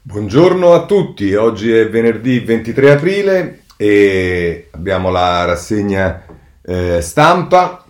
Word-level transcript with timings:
Buongiorno 0.00 0.72
a 0.72 0.86
tutti, 0.86 1.34
oggi 1.34 1.70
è 1.70 1.90
venerdì 1.90 2.38
23 2.38 2.92
aprile 2.92 3.60
e 3.76 4.68
abbiamo 4.70 5.10
la 5.10 5.44
rassegna 5.44 6.24
eh, 6.64 7.02
stampa 7.02 7.84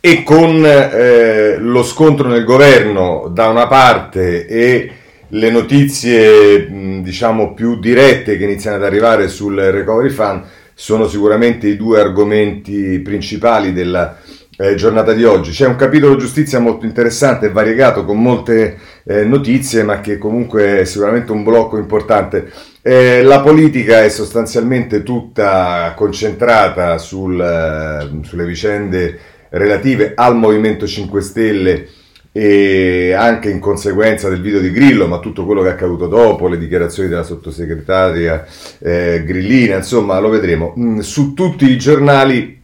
e 0.00 0.22
con 0.22 0.64
eh, 0.64 1.58
lo 1.58 1.82
scontro 1.82 2.28
nel 2.28 2.44
governo 2.44 3.28
da 3.30 3.48
una 3.48 3.66
parte 3.66 4.46
e 4.46 4.92
le 5.26 5.50
notizie 5.50 7.02
diciamo 7.02 7.52
più 7.52 7.78
dirette 7.78 8.38
che 8.38 8.44
iniziano 8.44 8.76
ad 8.76 8.84
arrivare 8.84 9.28
sul 9.28 9.56
recovery 9.56 10.10
fund 10.10 10.44
sono 10.72 11.08
sicuramente 11.08 11.66
i 11.68 11.76
due 11.76 12.00
argomenti 12.00 13.00
principali 13.00 13.74
della 13.74 14.16
eh, 14.58 14.74
giornata 14.74 15.12
di 15.12 15.24
oggi. 15.24 15.52
C'è 15.52 15.66
un 15.66 15.76
capitolo 15.76 16.16
giustizia 16.16 16.58
molto 16.58 16.84
interessante 16.84 17.46
e 17.46 17.50
variegato 17.50 18.04
con 18.04 18.20
molte 18.20 18.76
eh, 19.04 19.24
notizie, 19.24 19.84
ma 19.84 20.00
che 20.00 20.18
comunque 20.18 20.80
è 20.80 20.84
sicuramente 20.84 21.30
un 21.32 21.44
blocco 21.44 21.78
importante. 21.78 22.50
Eh, 22.82 23.22
la 23.22 23.40
politica 23.40 24.02
è 24.02 24.08
sostanzialmente 24.08 25.02
tutta 25.02 25.92
concentrata 25.96 26.98
sul, 26.98 27.40
eh, 27.40 28.26
sulle 28.26 28.44
vicende 28.44 29.18
relative 29.50 30.12
al 30.14 30.36
Movimento 30.36 30.86
5 30.86 31.20
Stelle 31.22 31.86
e 32.32 33.12
anche 33.12 33.50
in 33.50 33.58
conseguenza 33.58 34.28
del 34.28 34.40
video 34.40 34.60
di 34.60 34.70
Grillo, 34.70 35.06
ma 35.06 35.18
tutto 35.18 35.46
quello 35.46 35.62
che 35.62 35.68
è 35.68 35.72
accaduto 35.72 36.08
dopo, 36.08 36.48
le 36.48 36.58
dichiarazioni 36.58 37.08
della 37.08 37.22
sottosegretaria 37.22 38.44
eh, 38.80 39.22
Grillina, 39.24 39.76
insomma 39.76 40.18
lo 40.18 40.28
vedremo. 40.28 40.74
Mm, 40.78 40.98
su 40.98 41.32
tutti 41.32 41.70
i 41.70 41.78
giornali 41.78 42.57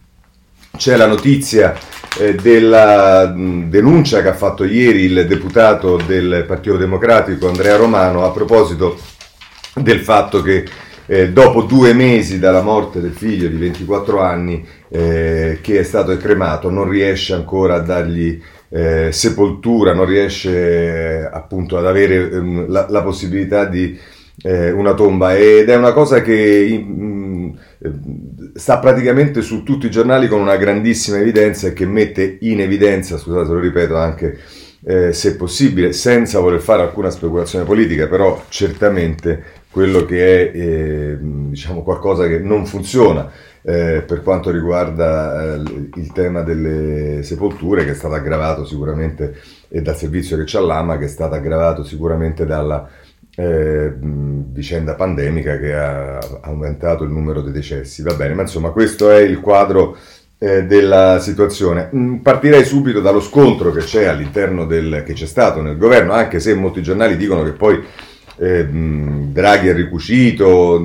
c'è 0.76 0.96
la 0.96 1.06
notizia 1.06 1.74
eh, 2.18 2.34
della 2.34 3.28
mh, 3.28 3.68
denuncia 3.68 4.22
che 4.22 4.28
ha 4.28 4.34
fatto 4.34 4.64
ieri 4.64 5.02
il 5.02 5.26
deputato 5.26 5.96
del 6.04 6.44
Partito 6.46 6.76
Democratico 6.76 7.48
Andrea 7.48 7.76
Romano 7.76 8.24
a 8.24 8.30
proposito 8.30 8.98
del 9.74 10.00
fatto 10.00 10.42
che 10.42 10.64
eh, 11.06 11.30
dopo 11.30 11.62
due 11.62 11.92
mesi 11.92 12.38
dalla 12.38 12.62
morte 12.62 13.00
del 13.00 13.12
figlio 13.12 13.48
di 13.48 13.56
24 13.56 14.20
anni 14.20 14.66
eh, 14.88 15.58
che 15.60 15.78
è 15.78 15.82
stato 15.82 16.16
cremato 16.16 16.70
non 16.70 16.88
riesce 16.88 17.34
ancora 17.34 17.74
a 17.74 17.80
dargli 17.80 18.40
eh, 18.70 19.12
sepoltura, 19.12 19.94
non 19.94 20.06
riesce 20.06 21.20
eh, 21.20 21.28
appunto 21.30 21.76
ad 21.76 21.86
avere 21.86 22.30
ehm, 22.30 22.68
la, 22.68 22.86
la, 22.88 23.02
possibilità 23.02 23.66
di 23.66 23.96
eh, 24.42 24.72
una 24.72 24.94
tomba. 24.94 25.36
Ed 25.36 25.68
è 25.68 25.76
una 25.76 25.92
cosa 25.92 26.20
che 26.22 26.84
mh, 26.84 27.58
sta 28.54 28.78
praticamente 28.78 29.42
su 29.42 29.62
tutti 29.62 29.86
i 29.86 29.90
giornali 29.90 30.28
con 30.28 30.40
una 30.40 30.56
grandissima 30.56 31.18
evidenza 31.18 31.66
e 31.66 31.72
che 31.72 31.86
mette 31.86 32.38
in 32.40 32.60
evidenza, 32.60 33.18
scusate 33.18 33.52
lo 33.52 33.58
ripeto 33.58 33.96
anche 33.96 34.38
eh, 34.84 35.12
se 35.12 35.36
possibile, 35.36 35.92
senza 35.92 36.40
voler 36.40 36.60
fare 36.60 36.82
alcuna 36.82 37.10
speculazione 37.10 37.64
politica, 37.64 38.06
però 38.06 38.44
certamente 38.48 39.62
quello 39.70 40.04
che 40.04 40.52
è 40.52 40.56
eh, 40.56 41.16
diciamo 41.20 41.82
qualcosa 41.82 42.28
che 42.28 42.38
non 42.38 42.64
funziona 42.64 43.28
eh, 43.62 44.04
per 44.06 44.22
quanto 44.22 44.50
riguarda 44.50 45.54
eh, 45.54 45.62
il 45.94 46.12
tema 46.12 46.42
delle 46.42 47.22
sepolture 47.22 47.84
che 47.84 47.90
è 47.92 47.94
stato 47.94 48.14
aggravato 48.14 48.64
sicuramente 48.64 49.40
e 49.68 49.82
dal 49.82 49.96
servizio 49.96 50.36
che 50.36 50.44
c'è 50.44 50.58
all'AMA 50.58 50.98
che 50.98 51.06
è 51.06 51.08
stato 51.08 51.34
aggravato 51.34 51.82
sicuramente 51.82 52.46
dalla 52.46 52.88
eh, 53.36 53.92
vicenda 53.98 54.94
pandemica 54.94 55.58
che 55.58 55.74
ha 55.74 56.18
aumentato 56.42 57.04
il 57.04 57.10
numero 57.10 57.40
dei 57.40 57.52
decessi. 57.52 58.02
Va 58.02 58.14
bene, 58.14 58.34
ma 58.34 58.42
insomma 58.42 58.70
questo 58.70 59.10
è 59.10 59.20
il 59.20 59.40
quadro 59.40 59.96
eh, 60.38 60.64
della 60.64 61.18
situazione. 61.20 61.90
Mm, 61.94 62.16
partirei 62.16 62.64
subito 62.64 63.00
dallo 63.00 63.20
scontro 63.20 63.70
che 63.72 63.80
c'è 63.80 64.04
all'interno 64.04 64.66
del 64.66 65.02
che 65.04 65.14
c'è 65.14 65.26
stato 65.26 65.62
nel 65.62 65.76
governo, 65.76 66.12
anche 66.12 66.40
se 66.40 66.54
molti 66.54 66.82
giornali 66.82 67.16
dicono 67.16 67.42
che 67.42 67.52
poi 67.52 67.82
eh, 68.36 68.66
Draghi 68.66 69.68
è 69.68 69.74
ricucito, 69.74 70.78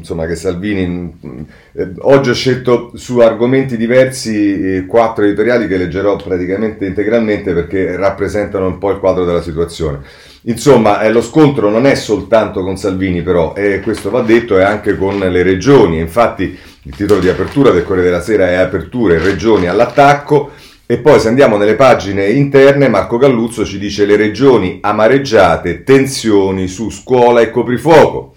insomma 0.00 0.26
che 0.26 0.34
Salvini... 0.34 1.48
Eh, 1.72 1.90
oggi 2.00 2.30
ho 2.30 2.34
scelto 2.34 2.90
su 2.94 3.18
argomenti 3.18 3.76
diversi 3.76 4.76
eh, 4.76 4.86
quattro 4.86 5.24
editoriali 5.24 5.68
che 5.68 5.76
leggerò 5.76 6.16
praticamente 6.16 6.84
integralmente 6.84 7.52
perché 7.52 7.96
rappresentano 7.96 8.66
un 8.66 8.78
po' 8.78 8.90
il 8.90 8.98
quadro 8.98 9.24
della 9.24 9.42
situazione. 9.42 10.00
Insomma, 10.44 11.02
eh, 11.02 11.12
lo 11.12 11.20
scontro 11.20 11.68
non 11.68 11.86
è 11.86 11.94
soltanto 11.94 12.62
con 12.62 12.76
Salvini, 12.76 13.22
però, 13.22 13.54
e 13.54 13.80
questo 13.80 14.10
va 14.10 14.22
detto, 14.22 14.56
è 14.56 14.62
anche 14.62 14.96
con 14.96 15.18
le 15.18 15.42
regioni. 15.42 15.98
Infatti, 15.98 16.58
il 16.82 16.96
titolo 16.96 17.20
di 17.20 17.28
apertura 17.28 17.70
del 17.70 17.84
Corriere 17.84 18.08
della 18.08 18.22
Sera 18.22 18.48
è 18.48 18.54
Aperture 18.54 19.18
regioni 19.18 19.68
all'attacco. 19.68 20.52
E 20.86 20.98
poi, 20.98 21.20
se 21.20 21.28
andiamo 21.28 21.56
nelle 21.56 21.76
pagine 21.76 22.26
interne, 22.30 22.88
Marco 22.88 23.18
Galluzzo 23.18 23.64
ci 23.64 23.78
dice 23.78 24.06
le 24.06 24.16
regioni 24.16 24.78
amareggiate, 24.80 25.84
tensioni 25.84 26.66
su 26.66 26.90
scuola 26.90 27.42
e 27.42 27.50
coprifuoco. 27.50 28.34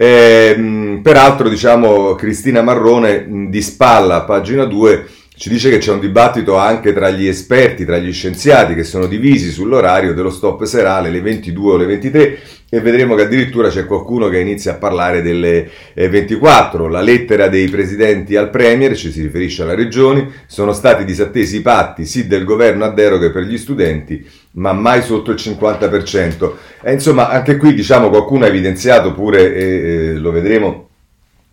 Eh, 0.00 1.00
peraltro, 1.02 1.48
diciamo, 1.48 2.14
Cristina 2.14 2.62
Marrone 2.62 3.48
di 3.48 3.60
spalla, 3.60 4.22
pagina 4.22 4.64
2 4.64 5.08
ci 5.38 5.48
dice 5.48 5.70
che 5.70 5.78
c'è 5.78 5.92
un 5.92 6.00
dibattito 6.00 6.56
anche 6.56 6.92
tra 6.92 7.10
gli 7.10 7.28
esperti, 7.28 7.84
tra 7.84 7.96
gli 7.98 8.12
scienziati 8.12 8.74
che 8.74 8.82
sono 8.82 9.06
divisi 9.06 9.52
sull'orario 9.52 10.12
dello 10.12 10.30
stop 10.30 10.64
serale, 10.64 11.10
le 11.10 11.20
22 11.20 11.72
o 11.72 11.76
le 11.76 11.86
23 11.86 12.38
e 12.68 12.80
vedremo 12.80 13.14
che 13.14 13.22
addirittura 13.22 13.68
c'è 13.68 13.86
qualcuno 13.86 14.28
che 14.28 14.40
inizia 14.40 14.72
a 14.72 14.76
parlare 14.78 15.22
delle 15.22 15.70
24. 15.94 16.88
La 16.88 17.00
lettera 17.00 17.46
dei 17.46 17.68
presidenti 17.68 18.34
al 18.34 18.50
Premier, 18.50 18.96
ci 18.96 19.12
si 19.12 19.22
riferisce 19.22 19.62
alla 19.62 19.76
regioni, 19.76 20.28
sono 20.46 20.72
stati 20.72 21.04
disattesi 21.04 21.58
i 21.58 21.62
patti 21.62 22.04
sì 22.04 22.26
del 22.26 22.42
governo 22.42 22.84
a 22.84 22.90
deroghe 22.90 23.30
per 23.30 23.44
gli 23.44 23.58
studenti, 23.58 24.28
ma 24.54 24.72
mai 24.72 25.02
sotto 25.02 25.30
il 25.30 25.36
50%. 25.36 26.52
E 26.82 26.92
insomma, 26.92 27.28
anche 27.28 27.56
qui 27.56 27.74
diciamo 27.74 28.08
qualcuno 28.08 28.44
ha 28.44 28.48
evidenziato 28.48 29.14
pure, 29.14 29.54
e, 29.54 29.62
e, 29.62 30.12
lo 30.14 30.32
vedremo, 30.32 30.88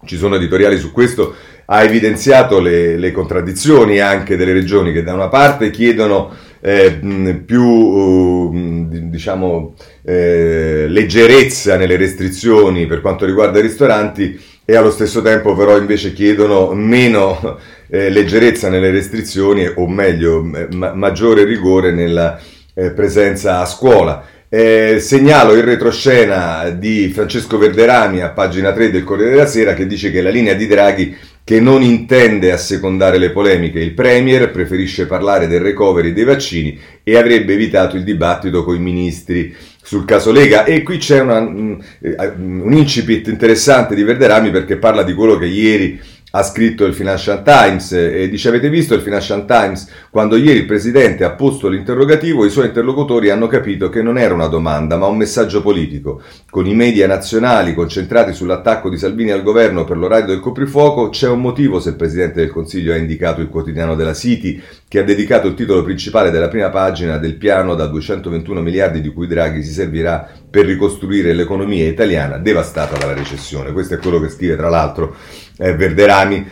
ci 0.05 0.17
sono 0.17 0.35
editoriali 0.35 0.77
su 0.77 0.91
questo, 0.91 1.35
ha 1.65 1.83
evidenziato 1.83 2.59
le, 2.59 2.97
le, 2.97 3.11
contraddizioni 3.11 3.99
anche 3.99 4.37
delle 4.37 4.53
regioni 4.53 4.91
che 4.91 5.03
da 5.03 5.13
una 5.13 5.29
parte 5.29 5.71
chiedono 5.71 6.33
eh, 6.61 6.99
più 7.45 7.63
uh, 7.63 8.87
diciamo, 9.09 9.75
eh, 10.03 10.85
leggerezza 10.87 11.77
nelle 11.77 11.97
restrizioni 11.97 12.85
per 12.85 13.01
quanto 13.01 13.25
riguarda 13.25 13.59
i 13.59 13.63
ristoranti 13.63 14.39
e 14.65 14.75
allo 14.75 14.89
stesso 14.91 15.21
tempo 15.21 15.55
però 15.55 15.77
invece 15.77 16.13
chiedono 16.13 16.73
meno 16.73 17.59
eh, 17.87 18.09
leggerezza 18.09 18.69
nelle 18.69 18.91
restrizioni 18.91 19.67
o 19.67 19.87
meglio 19.87 20.41
ma- 20.43 20.93
maggiore 20.93 21.43
rigore 21.43 21.91
nella 21.91 22.39
eh, 22.73 22.91
presenza 22.91 23.59
a 23.59 23.65
scuola. 23.65 24.25
Eh, 24.47 24.99
segnalo 24.99 25.53
il 25.53 25.63
retroscena 25.63 26.69
di 26.69 27.09
Francesco 27.09 27.57
Verderami 27.57 28.21
a 28.21 28.29
pagina 28.29 28.71
3 28.71 28.91
del 28.91 29.03
Corriere 29.03 29.31
della 29.31 29.47
Sera 29.47 29.73
che 29.73 29.87
dice 29.87 30.11
che 30.11 30.21
la 30.21 30.29
linea 30.29 30.53
di 30.53 30.67
Draghi 30.67 31.17
che 31.45 31.59
non 31.59 31.83
intende 31.83 32.51
assecondare 32.51 33.19
le 33.19 33.29
polemiche. 33.29 33.79
Il 33.79 33.93
Premier 33.93 34.49
preferisce 34.49 35.05
parlare 35.05 35.47
del 35.47 35.61
recovery 35.61 36.11
dei 36.11 36.23
vaccini 36.23 36.77
e 37.03 37.17
avrebbe 37.17 37.53
evitato 37.53 37.95
il 37.95 38.03
dibattito 38.03 38.63
con 38.63 38.73
i 38.73 38.79
ministri 38.79 39.55
sul 39.79 40.05
caso 40.05 40.31
Lega. 40.31 40.65
E 40.65 40.81
qui 40.81 40.97
c'è 40.97 41.19
una, 41.19 41.37
un, 41.37 41.77
un 42.01 42.73
incipit 42.73 43.27
interessante 43.27 43.93
di 43.93 44.01
Verderami 44.01 44.49
perché 44.49 44.77
parla 44.77 45.03
di 45.03 45.13
quello 45.13 45.37
che 45.37 45.45
ieri 45.45 46.01
ha 46.37 46.43
scritto 46.43 46.83
il 46.83 46.93
Financial 46.93 47.41
Times 47.43 47.93
e 47.93 48.27
dice 48.27 48.49
avete 48.49 48.69
visto 48.69 48.93
il 48.93 48.99
Financial 48.99 49.45
Times? 49.45 49.87
Quando 50.09 50.35
ieri 50.35 50.59
il 50.59 50.65
presidente 50.65 51.23
ha 51.23 51.31
posto 51.31 51.69
l'interrogativo 51.69 52.43
i 52.43 52.49
suoi 52.49 52.67
interlocutori 52.67 53.29
hanno 53.29 53.47
capito 53.47 53.87
che 53.87 54.01
non 54.01 54.17
era 54.17 54.33
una 54.33 54.47
domanda 54.47 54.97
ma 54.97 55.05
un 55.05 55.15
messaggio 55.15 55.61
politico. 55.61 56.21
Con 56.49 56.67
i 56.67 56.75
media 56.75 57.07
nazionali 57.07 57.73
concentrati 57.73 58.33
sull'attacco 58.33 58.89
di 58.89 58.97
Salvini 58.97 59.31
al 59.31 59.43
governo 59.43 59.85
per 59.85 59.95
l'orario 59.95 60.25
del 60.25 60.41
coprifuoco 60.41 61.07
c'è 61.07 61.29
un 61.29 61.39
motivo 61.39 61.79
se 61.79 61.89
il 61.89 61.95
presidente 61.95 62.41
del 62.41 62.51
Consiglio 62.51 62.91
ha 62.91 62.97
indicato 62.97 63.39
il 63.39 63.47
quotidiano 63.47 63.95
della 63.95 64.13
City 64.13 64.61
che 64.89 64.99
ha 64.99 65.03
dedicato 65.03 65.47
il 65.47 65.53
titolo 65.53 65.83
principale 65.83 66.31
della 66.31 66.49
prima 66.49 66.69
pagina 66.69 67.17
del 67.17 67.35
piano 67.35 67.75
da 67.75 67.87
221 67.87 68.61
miliardi 68.61 68.99
di 68.99 69.13
cui 69.13 69.27
Draghi 69.27 69.63
si 69.63 69.71
servirà 69.71 70.29
per 70.49 70.65
ricostruire 70.65 71.31
l'economia 71.31 71.87
italiana 71.87 72.37
devastata 72.37 72.97
dalla 72.97 73.13
recessione. 73.13 73.71
Questo 73.71 73.93
è 73.93 73.99
quello 73.99 74.19
che 74.19 74.29
scrive 74.29 74.57
tra 74.57 74.69
l'altro 74.69 75.15
eh, 75.57 75.73
Verderami. 75.75 76.45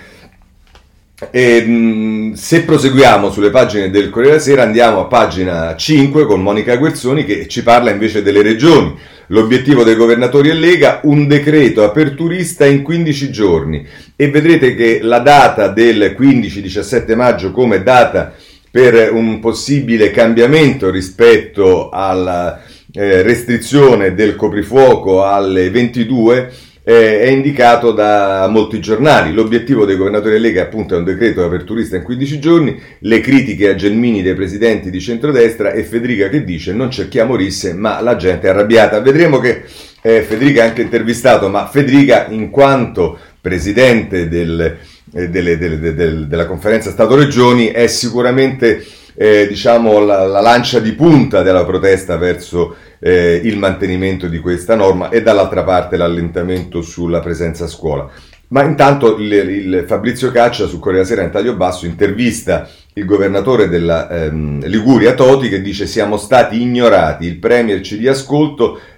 E, 1.31 1.61
mh, 1.61 2.33
se 2.33 2.63
proseguiamo 2.63 3.31
sulle 3.31 3.49
pagine 3.49 3.89
del 3.89 4.09
Corriere 4.09 4.37
della 4.37 4.43
Sera 4.43 4.63
andiamo 4.63 5.01
a 5.01 5.05
pagina 5.05 5.75
5 5.75 6.25
con 6.25 6.41
Monica 6.41 6.75
Guerzoni 6.75 7.23
che 7.23 7.47
ci 7.47 7.63
parla 7.63 7.91
invece 7.91 8.21
delle 8.21 8.41
regioni. 8.41 8.97
L'obiettivo 9.27 9.83
dei 9.83 9.95
governatori 9.95 10.49
e 10.49 10.53
Lega, 10.53 10.99
un 11.03 11.27
decreto 11.27 11.83
aperturista 11.83 12.65
in 12.65 12.81
15 12.81 13.31
giorni 13.31 13.85
e 14.15 14.29
vedrete 14.29 14.75
che 14.75 14.99
la 15.01 15.19
data 15.19 15.69
del 15.69 16.15
15-17 16.17 17.15
maggio 17.15 17.51
come 17.51 17.81
data 17.83 18.33
per 18.69 19.13
un 19.13 19.39
possibile 19.39 20.11
cambiamento 20.11 20.89
rispetto 20.89 21.89
alla 21.89 22.61
eh, 22.91 23.21
restrizione 23.21 24.13
del 24.13 24.35
coprifuoco 24.35 25.23
alle 25.23 25.69
22 25.69 26.51
eh, 26.83 27.21
è 27.21 27.27
indicato 27.27 27.91
da 27.91 28.47
molti 28.49 28.79
giornali. 28.79 29.33
L'obiettivo 29.33 29.85
dei 29.85 29.95
governatori 29.95 30.39
Lega 30.39 30.63
appunto 30.63 30.95
è 30.95 30.97
un 30.97 31.05
decreto 31.05 31.43
aperturista 31.43 31.95
in 31.95 32.03
15 32.03 32.39
giorni, 32.39 32.79
le 32.99 33.19
critiche 33.21 33.69
a 33.69 33.75
Gelmini 33.75 34.21
dei 34.21 34.35
presidenti 34.35 34.89
di 34.89 34.99
centrodestra 34.99 35.71
e 35.71 35.83
Federica 35.83 36.29
che 36.29 36.43
dice 36.43 36.73
non 36.73 36.91
cerchiamo 36.91 37.35
risse 37.35 37.73
ma 37.73 38.01
la 38.01 38.15
gente 38.15 38.47
è 38.47 38.49
arrabbiata. 38.49 38.99
Vedremo 38.99 39.39
che 39.39 39.63
eh, 40.01 40.21
Federica 40.21 40.63
è 40.63 40.67
anche 40.67 40.81
intervistato, 40.81 41.47
ma 41.47 41.67
Federica 41.67 42.27
in 42.29 42.49
quanto 42.49 43.17
presidente 43.39 44.27
del, 44.27 44.77
eh, 45.13 45.29
delle, 45.29 45.57
delle, 45.57 45.79
delle, 45.79 46.27
della 46.27 46.45
conferenza 46.45 46.91
Stato-Regioni 46.91 47.67
è 47.67 47.87
sicuramente 47.87 48.83
eh, 49.15 49.47
diciamo, 49.47 49.99
la, 49.99 50.25
la, 50.25 50.41
lancia 50.41 50.79
di 50.79 50.93
punta 50.93 51.41
della 51.43 51.65
protesta 51.65 52.17
verso 52.17 52.75
eh, 53.03 53.41
il 53.43 53.57
mantenimento 53.57 54.27
di 54.27 54.39
questa 54.39 54.75
norma 54.75 55.09
e 55.09 55.21
dall'altra 55.21 55.63
parte 55.63 55.97
l'allentamento 55.97 56.81
sulla 56.81 57.19
presenza 57.19 57.65
a 57.65 57.67
scuola. 57.67 58.09
Ma 58.47 58.63
intanto 58.63 59.17
il, 59.17 59.31
il 59.31 59.83
Fabrizio 59.85 60.31
Caccia 60.31 60.67
su 60.67 60.79
Corriere 60.79 61.05
Sera 61.05 61.23
in 61.23 61.31
taglio 61.31 61.55
basso 61.55 61.85
intervista 61.85 62.69
il 62.93 63.05
governatore 63.05 63.67
della 63.67 64.07
ehm, 64.09 64.65
Liguria 64.67 65.15
Toti 65.15 65.49
che 65.49 65.61
dice 65.61 65.87
siamo 65.87 66.17
stati 66.17 66.61
ignorati, 66.61 67.25
il 67.25 67.37
Premier 67.37 67.81
ci 67.81 67.97
dia 67.97 68.13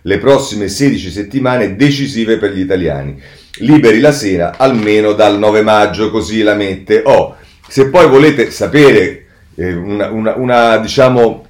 le 0.02 0.18
prossime 0.18 0.68
16 0.68 1.10
settimane 1.10 1.76
decisive 1.76 2.38
per 2.38 2.52
gli 2.52 2.60
italiani. 2.60 3.20
Liberi 3.60 4.02
la 4.02 4.12
sera 4.12 4.56
almeno 4.58 5.14
dal 5.14 5.40
9 5.40 5.62
maggio, 5.62 6.12
così 6.12 6.44
la 6.44 6.56
mette. 6.56 7.02
Oh, 7.06 7.38
se 7.68 7.90
poi 7.90 8.08
volete 8.08 8.52
sapere 8.52 9.26
eh, 9.56 9.74
una, 9.74 10.10
una, 10.10 10.36
una, 10.36 10.78
diciamo 10.78 11.45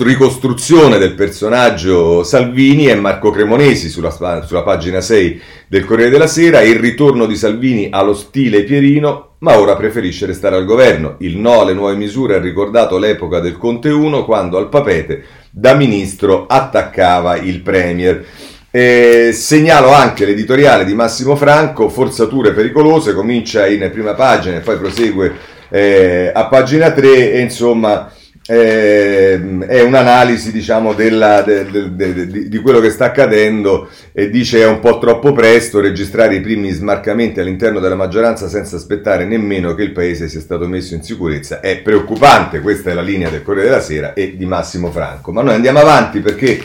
ricostruzione 0.00 0.98
del 0.98 1.14
personaggio 1.14 2.22
Salvini 2.24 2.84
è 2.84 2.94
Marco 2.94 3.30
Cremonesi 3.30 3.88
sulla, 3.88 4.10
sulla, 4.10 4.62
pagina 4.62 5.00
6 5.00 5.40
del 5.66 5.86
Corriere 5.86 6.10
della 6.10 6.26
Sera, 6.26 6.60
il 6.60 6.78
ritorno 6.78 7.24
di 7.24 7.36
Salvini 7.36 7.88
allo 7.90 8.12
stile 8.12 8.64
Pierino, 8.64 9.36
ma 9.38 9.58
ora 9.58 9.74
preferisce 9.74 10.26
restare 10.26 10.56
al 10.56 10.66
governo. 10.66 11.16
Il 11.20 11.38
no 11.38 11.62
alle 11.62 11.72
nuove 11.72 11.94
misure 11.94 12.34
ha 12.36 12.40
ricordato 12.40 12.98
l'epoca 12.98 13.40
del 13.40 13.56
Conte 13.56 13.88
1 13.88 14.26
quando 14.26 14.58
al 14.58 14.68
papete 14.68 15.24
da 15.50 15.72
ministro 15.72 16.44
attaccava 16.46 17.36
il 17.36 17.62
Premier. 17.62 18.26
Eh, 18.70 19.30
segnalo 19.32 19.90
anche 19.90 20.26
l'editoriale 20.26 20.84
di 20.84 20.94
Massimo 20.94 21.34
Franco, 21.34 21.88
Forzature 21.88 22.52
pericolose, 22.52 23.14
comincia 23.14 23.66
in 23.66 23.88
prima 23.90 24.12
pagina 24.12 24.56
e 24.56 24.60
poi 24.60 24.76
prosegue 24.76 25.34
eh, 25.70 26.30
a 26.34 26.44
pagina 26.44 26.90
3 26.90 27.32
e 27.32 27.40
insomma 27.40 28.12
è 28.44 29.80
un'analisi 29.80 30.50
diciamo 30.50 30.94
della, 30.94 31.42
de, 31.42 31.64
de, 31.70 31.94
de, 31.94 32.48
di 32.48 32.58
quello 32.58 32.80
che 32.80 32.90
sta 32.90 33.06
accadendo 33.06 33.88
e 34.12 34.30
dice 34.30 34.62
è 34.62 34.66
un 34.66 34.80
po' 34.80 34.98
troppo 34.98 35.32
presto 35.32 35.80
registrare 35.80 36.34
i 36.34 36.40
primi 36.40 36.70
smarcamenti 36.70 37.38
all'interno 37.38 37.78
della 37.78 37.94
maggioranza 37.94 38.48
senza 38.48 38.76
aspettare 38.76 39.24
nemmeno 39.24 39.74
che 39.74 39.84
il 39.84 39.92
paese 39.92 40.28
sia 40.28 40.40
stato 40.40 40.66
messo 40.66 40.94
in 40.94 41.02
sicurezza. 41.02 41.60
È 41.60 41.78
preoccupante 41.78 42.60
questa 42.60 42.90
è 42.90 42.94
la 42.94 43.02
linea 43.02 43.30
del 43.30 43.42
Corriere 43.42 43.68
della 43.68 43.80
Sera 43.80 44.12
e 44.12 44.36
di 44.36 44.44
Massimo 44.44 44.90
Franco. 44.90 45.30
Ma 45.30 45.42
noi 45.42 45.54
andiamo 45.54 45.78
avanti 45.78 46.18
perché 46.18 46.60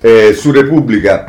eh, 0.00 0.32
su 0.32 0.50
Repubblica 0.50 1.26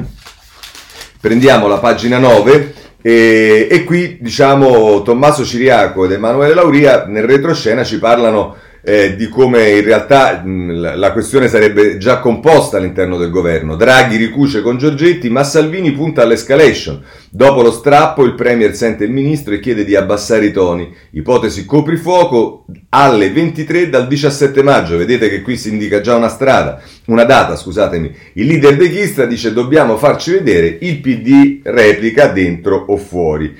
prendiamo 1.19 1.67
la 1.67 1.79
pagina 1.79 2.17
9 2.17 2.73
e, 3.01 3.67
e 3.69 3.83
qui 3.83 4.17
diciamo 4.21 5.01
Tommaso 5.01 5.43
Ciriaco 5.43 6.05
ed 6.05 6.13
Emanuele 6.13 6.53
Lauria 6.53 7.05
nel 7.05 7.23
retroscena 7.23 7.83
ci 7.83 7.99
parlano 7.99 8.55
eh, 8.81 9.15
di 9.15 9.27
come 9.27 9.71
in 9.71 9.83
realtà 9.83 10.41
mh, 10.43 10.95
la 10.95 11.11
questione 11.11 11.47
sarebbe 11.47 11.97
già 11.97 12.19
composta 12.19 12.77
all'interno 12.77 13.17
del 13.17 13.29
governo. 13.29 13.75
Draghi 13.75 14.15
ricuce 14.15 14.61
con 14.61 14.77
Giorgetti, 14.77 15.29
ma 15.29 15.43
Salvini 15.43 15.91
punta 15.91 16.21
all'escalation. 16.21 17.01
Dopo 17.29 17.61
lo 17.61 17.71
strappo 17.71 18.23
il 18.23 18.35
Premier 18.35 18.73
sente 18.75 19.03
il 19.03 19.11
ministro 19.11 19.53
e 19.53 19.59
chiede 19.59 19.85
di 19.85 19.95
abbassare 19.95 20.45
i 20.45 20.51
toni. 20.51 20.93
Ipotesi 21.11 21.65
coprifuoco 21.65 22.65
alle 22.89 23.31
23 23.31 23.89
dal 23.89 24.07
17 24.07 24.63
maggio. 24.63 24.97
Vedete 24.97 25.29
che 25.29 25.41
qui 25.41 25.57
si 25.57 25.69
indica 25.69 26.01
già 26.01 26.15
una 26.15 26.29
strada, 26.29 26.81
una 27.05 27.25
data, 27.25 27.55
scusatemi. 27.55 28.11
Il 28.33 28.47
leader 28.47 28.77
de 28.77 28.89
Chistra 28.89 29.25
dice 29.25 29.53
dobbiamo 29.53 29.97
farci 29.97 30.31
vedere, 30.31 30.77
il 30.81 30.99
PD 30.99 31.59
replica 31.63 32.27
dentro 32.27 32.85
o 32.87 32.97
fuori. 32.97 33.55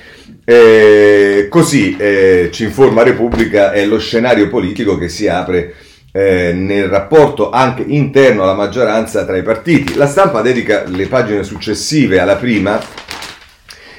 Eh, 0.52 1.46
così 1.48 1.96
eh, 1.96 2.50
ci 2.52 2.64
informa 2.64 3.04
Repubblica 3.04 3.72
è 3.72 3.86
lo 3.86 4.00
scenario 4.00 4.50
politico 4.50 4.98
che 4.98 5.08
si 5.08 5.28
apre 5.28 5.76
eh, 6.12 6.54
nel 6.54 6.88
rapporto 6.88 7.52
anche 7.52 7.84
interno 7.86 8.42
alla 8.42 8.56
maggioranza 8.56 9.26
tra 9.26 9.38
i 9.38 9.44
partiti. 9.44 9.94
La 9.94 10.08
stampa 10.08 10.42
dedica 10.42 10.86
le 10.88 11.06
pagine 11.06 11.44
successive 11.44 12.20
alla 12.20 12.36
prima. 12.36 12.82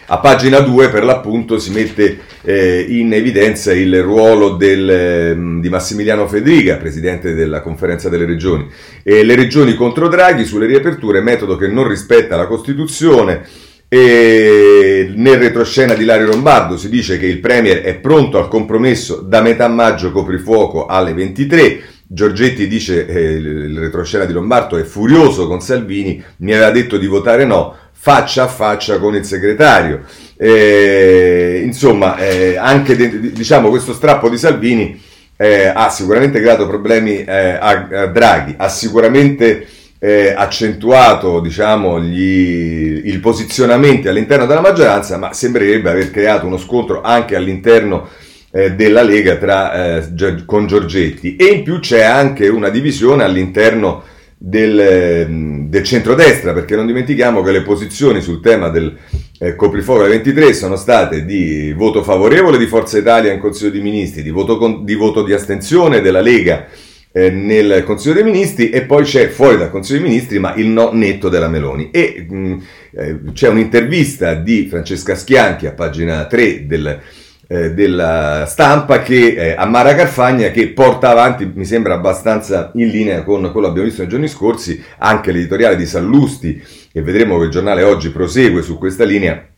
A 0.06 0.19
pagina 0.19 0.58
2 0.58 0.88
per 0.88 1.05
l'appunto 1.05 1.56
si 1.61 1.70
mette 1.70 2.19
eh, 2.43 2.85
in 2.88 3.12
evidenza 3.12 3.73
il 3.73 4.02
ruolo 4.02 4.56
del, 4.56 5.37
mm, 5.37 5.61
di 5.61 5.69
Massimiliano 5.69 6.26
Federica, 6.26 6.79
presidente 6.79 7.32
della 7.32 7.61
conferenza 7.61 8.08
delle 8.08 8.26
regioni. 8.26 8.69
E 9.05 9.23
le 9.23 9.37
regioni 9.37 9.76
contro 9.76 10.08
Draghi 10.08 10.44
sulle 10.44 10.67
riaperture, 10.67 11.20
metodo 11.20 11.56
che 11.56 11.69
non 11.69 11.87
rispetta 11.87 12.35
la 12.35 12.49
Costituzione, 12.49 13.69
e 13.92 15.10
nel 15.16 15.38
retroscena 15.38 15.94
di 15.94 16.04
Lario 16.04 16.26
Lombardo 16.26 16.76
si 16.76 16.88
dice 16.88 17.19
che 17.19 17.26
il 17.26 17.40
Premier 17.40 17.81
è 17.81 17.96
pronto 17.96 18.38
al 18.38 18.46
compromesso 18.46 19.16
da 19.16 19.40
metà 19.40 19.66
maggio 19.66 20.12
coprifuoco 20.12 20.87
alle 20.87 21.12
23. 21.12 21.81
Giorgetti 22.06 22.69
dice 22.69 23.04
eh, 23.06 23.20
il 23.32 23.76
retroscena 23.76 24.26
di 24.26 24.32
Lombardo 24.32 24.76
è 24.76 24.84
furioso 24.84 25.48
con 25.48 25.60
Salvini, 25.60 26.22
mi 26.37 26.52
aveva 26.52 26.70
detto 26.70 26.98
di 26.98 27.06
votare 27.08 27.44
no, 27.44 27.75
faccia 27.90 28.44
a 28.44 28.48
faccia 28.48 29.00
con 29.00 29.16
il 29.16 29.25
segretario. 29.25 30.02
Eh, 30.37 31.62
insomma, 31.64 32.16
eh, 32.19 32.56
anche 32.56 32.94
de- 32.94 33.32
diciamo 33.32 33.70
questo 33.70 33.92
strappo 33.92 34.28
di 34.28 34.38
Salvini 34.38 35.02
eh, 35.37 35.66
ha 35.66 35.90
sicuramente 35.90 36.38
creato 36.38 36.69
problemi 36.69 37.25
eh, 37.25 37.58
a, 37.60 37.88
a 37.90 38.06
Draghi, 38.06 38.54
ha 38.56 38.69
sicuramente 38.69 39.66
eh, 40.02 40.32
accentuato 40.35 41.41
diciamo, 41.41 42.00
gli, 42.00 43.02
il 43.05 43.20
posizionamento 43.20 44.08
all'interno 44.08 44.47
della 44.47 44.62
maggioranza, 44.62 45.19
ma 45.19 45.35
sembrerebbe 45.35 45.91
aver 45.91 46.11
creato 46.11 46.47
uno 46.47 46.56
scontro 46.56 47.02
anche 47.02 47.37
all'interno 47.37 48.08
eh, 48.50 48.73
della 48.73 49.02
Lega 49.02 49.37
tra, 49.37 49.99
eh, 49.99 50.44
con 50.47 50.67
Giorgetti. 50.67 51.37
E 51.37 51.44
in 51.44 51.62
più 51.62 51.81
c'è 51.81 52.02
anche 52.02 52.49
una 52.49 52.70
divisione 52.70 53.25
all'interno 53.25 54.02
del, 54.38 54.81
ehm, 54.81 55.69
del 55.69 55.85
centrodestra, 55.85 56.55
perché 56.55 56.76
non 56.76 56.87
dimentichiamo 56.87 57.43
che 57.43 57.52
le 57.52 57.62
posizioni 57.62 58.23
sul 58.23 58.41
tema 58.41 58.70
del 58.70 58.97
eh, 59.38 59.55
coprifuoco 59.55 60.00
alle 60.00 60.14
23 60.14 60.55
sono 60.55 60.76
state 60.76 61.26
di 61.26 61.75
voto 61.75 62.02
favorevole 62.02 62.56
di 62.56 62.67
Forza 62.67 62.97
Italia 62.97 63.32
in 63.32 63.38
Consiglio 63.38 63.70
di 63.70 63.82
Ministri, 63.82 64.23
di 64.23 64.31
voto, 64.31 64.56
con, 64.56 64.82
di, 64.82 64.94
voto 64.94 65.23
di 65.23 65.35
astensione 65.35 66.00
della 66.00 66.23
Lega 66.23 66.67
eh, 67.12 67.31
nel 67.31 67.83
Consiglio 67.85 68.15
dei 68.15 68.25
Ministri 68.25 68.71
e 68.71 68.83
poi 68.83 69.05
c'è 69.05 69.29
fuori 69.29 69.57
dal 69.57 69.71
Consiglio 69.71 70.01
dei 70.01 70.09
Ministri 70.11 70.39
ma 70.39 70.55
il 70.55 70.67
no 70.67 70.91
netto 70.93 71.29
della 71.29 71.49
Meloni. 71.49 71.91
E 71.91 72.27
mh, 72.29 72.37
mm, 72.37 72.59
eh, 72.93 73.21
c'è 73.33 73.49
un'intervista 73.49 74.35
di 74.35 74.67
Francesca 74.69 75.14
Schianchi 75.14 75.67
a 75.67 75.73
pagina 75.73 76.26
3 76.26 76.67
del, 76.67 77.00
eh, 77.49 77.75
della 77.75 78.45
stampa 78.47 79.02
che, 79.02 79.35
eh, 79.35 79.55
a 79.57 79.67
Mara 79.67 79.95
Carfagna 79.95 80.50
che 80.50 80.69
porta 80.69 81.11
avanti, 81.11 81.50
mi 81.52 81.64
sembra 81.64 81.95
abbastanza 81.95 82.71
in 82.75 82.88
linea 82.88 83.25
con 83.25 83.50
quello 83.50 83.67
che 83.67 83.71
abbiamo 83.71 83.88
visto 83.88 84.02
nei 84.02 84.11
giorni 84.11 84.29
scorsi, 84.29 84.83
anche 84.99 85.33
l'editoriale 85.33 85.76
di 85.76 85.87
Sallusti 85.87 86.62
e 86.93 87.02
vedremo 87.02 87.38
che 87.38 87.45
il 87.47 87.50
giornale 87.50 87.83
oggi 87.83 88.11
prosegue 88.11 88.62
su 88.62 88.79
questa 88.79 89.05
linea 89.05 89.50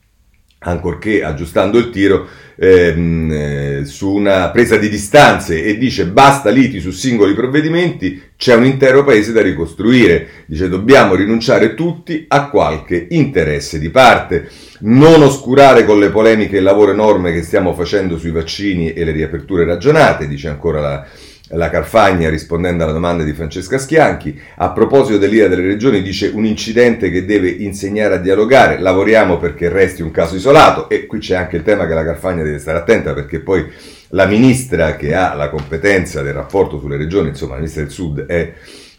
ancorché 0.62 1.22
aggiustando 1.22 1.78
il 1.78 1.90
tiro, 1.90 2.26
ehm, 2.56 3.30
eh, 3.32 3.84
su 3.84 4.10
una 4.10 4.50
presa 4.50 4.76
di 4.76 4.88
distanze 4.88 5.62
e 5.62 5.76
dice 5.76 6.06
basta 6.06 6.50
liti 6.50 6.80
su 6.80 6.90
singoli 6.90 7.34
provvedimenti, 7.34 8.22
c'è 8.36 8.54
un 8.54 8.64
intero 8.64 9.04
paese 9.04 9.32
da 9.32 9.42
ricostruire. 9.42 10.44
Dice 10.46 10.68
dobbiamo 10.68 11.14
rinunciare 11.14 11.74
tutti 11.74 12.24
a 12.28 12.48
qualche 12.48 13.06
interesse 13.10 13.78
di 13.78 13.90
parte, 13.90 14.48
non 14.80 15.22
oscurare 15.22 15.84
con 15.84 15.98
le 15.98 16.10
polemiche 16.10 16.58
il 16.58 16.62
lavoro 16.62 16.92
enorme 16.92 17.32
che 17.32 17.42
stiamo 17.42 17.74
facendo 17.74 18.18
sui 18.18 18.30
vaccini 18.30 18.92
e 18.92 19.04
le 19.04 19.12
riaperture 19.12 19.64
ragionate, 19.64 20.28
dice 20.28 20.48
ancora 20.48 20.80
la 20.80 21.06
la 21.52 21.70
Carfagna 21.70 22.28
rispondendo 22.28 22.84
alla 22.84 22.92
domanda 22.92 23.24
di 23.24 23.32
Francesca 23.32 23.78
Schianchi. 23.78 24.40
A 24.56 24.70
proposito 24.70 25.18
dell'ira 25.18 25.48
delle 25.48 25.62
regioni 25.62 26.02
dice 26.02 26.30
un 26.32 26.44
incidente 26.44 27.10
che 27.10 27.24
deve 27.24 27.48
insegnare 27.48 28.14
a 28.14 28.18
dialogare, 28.18 28.78
lavoriamo 28.78 29.38
perché 29.38 29.68
resti 29.68 30.02
un 30.02 30.10
caso 30.10 30.36
isolato 30.36 30.88
e 30.88 31.06
qui 31.06 31.18
c'è 31.18 31.36
anche 31.36 31.56
il 31.56 31.62
tema 31.62 31.86
che 31.86 31.94
la 31.94 32.04
Carfagna 32.04 32.42
deve 32.42 32.58
stare 32.58 32.78
attenta 32.78 33.12
perché 33.14 33.40
poi 33.40 33.66
la 34.08 34.26
ministra 34.26 34.96
che 34.96 35.14
ha 35.14 35.34
la 35.34 35.48
competenza 35.48 36.22
del 36.22 36.34
rapporto 36.34 36.78
sulle 36.78 36.96
regioni, 36.96 37.28
insomma 37.28 37.52
la 37.52 37.58
ministra 37.58 37.82
del 37.82 37.92
Sud 37.92 38.26
è 38.26 38.52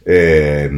eh, 0.05 0.69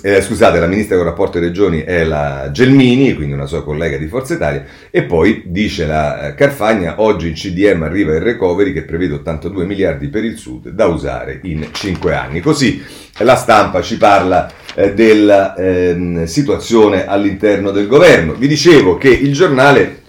eh, 0.00 0.22
scusate, 0.22 0.60
la 0.60 0.66
ministra 0.66 0.96
con 0.96 1.04
rapporto 1.04 1.40
regioni 1.40 1.80
è 1.80 2.04
la 2.04 2.50
Gelmini, 2.52 3.14
quindi 3.14 3.34
una 3.34 3.46
sua 3.46 3.64
collega 3.64 3.96
di 3.96 4.06
Forza 4.06 4.34
Italia, 4.34 4.64
e 4.90 5.02
poi 5.02 5.42
dice 5.46 5.84
la 5.86 6.34
Carfagna, 6.36 7.00
oggi 7.00 7.28
in 7.28 7.34
CDM 7.34 7.82
arriva 7.82 8.14
il 8.14 8.20
recovery 8.20 8.72
che 8.72 8.82
prevede 8.82 9.14
82 9.14 9.64
miliardi 9.64 10.06
per 10.08 10.24
il 10.24 10.36
Sud 10.36 10.68
da 10.68 10.86
usare 10.86 11.40
in 11.42 11.68
5 11.72 12.14
anni. 12.14 12.40
Così 12.40 12.80
la 13.18 13.34
stampa 13.34 13.82
ci 13.82 13.96
parla 13.96 14.48
eh, 14.74 14.94
della 14.94 15.54
eh, 15.54 16.22
situazione 16.26 17.06
all'interno 17.06 17.72
del 17.72 17.88
governo. 17.88 18.34
Vi 18.34 18.46
dicevo 18.46 18.96
che 18.96 19.08
il 19.08 19.32
giornale 19.32 20.02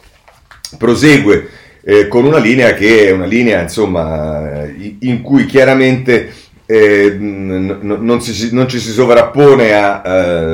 prosegue 0.78 1.50
eh, 1.82 2.08
con 2.08 2.26
una 2.26 2.38
linea 2.38 2.76
che 2.76 3.08
è 3.08 3.12
una 3.12 3.26
linea 3.26 3.62
insomma, 3.62 4.68
in 5.00 5.22
cui 5.22 5.46
chiaramente 5.46 6.39
eh, 6.72 7.18
n- 7.18 7.80
non, 7.82 8.22
si, 8.22 8.54
non, 8.54 8.70
ci 8.70 8.78
si 8.78 8.92
sovrappone 8.92 9.74
a 9.74 10.02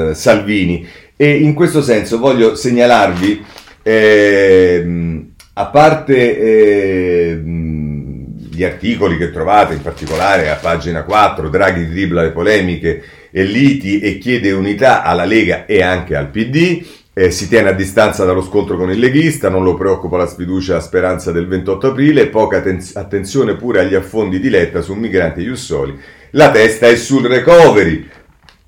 uh, 0.09 0.13
Salvini. 0.13 0.87
E 1.17 1.29
in 1.29 1.53
questo 1.53 1.81
senso 1.81 2.19
voglio 2.19 2.55
segnalarvi, 2.55 3.43
eh, 3.83 5.25
a 5.51 5.65
parte 5.65 6.39
eh, 6.39 7.41
gli 7.43 8.63
articoli 8.63 9.17
che 9.17 9.31
trovate 9.31 9.73
in 9.73 9.81
particolare 9.81 10.49
a 10.49 10.55
pagina 10.55 11.03
4, 11.03 11.49
Draghi 11.49 11.89
dribbla 11.89 12.21
le 12.21 12.31
polemiche 12.31 13.03
e 13.29 13.43
liti 13.43 13.99
e 13.99 14.17
chiede 14.17 14.53
unità 14.53 15.03
alla 15.03 15.25
Lega 15.25 15.65
e 15.65 15.81
anche 15.81 16.15
al 16.15 16.29
PD, 16.29 16.81
eh, 17.17 17.31
si 17.31 17.47
tiene 17.47 17.69
a 17.69 17.71
distanza 17.71 18.25
dallo 18.25 18.41
scontro 18.41 18.75
con 18.75 18.91
il 18.91 18.99
leghista, 18.99 19.47
non 19.47 19.63
lo 19.63 19.75
preoccupa 19.75 20.17
la 20.17 20.27
sfiducia 20.27 20.75
a 20.75 20.81
speranza 20.81 21.31
del 21.31 21.47
28 21.47 21.87
aprile, 21.87 22.27
poca 22.27 22.59
ten- 22.59 22.85
attenzione 22.93 23.55
pure 23.55 23.79
agli 23.79 23.95
affondi 23.95 24.37
di 24.37 24.49
Letta 24.49 24.81
su 24.81 24.93
migranti 24.95 25.39
e 25.39 25.45
Jussoli. 25.45 25.97
La 26.31 26.51
testa 26.51 26.87
è 26.87 26.95
sul 26.97 27.25
recovery. 27.25 28.05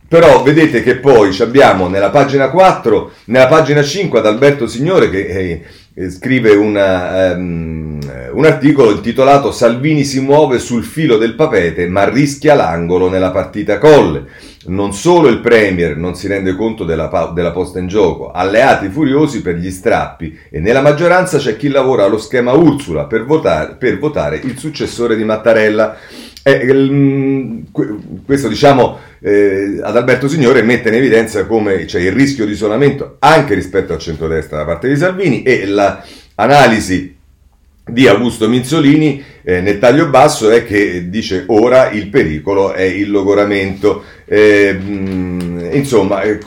Però 0.08 0.42
vedete 0.42 0.82
che 0.82 0.96
poi 0.96 1.38
abbiamo 1.42 1.90
nella 1.90 2.10
pagina 2.10 2.50
4, 2.50 3.12
nella 3.26 3.48
pagina 3.48 3.84
5 3.84 4.20
ad 4.20 4.26
Alberto 4.26 4.66
Signore 4.66 5.10
che 5.10 5.26
eh, 5.26 5.64
eh, 5.94 6.10
scrive 6.10 6.52
una, 6.52 7.34
um, 7.34 8.00
un 8.32 8.46
articolo 8.46 8.92
intitolato 8.92 9.52
Salvini 9.52 10.06
si 10.06 10.22
muove 10.22 10.60
sul 10.60 10.86
filo 10.86 11.18
del 11.18 11.36
papete 11.36 11.88
ma 11.88 12.08
rischia 12.08 12.54
l'angolo 12.54 13.10
nella 13.10 13.32
partita 13.32 13.80
Colle. 13.80 14.28
Non 14.68 14.94
solo 14.94 15.30
il 15.30 15.40
Premier 15.40 15.96
non 15.96 16.16
si 16.16 16.28
rende 16.28 16.54
conto 16.56 16.84
della, 16.84 17.32
della 17.34 17.52
posta 17.52 17.80
in 17.80 17.88
gioco, 17.88 18.32
alleati 18.32 18.90
furiosi 18.90 19.42
per 19.42 19.56
gli 19.56 19.72
strappi 19.72 20.38
e 20.50 20.60
nella 20.60 20.82
maggioranza 20.82 21.38
c'è 21.38 21.56
chi 21.56 21.70
lavora 21.70 22.04
allo 22.04 22.18
schema 22.18 22.52
Ursula 22.52 23.06
per 23.06 23.26
votare, 23.26 23.76
per 23.76 23.98
votare 23.98 24.42
il 24.44 24.58
successore 24.58 25.16
di 25.16 25.24
Mattarella. 25.24 25.98
Eh, 26.44 27.64
questo 28.26 28.48
diciamo 28.48 29.00
eh, 29.20 29.80
ad 29.82 29.96
Alberto 29.96 30.28
Signore 30.28 30.62
mette 30.62 30.90
in 30.90 30.96
evidenza 30.96 31.46
come 31.46 31.86
c'è 31.86 32.00
il 32.00 32.14
rischio 32.14 32.46
di 32.46 32.52
isolamento 32.52 33.18
anche 33.20 33.54
rispetto 33.54 33.92
al 33.92 34.00
centrodestra 34.00 34.58
da 34.58 34.66
parte 34.66 34.88
di 34.88 34.96
Salvini 34.96 35.44
e 35.44 35.66
l'analisi 35.66 37.17
di 37.88 38.08
Augusto 38.08 38.48
Minzolini 38.50 39.24
eh, 39.44 39.62
nel 39.62 39.80
taglio 39.80 40.10
basso 40.10 40.50
è 40.50 40.66
che 40.66 41.10
dice 41.10 41.46
ora 41.48 41.90
il 41.90 42.10
pericolo 42.10 42.74
è 42.74 42.84
il 42.84 43.10
logoramento. 43.10 44.04
Eh, 44.26 44.74
mh, 44.74 45.70
insomma, 45.72 46.22
eh, 46.22 46.38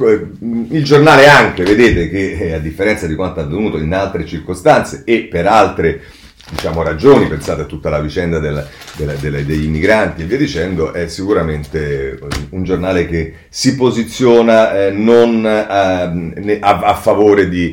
il 0.71 0.85
giornale 0.85 1.27
anche, 1.27 1.65
vedete 1.65 2.11
che 2.11 2.33
eh, 2.33 2.53
a 2.53 2.59
differenza 2.59 3.07
di 3.07 3.15
quanto 3.15 3.41
avvenuto 3.41 3.79
in 3.79 3.95
altre 3.95 4.27
circostanze 4.27 5.03
e 5.07 5.23
per 5.31 5.47
altre 5.47 6.03
diciamo, 6.51 6.83
ragioni, 6.83 7.27
pensate 7.27 7.63
a 7.63 7.67
tutta 7.67 7.89
la 7.89 8.01
vicenda 8.01 8.39
della, 8.39 8.67
della, 8.97 9.15
della, 9.15 9.41
degli 9.41 9.65
immigranti 9.65 10.23
e 10.23 10.25
via 10.25 10.37
dicendo, 10.37 10.93
è 10.93 11.09
sicuramente 11.09 12.19
un 12.51 12.65
giornale 12.65 13.07
che 13.07 13.35
si 13.49 13.77
posiziona 13.77 14.87
eh, 14.87 14.91
non 14.91 15.45
a, 15.47 16.03
a, 16.03 16.79
a, 16.81 16.95
favore 16.95 17.49
di, 17.49 17.73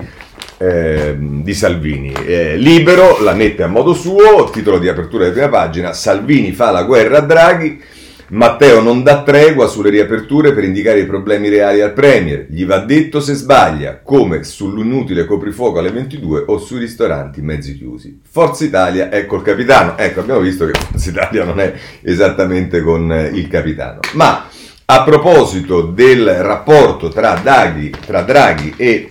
eh, 0.57 1.15
di 1.17 1.53
Salvini. 1.53 2.13
Eh, 2.25 2.57
libero, 2.57 3.21
la 3.21 3.33
mette 3.33 3.63
a 3.63 3.67
modo 3.67 3.93
suo, 3.93 4.49
titolo 4.51 4.79
di 4.79 4.87
apertura 4.87 5.23
della 5.23 5.33
prima 5.33 5.49
pagina, 5.49 5.93
Salvini 5.93 6.51
fa 6.51 6.71
la 6.71 6.83
guerra 6.83 7.19
a 7.19 7.21
Draghi, 7.21 7.81
Matteo 8.29 8.81
non 8.81 9.03
dà 9.03 9.23
tregua 9.23 9.67
sulle 9.67 9.89
riaperture 9.89 10.51
per 10.51 10.65
indicare 10.65 10.99
i 10.99 11.05
problemi 11.05 11.47
reali 11.47 11.79
al 11.79 11.93
Premier. 11.93 12.47
Gli 12.49 12.65
va 12.65 12.79
detto 12.79 13.21
se 13.21 13.33
sbaglia, 13.33 14.01
come 14.03 14.43
sull'inutile 14.43 15.23
coprifuoco 15.23 15.79
alle 15.79 15.91
22 15.91 16.43
o 16.47 16.57
sui 16.57 16.79
ristoranti 16.79 17.41
mezzi 17.41 17.77
chiusi. 17.77 18.19
Forza 18.29 18.65
Italia 18.65 19.07
è 19.07 19.25
col 19.25 19.43
capitano. 19.43 19.97
Ecco, 19.97 20.19
abbiamo 20.19 20.41
visto 20.41 20.65
che 20.65 20.77
Forza 20.77 21.09
Italia 21.09 21.45
non 21.45 21.61
è 21.61 21.73
esattamente 22.01 22.81
con 22.81 23.09
eh, 23.13 23.27
il 23.27 23.47
capitano. 23.47 23.99
Ma 24.13 24.45
a 24.83 25.03
proposito 25.03 25.83
del 25.83 26.27
rapporto 26.43 27.07
tra 27.07 27.39
Draghi, 27.41 27.93
tra 28.05 28.23
Draghi 28.23 28.73
e 28.75 29.09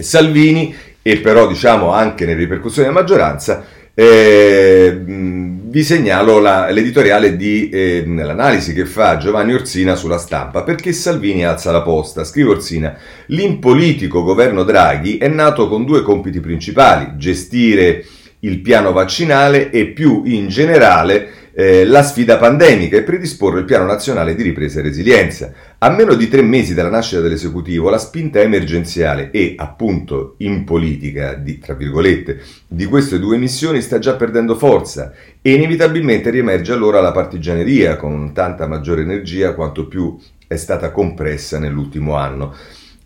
Salvini, 0.00 0.74
e 1.02 1.18
però 1.18 1.48
diciamo 1.48 1.92
anche 1.92 2.24
nelle 2.24 2.38
ripercussioni 2.38 2.88
della 2.88 3.00
maggioranza, 3.00 3.64
eh, 3.94 5.00
vi 5.04 5.82
segnalo 5.82 6.38
la, 6.38 6.70
l'editoriale 6.70 7.36
di 7.36 7.68
eh, 7.68 8.04
l'analisi 8.06 8.72
che 8.72 8.86
fa 8.86 9.16
Giovanni 9.16 9.52
Orsina 9.52 9.94
sulla 9.94 10.18
stampa, 10.18 10.62
perché 10.62 10.92
Salvini 10.92 11.44
alza 11.44 11.72
la 11.72 11.82
posta. 11.82 12.24
Scrive 12.24 12.50
Orsina, 12.50 12.96
l'impolitico 13.26 14.22
governo 14.22 14.62
Draghi 14.62 15.18
è 15.18 15.28
nato 15.28 15.68
con 15.68 15.84
due 15.84 16.02
compiti 16.02 16.40
principali, 16.40 17.12
gestire 17.16 18.04
il 18.40 18.60
piano 18.60 18.92
vaccinale 18.92 19.70
e 19.70 19.86
più 19.86 20.22
in 20.24 20.48
generale 20.48 21.41
eh, 21.54 21.84
la 21.84 22.02
sfida 22.02 22.38
pandemica 22.38 22.96
e 22.96 23.02
predisporre 23.02 23.60
il 23.60 23.64
piano 23.64 23.84
nazionale 23.84 24.34
di 24.34 24.42
ripresa 24.42 24.78
e 24.78 24.82
resilienza. 24.82 25.52
A 25.78 25.90
meno 25.90 26.14
di 26.14 26.28
tre 26.28 26.42
mesi 26.42 26.74
dalla 26.74 26.88
nascita 26.88 27.20
dell'esecutivo, 27.20 27.90
la 27.90 27.98
spinta 27.98 28.40
emergenziale 28.40 29.30
e, 29.30 29.54
appunto, 29.56 30.34
in 30.38 30.64
politica, 30.64 31.34
di, 31.34 31.58
tra 31.58 31.74
virgolette, 31.74 32.40
di 32.68 32.84
queste 32.86 33.18
due 33.18 33.36
missioni 33.36 33.80
sta 33.80 33.98
già 33.98 34.14
perdendo 34.14 34.54
forza 34.54 35.12
e 35.40 35.52
inevitabilmente 35.52 36.30
riemerge 36.30 36.72
allora 36.72 37.00
la 37.00 37.12
partigianeria 37.12 37.96
con 37.96 38.32
tanta 38.32 38.66
maggiore 38.66 39.02
energia 39.02 39.54
quanto 39.54 39.86
più 39.86 40.18
è 40.46 40.56
stata 40.56 40.90
compressa 40.90 41.58
nell'ultimo 41.58 42.14
anno. 42.16 42.54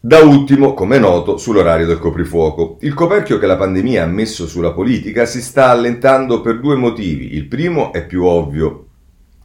Da 0.07 0.21
ultimo, 0.21 0.73
come 0.73 1.01
noto, 1.01 1.37
sull'orario 1.37 1.85
del 1.85 1.99
coprifuoco. 1.99 2.77
Il 2.83 2.95
coperchio 2.95 3.41
che 3.41 3.47
la 3.47 3.57
pandemia 3.57 4.05
ha 4.05 4.07
messo 4.07 4.47
sulla 4.47 4.71
politica 4.71 5.27
si 5.27 5.43
sta 5.43 5.69
allentando 5.69 6.41
per 6.43 6.61
due 6.61 6.77
motivi. 6.77 7.35
Il 7.35 7.47
primo 7.47 7.93
è 7.93 8.07
più 8.07 8.23
ovvio 8.23 8.87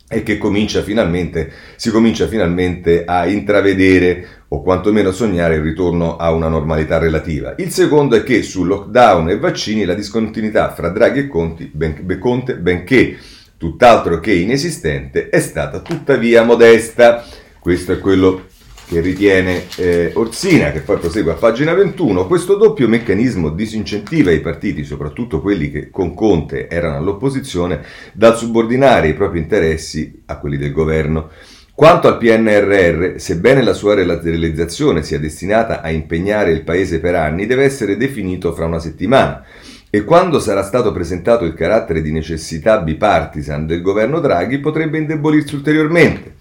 e 0.08 0.22
che 0.22 0.38
comincia 0.38 0.84
si 0.84 1.90
comincia 1.90 2.28
finalmente 2.28 3.06
a 3.06 3.26
intravedere 3.26 4.44
o 4.50 4.62
quantomeno 4.62 5.12
sognare 5.12 5.56
il 5.56 5.64
ritorno 5.64 6.18
a 6.18 6.32
una 6.32 6.48
normalità 6.48 7.00
relativa. 7.00 7.56
Il 7.58 7.72
secondo 7.72 8.16
è 8.16 8.22
che 8.22 8.44
su 8.44 8.64
lockdown 8.64 9.32
e 9.32 9.40
vaccini 9.40 9.84
la 9.84 9.96
discontinuità 9.96 10.76
fra 10.76 10.90
Draghi 10.90 11.22
e 11.22 11.28
Conti, 11.28 11.72
ben, 11.74 12.20
Conte, 12.20 12.58
benché 12.58 13.18
tutt'altro 13.58 14.20
che 14.20 14.34
inesistente, 14.34 15.30
è 15.30 15.40
stata 15.40 15.80
tuttavia 15.80 16.44
modesta. 16.44 17.26
Questo 17.60 17.94
è 17.94 17.98
quello 17.98 18.50
che 18.92 19.00
ritiene 19.00 19.68
eh, 19.78 20.12
Orsina, 20.16 20.74
che 20.74 20.82
poi 20.82 20.98
prosegue 20.98 21.32
a 21.32 21.36
pagina 21.36 21.74
21, 21.74 22.28
questo 22.28 22.58
doppio 22.58 22.90
meccanismo 22.90 23.48
disincentiva 23.48 24.32
i 24.32 24.42
partiti, 24.42 24.84
soprattutto 24.84 25.40
quelli 25.40 25.72
che 25.72 25.90
con 25.90 26.14
Conte 26.14 26.68
erano 26.68 26.98
all'opposizione, 26.98 27.86
dal 28.12 28.36
subordinare 28.36 29.08
i 29.08 29.14
propri 29.14 29.40
interessi 29.40 30.24
a 30.26 30.38
quelli 30.40 30.58
del 30.58 30.74
governo. 30.74 31.30
Quanto 31.74 32.10
al 32.10 32.18
PNRR, 32.18 33.18
sebbene 33.18 33.64
la 33.64 33.72
sua 33.72 33.94
realizzazione 33.94 35.04
sia 35.04 35.20
destinata 35.20 35.80
a 35.80 35.90
impegnare 35.90 36.52
il 36.52 36.64
Paese 36.64 37.00
per 37.00 37.16
anni, 37.16 37.46
deve 37.46 37.64
essere 37.64 37.96
definito 37.96 38.54
fra 38.54 38.66
una 38.66 38.80
settimana. 38.80 39.42
E 39.90 40.04
quando 40.04 40.42
sarà 40.42 40.64
stato 40.64 40.92
presentato 40.92 41.46
il 41.46 41.54
carattere 41.54 42.02
di 42.02 42.12
necessità 42.12 42.82
bipartisan 42.82 43.66
del 43.66 43.82
governo 43.82 44.20
Draghi, 44.20 44.60
potrebbe 44.60 44.98
indebolirsi 44.98 45.56
ulteriormente. 45.56 46.40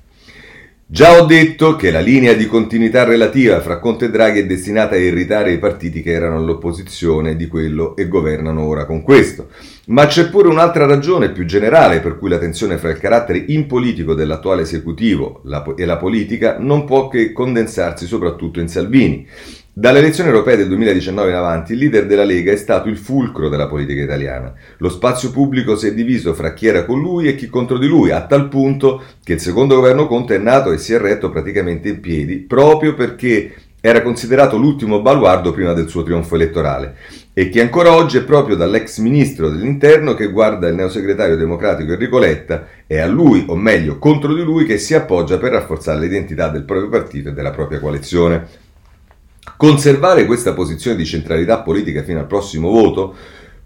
Già 0.93 1.23
ho 1.23 1.25
detto 1.25 1.77
che 1.77 1.93
la 1.93 2.01
linea 2.01 2.33
di 2.33 2.47
continuità 2.47 3.05
relativa 3.05 3.61
fra 3.61 3.79
Conte 3.79 4.07
e 4.07 4.11
Draghi 4.11 4.41
è 4.41 4.47
destinata 4.47 4.97
a 4.97 4.99
irritare 4.99 5.53
i 5.53 5.61
partiti 5.61 6.03
che 6.03 6.11
erano 6.11 6.39
all'opposizione 6.39 7.37
di 7.37 7.47
quello 7.47 7.95
e 7.95 8.09
governano 8.09 8.65
ora 8.65 8.87
con 8.87 9.03
questo. 9.03 9.51
Ma 9.87 10.07
c'è 10.07 10.29
pure 10.31 10.49
un'altra 10.49 10.87
ragione 10.87 11.31
più 11.31 11.45
generale 11.45 12.01
per 12.01 12.19
cui 12.19 12.29
la 12.29 12.39
tensione 12.39 12.77
fra 12.77 12.91
il 12.91 12.99
carattere 12.99 13.45
impolitico 13.47 14.15
dell'attuale 14.15 14.63
esecutivo 14.63 15.43
e 15.77 15.85
la 15.85 15.97
politica 15.97 16.57
non 16.59 16.85
può 16.85 17.07
che 17.07 17.31
condensarsi 17.31 18.07
soprattutto 18.07 18.59
in 18.59 18.67
Salvini. 18.67 19.29
Dalle 19.73 20.01
elezioni 20.01 20.31
europee 20.31 20.57
del 20.57 20.67
2019 20.67 21.31
in 21.31 21.37
avanti, 21.37 21.73
il 21.75 21.79
leader 21.79 22.05
della 22.05 22.25
Lega 22.25 22.51
è 22.51 22.57
stato 22.57 22.89
il 22.89 22.99
fulcro 22.99 23.49
della 23.49 23.69
politica 23.69 24.03
italiana. 24.03 24.53
Lo 24.79 24.89
spazio 24.89 25.31
pubblico 25.31 25.77
si 25.77 25.87
è 25.87 25.95
diviso 25.95 26.35
fra 26.35 26.53
chi 26.53 26.67
era 26.67 26.85
con 26.85 27.01
lui 27.01 27.29
e 27.29 27.37
chi 27.37 27.49
contro 27.49 27.79
di 27.79 27.87
lui, 27.87 28.11
a 28.11 28.27
tal 28.27 28.49
punto 28.49 29.01
che 29.23 29.35
il 29.35 29.41
secondo 29.41 29.77
governo 29.77 30.09
Conte 30.09 30.35
è 30.35 30.39
nato 30.39 30.73
e 30.73 30.79
si 30.79 30.93
è 30.93 30.99
retto 30.99 31.31
praticamente 31.31 31.89
in 31.89 32.01
piedi, 32.01 32.39
proprio 32.39 32.95
perché 32.95 33.55
era 33.81 34.03
considerato 34.03 34.57
l'ultimo 34.59 35.01
baluardo 35.01 35.53
prima 35.53 35.73
del 35.73 35.89
suo 35.89 36.03
trionfo 36.03 36.35
elettorale 36.35 36.97
e 37.33 37.49
che 37.49 37.63
ancora 37.63 37.95
oggi 37.95 38.19
è 38.19 38.25
proprio 38.25 38.57
dall'ex 38.57 38.99
ministro 38.99 39.49
dell'interno 39.49 40.15
che 40.15 40.31
guarda 40.31 40.69
il 40.69 40.75
neosegretario 40.75 41.37
democratico 41.37 41.93
Enrico 41.93 42.19
Letta 42.19 42.67
e 42.87 42.99
a 42.99 43.07
lui, 43.07 43.45
o 43.47 43.55
meglio 43.55 43.99
contro 43.99 44.35
di 44.35 44.43
lui, 44.43 44.67
che 44.67 44.79
si 44.79 44.95
appoggia 44.95 45.39
per 45.39 45.53
rafforzare 45.53 46.01
l'identità 46.01 46.49
del 46.49 46.65
proprio 46.65 46.89
partito 46.89 47.29
e 47.29 47.33
della 47.33 47.53
propria 47.53 47.79
coalizione. 47.79 48.69
Conservare 49.57 50.27
questa 50.27 50.53
posizione 50.53 50.97
di 50.97 51.07
centralità 51.07 51.63
politica 51.63 52.03
fino 52.03 52.19
al 52.19 52.27
prossimo 52.27 52.71
voto, 52.71 53.15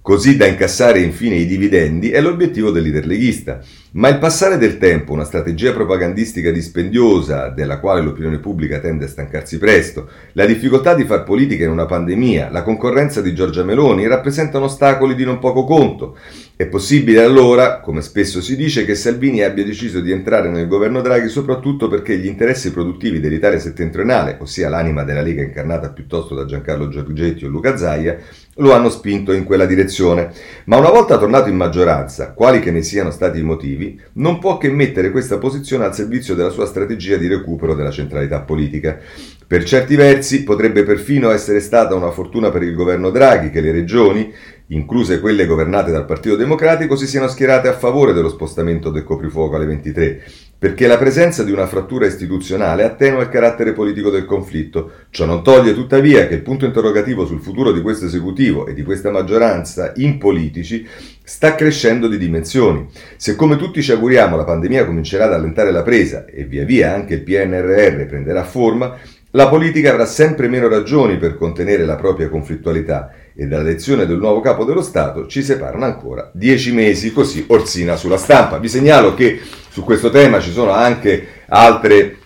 così 0.05 0.37
da 0.37 0.45
incassare 0.45 1.01
infine 1.01 1.37
i 1.37 1.47
dividendi, 1.47 2.11
è 2.11 2.21
l'obiettivo 2.21 2.71
del 2.71 2.83
leader 2.83 3.07
leghista. 3.07 3.61
Ma 3.93 4.09
il 4.09 4.19
passare 4.19 4.59
del 4.59 4.77
tempo, 4.77 5.15
una 5.15 5.25
strategia 5.25 5.73
propagandistica 5.73 6.51
dispendiosa 6.51 7.49
della 7.49 7.79
quale 7.79 8.03
l'opinione 8.03 8.39
pubblica 8.39 8.81
tende 8.81 9.07
a 9.07 9.09
stancarsi 9.09 9.57
presto, 9.57 10.11
la 10.33 10.45
difficoltà 10.45 10.93
di 10.95 11.05
far 11.05 11.23
politica 11.23 11.65
in 11.65 11.71
una 11.71 11.87
pandemia, 11.87 12.51
la 12.51 12.63
concorrenza 12.63 13.23
di 13.23 13.35
Giorgia 13.35 13.65
Meloni 13.65 14.07
rappresentano 14.07 14.67
ostacoli 14.67 15.15
di 15.15 15.25
non 15.25 15.39
poco 15.39 15.65
conto. 15.65 16.19
È 16.57 16.67
possibile 16.67 17.23
allora, 17.23 17.81
come 17.81 18.03
spesso 18.03 18.43
si 18.43 18.57
dice, 18.57 18.85
che 18.85 18.95
Salvini 18.95 19.43
abbia 19.43 19.65
deciso 19.65 20.01
di 20.01 20.13
entrare 20.13 20.51
nel 20.51 20.69
governo 20.69 21.01
Draghi 21.01 21.29
soprattutto 21.29 21.89
perché 21.89 22.19
gli 22.19 22.27
interessi 22.27 22.73
produttivi 22.73 23.21
dell'Italia 23.21 23.59
settentrionale, 23.59 24.37
ossia 24.39 24.69
l'anima 24.69 25.03
della 25.03 25.23
Lega 25.23 25.43
incarnata 25.43 25.89
piuttosto 25.89 26.35
da 26.35 26.45
Giancarlo 26.45 26.89
Giorgetti 26.89 27.45
o 27.45 27.49
Luca 27.49 27.77
Zaia, 27.77 28.19
lo 28.57 28.73
hanno 28.73 28.91
spinto 28.91 29.33
in 29.33 29.45
quella 29.45 29.67
direzione. 29.67 30.31
Ma 30.65 30.77
una 30.77 30.91
volta 30.91 31.19
tornato 31.19 31.49
in 31.49 31.57
maggioranza, 31.57 32.33
quali 32.33 32.61
che 32.61 32.71
ne 32.71 32.83
siano 32.83 33.11
stati 33.11 33.39
i 33.39 33.43
motivi, 33.43 34.01
non 34.15 34.39
può 34.39 34.59
che 34.59 34.71
mettere 34.71 35.11
questa 35.11 35.39
posizione 35.39 35.85
al 35.85 35.95
servizio 35.95 36.35
della 36.35 36.51
sua 36.51 36.67
strategia 36.67 37.17
di 37.17 37.27
recupero 37.27 37.75
della 37.75 37.91
centralità 37.91 38.41
politica. 38.41 38.99
Per 39.47 39.65
certi 39.65 39.95
versi 39.95 40.43
potrebbe 40.43 40.85
perfino 40.85 41.31
essere 41.31 41.61
stata 41.61 41.95
una 41.95 42.11
fortuna 42.11 42.51
per 42.51 42.63
il 42.63 42.75
governo 42.75 43.11
Draghi 43.11 43.51
che 43.51 43.61
le 43.61 43.73
regioni, 43.73 44.33
incluse 44.69 45.21
quelle 45.21 45.47
governate 45.47 45.91
dal 45.91 46.07
Partito 46.07 46.37
Democratico, 46.37 46.97
si 46.97 47.07
siano 47.07 47.29
schierate 47.29 47.69
a 47.69 47.75
favore 47.75 48.13
dello 48.15 48.31
spostamento 48.31 48.91
del 48.91 49.05
coprifuoco 49.05 49.57
alle 49.57 49.67
23, 49.67 50.25
perché 50.59 50.87
la 50.87 50.97
presenza 50.97 51.43
di 51.43 51.53
una 51.53 51.67
frattura 51.67 52.07
istituzionale 52.07 52.85
attenua 52.85 53.23
il 53.23 53.29
carattere 53.29 53.73
politico 53.73 54.11
del 54.11 54.25
conflitto. 54.25 54.91
Ciò 55.11 55.27
non 55.27 55.43
toglie 55.43 55.75
tuttavia 55.75 56.27
che 56.27 56.35
il 56.35 56.43
punto 56.43 56.65
interrogativo 56.65 57.27
sul 57.27 57.43
futuro 57.43 57.73
di 57.73 57.83
questo 57.83 58.07
esecutivo 58.07 58.67
e 58.67 58.75
di 58.75 58.83
questa 58.83 59.11
maggioranza 59.11 59.93
in 59.97 60.19
politici 60.19 60.87
sta 61.23 61.55
crescendo 61.55 62.09
di 62.09 62.19
dimensioni. 62.19 62.89
Se 63.17 63.35
come 63.37 63.57
tutti 63.57 63.83
ci 63.83 63.93
auguriamo 63.93 64.37
la 64.37 64.45
pandemia 64.45 64.87
comincerà 64.87 65.25
ad 65.25 65.35
allentare 65.35 65.71
la 65.71 65.83
presa 65.83 66.25
e 66.25 66.45
via 66.45 66.65
via 66.65 66.95
anche 66.95 67.15
il 67.15 67.23
PNRR 67.23 68.07
prenderà 68.07 68.45
forma, 68.45 68.97
la 69.33 69.49
politica 69.49 69.91
avrà 69.91 70.07
sempre 70.07 70.49
meno 70.49 70.69
ragioni 70.69 71.17
per 71.17 71.37
contenere 71.37 71.85
la 71.85 71.97
propria 71.97 72.29
conflittualità 72.29 73.11
e 73.37 73.47
dalla 73.47 73.65
lezione 73.65 74.07
del 74.07 74.19
nuovo 74.19 74.41
capo 74.41 74.65
dello 74.65 74.83
Stato 74.83 75.27
ci 75.27 75.43
separano 75.43 75.85
ancora 75.85 76.31
dieci 76.33 76.73
mesi, 76.73 77.13
così 77.13 77.45
Orsina 77.49 77.97
sulla 77.97 78.17
stampa. 78.17 78.59
Vi 78.59 78.69
segnalo 78.69 79.15
che 79.15 79.41
su 79.69 79.83
questo 79.83 80.11
tema 80.11 80.41
ci 80.41 80.53
sono 80.53 80.71
anche 80.71 81.43
altre 81.49 82.19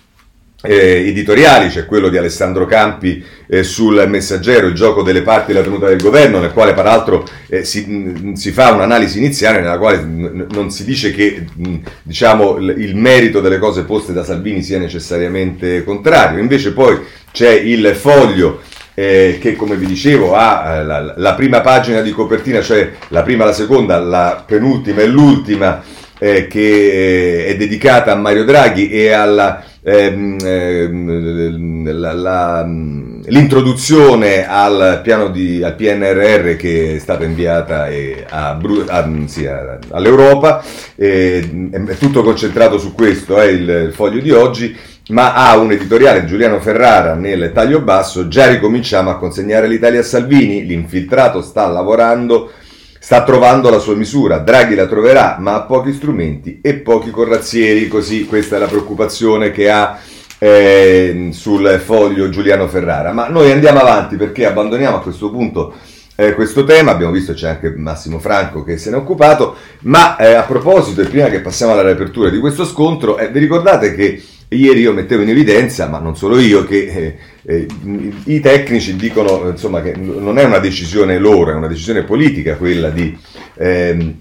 eh, 0.61 1.07
editoriali, 1.07 1.69
c'è 1.69 1.87
quello 1.87 2.09
di 2.09 2.17
Alessandro 2.19 2.67
Campi 2.67 3.25
eh, 3.47 3.63
sul 3.63 4.05
Messaggero, 4.09 4.67
il 4.67 4.75
gioco 4.75 5.03
delle 5.03 5.23
parti 5.23 5.53
e 5.53 5.55
la 5.55 5.63
tenuta 5.63 5.87
del 5.87 6.03
governo, 6.03 6.41
nel 6.41 6.53
quale 6.53 6.75
peraltro 6.75 7.25
eh, 7.47 7.65
si, 7.65 7.87
mh, 7.87 8.33
si, 8.33 8.51
fa 8.51 8.73
un'analisi 8.73 9.19
iniziale 9.19 9.61
nella 9.61 9.79
quale 9.79 9.99
mh, 9.99 10.47
non 10.51 10.71
si 10.71 10.85
dice 10.85 11.13
che 11.13 11.47
mh, 11.55 11.75
diciamo, 12.03 12.59
l- 12.59 12.75
il 12.77 12.97
merito 12.97 13.41
delle 13.41 13.59
cose 13.59 13.85
poste 13.85 14.13
da 14.13 14.25
Salvini 14.25 14.63
sia 14.63 14.79
necessariamente 14.79 15.85
contrario, 15.85 16.41
invece 16.41 16.73
poi 16.73 16.99
c'è 17.31 17.53
il 17.53 17.95
foglio 17.95 18.61
eh, 18.99 19.39
che 19.41 19.55
come 19.55 19.77
vi 19.77 19.87
dicevo 19.87 20.35
ha 20.35 20.75
eh, 20.75 20.85
la, 20.85 21.15
la, 21.17 21.35
prima 21.35 21.61
pagina 21.61 22.01
di 22.01 22.11
copertina, 22.11 22.61
cioè 22.61 22.95
la 23.11 23.23
prima, 23.23 23.45
la 23.45 23.53
seconda, 23.53 23.97
la 24.01 24.43
penultima 24.45 25.03
e 25.03 25.07
l'ultima 25.07 25.81
eh, 26.19 26.49
che 26.49 27.47
è 27.47 27.57
dedicata 27.57 28.11
a 28.11 28.17
Mario 28.17 28.43
Draghi 28.43 28.91
e 28.91 29.13
alla 29.13 29.63
ehm, 29.85 30.37
ehm, 30.43 31.93
la, 31.97 32.13
la, 32.13 32.65
l'introduzione 32.65 34.49
al 34.49 34.99
piano 35.05 35.29
di, 35.29 35.63
al 35.63 35.77
PNRR 35.77 36.57
che 36.57 36.97
è 36.97 36.99
stata 36.99 37.23
inviata 37.23 37.87
a, 38.29 38.59
a, 38.59 39.11
sì, 39.27 39.47
a, 39.47 39.79
all'Europa, 39.91 40.61
eh, 40.97 41.69
è 41.87 41.97
tutto 41.99 42.25
concentrato 42.25 42.79
su 42.79 42.93
questo, 42.95 43.37
è 43.37 43.45
il, 43.45 43.69
il 43.69 43.93
foglio 43.93 44.21
di 44.21 44.33
oggi 44.33 44.77
ma 45.09 45.35
ha 45.35 45.57
un 45.57 45.73
editoriale 45.73 46.25
Giuliano 46.25 46.61
Ferrara 46.61 47.15
nel 47.15 47.53
taglio 47.55 47.81
basso, 47.81 48.29
già 48.29 48.47
ricominciamo 48.47 49.11
a 49.11 49.17
consegnare 49.17 49.67
l'Italia 49.67 50.01
a 50.01 50.05
Salvini, 50.05 50.67
l'infiltrato 50.67 51.41
sta 51.41 51.67
lavorando, 51.67 52.51
sta 52.99 53.23
trovando 53.23 53.71
la 53.71 53.79
sua 53.79 53.95
misura, 53.95 54.39
Draghi 54.39 54.75
la 54.75 54.87
troverà, 54.87 55.37
ma 55.39 55.55
ha 55.55 55.63
pochi 55.63 55.93
strumenti 55.93 56.61
e 56.63 56.75
pochi 56.75 57.11
corazzieri, 57.11 57.89
così 57.89 58.27
questa 58.27 58.57
è 58.57 58.59
la 58.59 58.67
preoccupazione 58.67 59.51
che 59.51 59.71
ha 59.71 59.99
eh, 60.39 61.31
sul 61.33 61.81
foglio 61.83 62.29
Giuliano 62.29 62.69
Ferrara. 62.69 63.13
Ma 63.13 63.29
noi 63.29 63.51
andiamo 63.51 63.81
avanti 63.81 64.17
perché 64.17 64.45
abbandoniamo 64.45 64.97
a 64.97 65.01
questo 65.01 65.31
punto 65.31 65.75
eh, 66.21 66.35
questo 66.35 66.65
tema, 66.65 66.91
abbiamo 66.91 67.13
visto 67.13 67.33
c'è 67.33 67.49
anche 67.49 67.73
Massimo 67.77 68.19
Franco 68.19 68.65
che 68.65 68.77
se 68.77 68.91
ne 68.91 68.97
è 68.97 68.99
occupato, 68.99 69.55
ma 69.83 70.17
eh, 70.17 70.35
a 70.35 70.43
proposito, 70.43 71.01
e 71.01 71.07
prima 71.07 71.29
che 71.29 71.41
passiamo 71.41 71.73
alla 71.73 71.83
riapertura 71.83 72.29
di 72.29 72.41
questo 72.41 72.65
scontro, 72.65 73.19
eh, 73.19 73.29
vi 73.29 73.39
ricordate 73.39 73.95
che 73.95 74.21
Ieri 74.51 74.81
io 74.81 74.95
mettevo 74.95 75.23
in 75.23 75.29
evidenza, 75.29 75.89
ma 75.89 75.99
non 75.99 76.17
solo 76.17 76.39
io, 76.39 76.65
che 76.65 76.87
eh, 76.87 77.19
eh, 77.43 77.67
i 78.25 78.41
tecnici 78.41 78.97
dicono 78.97 79.51
insomma, 79.51 79.83
che 79.83 79.95
non 79.95 80.39
è 80.39 80.45
una 80.45 80.59
decisione 80.59 81.19
loro, 81.19 81.51
è 81.51 81.55
una 81.55 81.67
decisione 81.67 82.03
politica 82.03 82.57
quella 82.57 82.89
di, 82.89 83.17
ehm, 83.59 84.15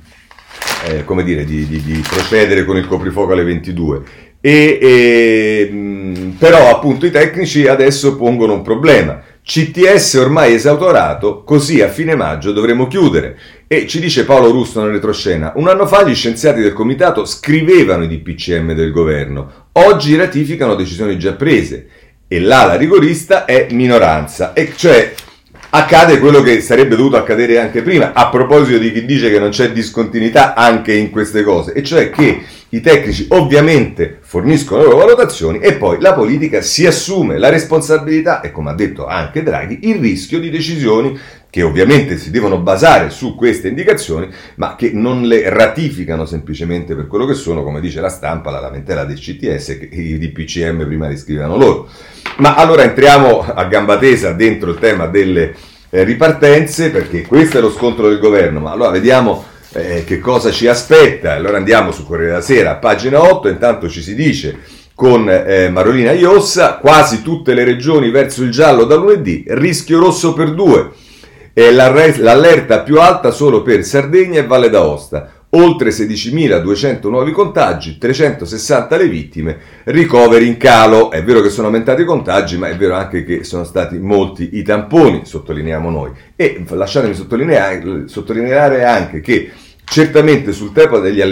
eh, 0.88 1.06
come 1.06 1.24
dire, 1.24 1.46
di, 1.46 1.66
di, 1.66 1.82
di, 1.82 2.04
procedere 2.08 2.66
con 2.66 2.76
il 2.76 2.88
coprifuoco 2.88 3.32
alle 3.32 3.44
22. 3.44 4.02
E, 4.42 4.78
e, 4.82 6.32
però 6.38 6.70
appunto 6.76 7.06
i 7.06 7.12
tecnici 7.12 7.68
adesso 7.68 8.18
pongono 8.18 8.54
un 8.54 8.62
problema. 8.62 9.22
CTS 9.48 10.16
ormai 10.16 10.56
esautorato, 10.56 11.44
così 11.44 11.82
a 11.82 11.88
fine 11.88 12.16
maggio 12.16 12.52
dovremo 12.52 12.88
chiudere. 12.88 13.38
E 13.66 13.88
ci 13.88 14.02
dice 14.02 14.26
Paolo 14.26 14.52
Russo 14.52 14.82
nella 14.82 14.92
retroscena, 14.92 15.54
un 15.56 15.70
anno 15.70 15.88
fa 15.88 16.04
gli 16.04 16.14
scienziati 16.14 16.62
del 16.62 16.74
comitato 16.74 17.24
scrivevano 17.24 18.04
i 18.04 18.10
DPCM 18.10 18.74
del 18.74 18.92
governo, 18.92 19.67
oggi 19.78 20.16
ratificano 20.16 20.76
decisioni 20.76 21.18
già 21.20 21.34
prese 21.34 21.88
e 22.28 22.40
là 22.40 22.66
la 22.66 22.76
rigorista 22.76 23.46
è 23.46 23.68
minoranza, 23.72 24.54
e 24.54 24.74
cioè 24.76 25.14
accade 25.70 26.20
quello 26.20 26.42
che 26.42 26.62
sarebbe 26.62 26.96
dovuto 26.96 27.18
accadere 27.18 27.60
anche 27.60 27.82
prima, 27.82 28.14
a 28.14 28.30
proposito 28.30 28.78
di 28.78 28.92
chi 28.92 29.06
dice 29.06 29.30
che 29.30 29.40
non 29.40 29.50
c'è 29.50 29.72
discontinuità 29.72 30.54
anche 30.54 30.94
in 30.94 31.10
queste 31.10 31.44
cose, 31.44 31.74
e 31.74 31.84
cioè 31.84 32.10
che 32.10 32.42
i 32.70 32.82
tecnici 32.82 33.28
ovviamente 33.30 34.20
forniscono 34.22 34.82
le 34.82 34.90
loro 34.90 35.06
valutazioni 35.06 35.60
e 35.60 35.76
poi 35.76 36.02
la 36.02 36.14
politica 36.14 36.62
si 36.62 36.86
assume 36.86 37.38
la 37.38 37.50
responsabilità 37.50 38.42
e 38.42 38.52
come 38.52 38.72
ha 38.72 38.74
detto 38.74 39.06
anche 39.06 39.42
Draghi 39.42 39.80
il 39.84 40.00
rischio 40.00 40.40
di 40.40 40.50
decisioni 40.50 41.18
che 41.58 41.64
ovviamente 41.64 42.20
si 42.20 42.30
devono 42.30 42.60
basare 42.60 43.10
su 43.10 43.34
queste 43.34 43.70
indicazioni 43.70 44.30
ma 44.58 44.76
che 44.76 44.92
non 44.94 45.24
le 45.24 45.50
ratificano 45.50 46.28
semplicemente 46.28 46.94
per 46.94 47.08
quello 47.08 47.26
che 47.26 47.34
sono 47.34 47.64
come 47.64 47.80
dice 47.80 48.00
la 48.00 48.10
stampa 48.10 48.52
la 48.52 48.60
lamentela 48.60 49.06
del 49.06 49.18
CTS 49.18 49.80
che 49.80 49.90
i 49.92 50.20
DPCM 50.20 50.86
prima 50.86 51.08
li 51.08 51.18
scrivevano 51.18 51.58
loro 51.58 51.90
ma 52.38 52.54
allora 52.54 52.84
entriamo 52.84 53.40
a 53.40 53.66
gamba 53.66 53.98
tesa 53.98 54.34
dentro 54.34 54.70
il 54.70 54.78
tema 54.78 55.08
delle 55.08 55.56
eh, 55.90 56.04
ripartenze 56.04 56.92
perché 56.92 57.24
questo 57.24 57.58
è 57.58 57.62
lo 57.62 57.72
scontro 57.72 58.08
del 58.08 58.20
governo 58.20 58.60
ma 58.60 58.70
allora 58.70 58.92
vediamo 58.92 59.44
eh, 59.72 60.04
che 60.06 60.20
cosa 60.20 60.52
ci 60.52 60.68
aspetta. 60.68 61.34
Allora 61.34 61.58
andiamo 61.58 61.92
su 61.92 62.06
Corriere 62.06 62.32
della 62.32 62.42
Sera, 62.42 62.76
pagina 62.76 63.22
8, 63.22 63.50
intanto 63.50 63.90
ci 63.90 64.02
si 64.02 64.16
dice 64.16 64.58
con 64.96 65.30
eh, 65.30 65.70
Marolina 65.70 66.12
Iossa, 66.12 66.78
quasi 66.78 67.22
tutte 67.22 67.54
le 67.54 67.64
regioni 67.64 68.10
verso 68.10 68.44
il 68.44 68.50
giallo 68.50 68.86
da 68.86 68.96
lunedì, 68.96 69.44
rischio 69.48 70.00
rosso 70.00 70.34
per 70.34 70.54
due. 70.54 70.92
E 71.60 71.72
l'allerta 71.72 72.82
più 72.82 73.00
alta 73.00 73.32
solo 73.32 73.64
per 73.64 73.84
Sardegna 73.84 74.40
e 74.40 74.46
Valle 74.46 74.70
d'Aosta. 74.70 75.46
Oltre 75.52 75.90
16.200 75.90 77.10
nuovi 77.10 77.32
contagi, 77.32 77.98
360 77.98 78.96
le 78.96 79.08
vittime, 79.08 79.58
ricoveri 79.86 80.46
in 80.46 80.58
calo. 80.58 81.10
È 81.10 81.24
vero 81.24 81.42
che 81.42 81.50
sono 81.50 81.66
aumentati 81.66 82.04
i 82.04 82.06
contagi, 82.06 82.60
ma 82.60 82.68
è 82.68 82.76
vero 82.76 82.94
anche 82.94 83.24
che 83.24 83.44
sono 83.44 83.64
stati 83.64 83.98
molti 83.98 84.50
i 84.54 84.62
tamponi, 84.62 85.22
sottolineiamo 85.26 85.90
noi. 85.90 86.12
E 86.36 86.64
lasciatemi 86.70 87.16
sottolineare, 87.16 88.84
anche 88.84 89.20
che 89.20 89.50
certamente 89.84 90.52
sul 90.52 90.72
tema 90.72 91.00
degli, 91.00 91.24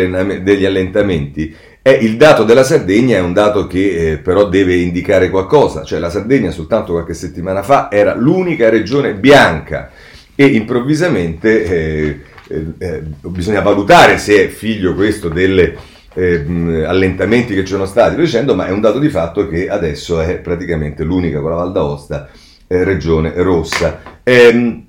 degli 0.42 0.66
allentamenti 0.66 1.56
è 1.84 1.92
il 1.92 2.18
dato 2.18 2.44
della 2.46 2.64
Sardegna 2.64 3.18
è 3.18 3.22
un 3.22 3.34
dato 3.34 3.68
che 3.68 4.14
eh, 4.14 4.18
però 4.18 4.50
deve 4.50 4.74
indicare 4.74 5.30
qualcosa, 5.30 5.84
cioè 5.84 6.00
la 6.00 6.10
Sardegna 6.10 6.50
soltanto 6.50 6.94
qualche 6.94 7.14
settimana 7.14 7.62
fa 7.62 7.92
era 7.92 8.16
l'unica 8.16 8.70
regione 8.70 9.14
bianca 9.14 9.92
e 10.36 10.46
improvvisamente 10.46 11.64
eh, 11.64 12.20
eh, 12.48 12.66
eh 12.78 13.02
bisogna 13.22 13.62
valutare 13.62 14.18
se 14.18 14.46
è 14.46 14.48
figlio 14.50 14.94
questo 14.94 15.30
degli 15.30 15.74
eh, 16.16 16.84
allentamenti 16.86 17.54
che 17.54 17.62
ci 17.62 17.74
sono 17.74 17.86
stati 17.86 18.16
dicendo, 18.16 18.56
ma 18.56 18.68
è 18.68 18.72
un 18.72 18.82
dato 18.82 19.00
di 19.00 19.10
fatto 19.10 19.48
che 19.48 19.70
adesso 19.70 20.22
è 20.22 20.38
praticamente 20.38 21.04
l'unica 21.04 21.40
con 21.40 21.52
la 21.52 21.58
Val 21.58 21.72
d'Aosta 21.72 22.30
eh, 22.68 22.84
regione 22.84 23.34
rossa. 23.36 24.02
Ehm, 24.24 24.86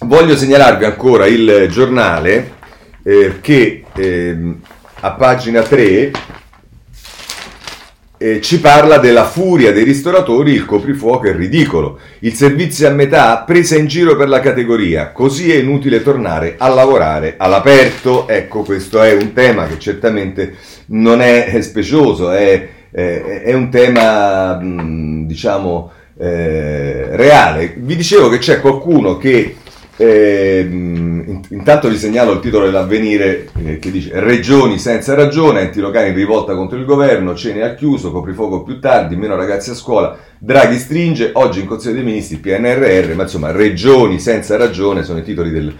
voglio 0.00 0.36
segnalarvi 0.36 0.84
ancora 0.84 1.26
il 1.26 1.66
giornale 1.70 2.52
eh, 3.02 3.34
che 3.40 3.84
eh, 3.94 4.54
a 5.00 5.10
pagina 5.12 5.62
3 5.62 6.10
eh, 8.24 8.40
ci 8.40 8.58
parla 8.58 8.96
della 8.96 9.24
furia 9.24 9.70
dei 9.70 9.84
ristoratori, 9.84 10.52
il 10.52 10.64
coprifuoco 10.64 11.26
è 11.26 11.36
ridicolo, 11.36 11.98
il 12.20 12.32
servizio 12.32 12.88
a 12.88 12.90
metà 12.90 13.42
presa 13.46 13.76
in 13.76 13.86
giro 13.86 14.16
per 14.16 14.30
la 14.30 14.40
categoria, 14.40 15.12
così 15.12 15.52
è 15.52 15.56
inutile 15.56 16.02
tornare 16.02 16.54
a 16.56 16.68
lavorare 16.68 17.34
all'aperto. 17.36 18.26
Ecco, 18.26 18.62
questo 18.62 19.02
è 19.02 19.12
un 19.12 19.34
tema 19.34 19.66
che 19.66 19.78
certamente 19.78 20.54
non 20.86 21.20
è 21.20 21.60
specioso, 21.60 22.30
è, 22.30 22.66
è, 22.90 23.42
è 23.44 23.52
un 23.52 23.68
tema, 23.68 24.58
diciamo, 24.58 25.92
eh, 26.18 27.16
reale. 27.16 27.74
Vi 27.76 27.94
dicevo 27.94 28.30
che 28.30 28.38
c'è 28.38 28.58
qualcuno 28.60 29.18
che 29.18 29.56
eh, 29.96 30.66
intanto 31.48 31.88
vi 31.88 31.96
segnalo 31.96 32.32
il 32.32 32.40
titolo 32.40 32.64
dell'avvenire 32.64 33.48
eh, 33.64 33.78
che 33.78 33.90
dice 33.92 34.10
Regioni 34.18 34.78
senza 34.78 35.14
ragione, 35.14 35.60
enti 35.60 35.80
locali 35.80 36.08
in 36.08 36.14
rivolta 36.14 36.54
contro 36.54 36.76
il 36.76 36.84
governo, 36.84 37.34
cene 37.34 37.62
al 37.62 37.76
chiuso, 37.76 38.10
coprifuoco 38.10 38.62
più 38.62 38.80
tardi, 38.80 39.14
meno 39.14 39.36
ragazzi 39.36 39.70
a 39.70 39.74
scuola, 39.74 40.18
Draghi 40.38 40.78
stringe, 40.78 41.30
oggi 41.34 41.60
in 41.60 41.66
Consiglio 41.66 41.94
dei 41.94 42.04
Ministri 42.04 42.38
PNRR, 42.38 43.14
ma 43.14 43.22
insomma 43.22 43.52
regioni 43.52 44.18
senza 44.18 44.56
ragione 44.56 45.04
sono 45.04 45.20
i 45.20 45.22
titoli 45.22 45.50
del, 45.50 45.72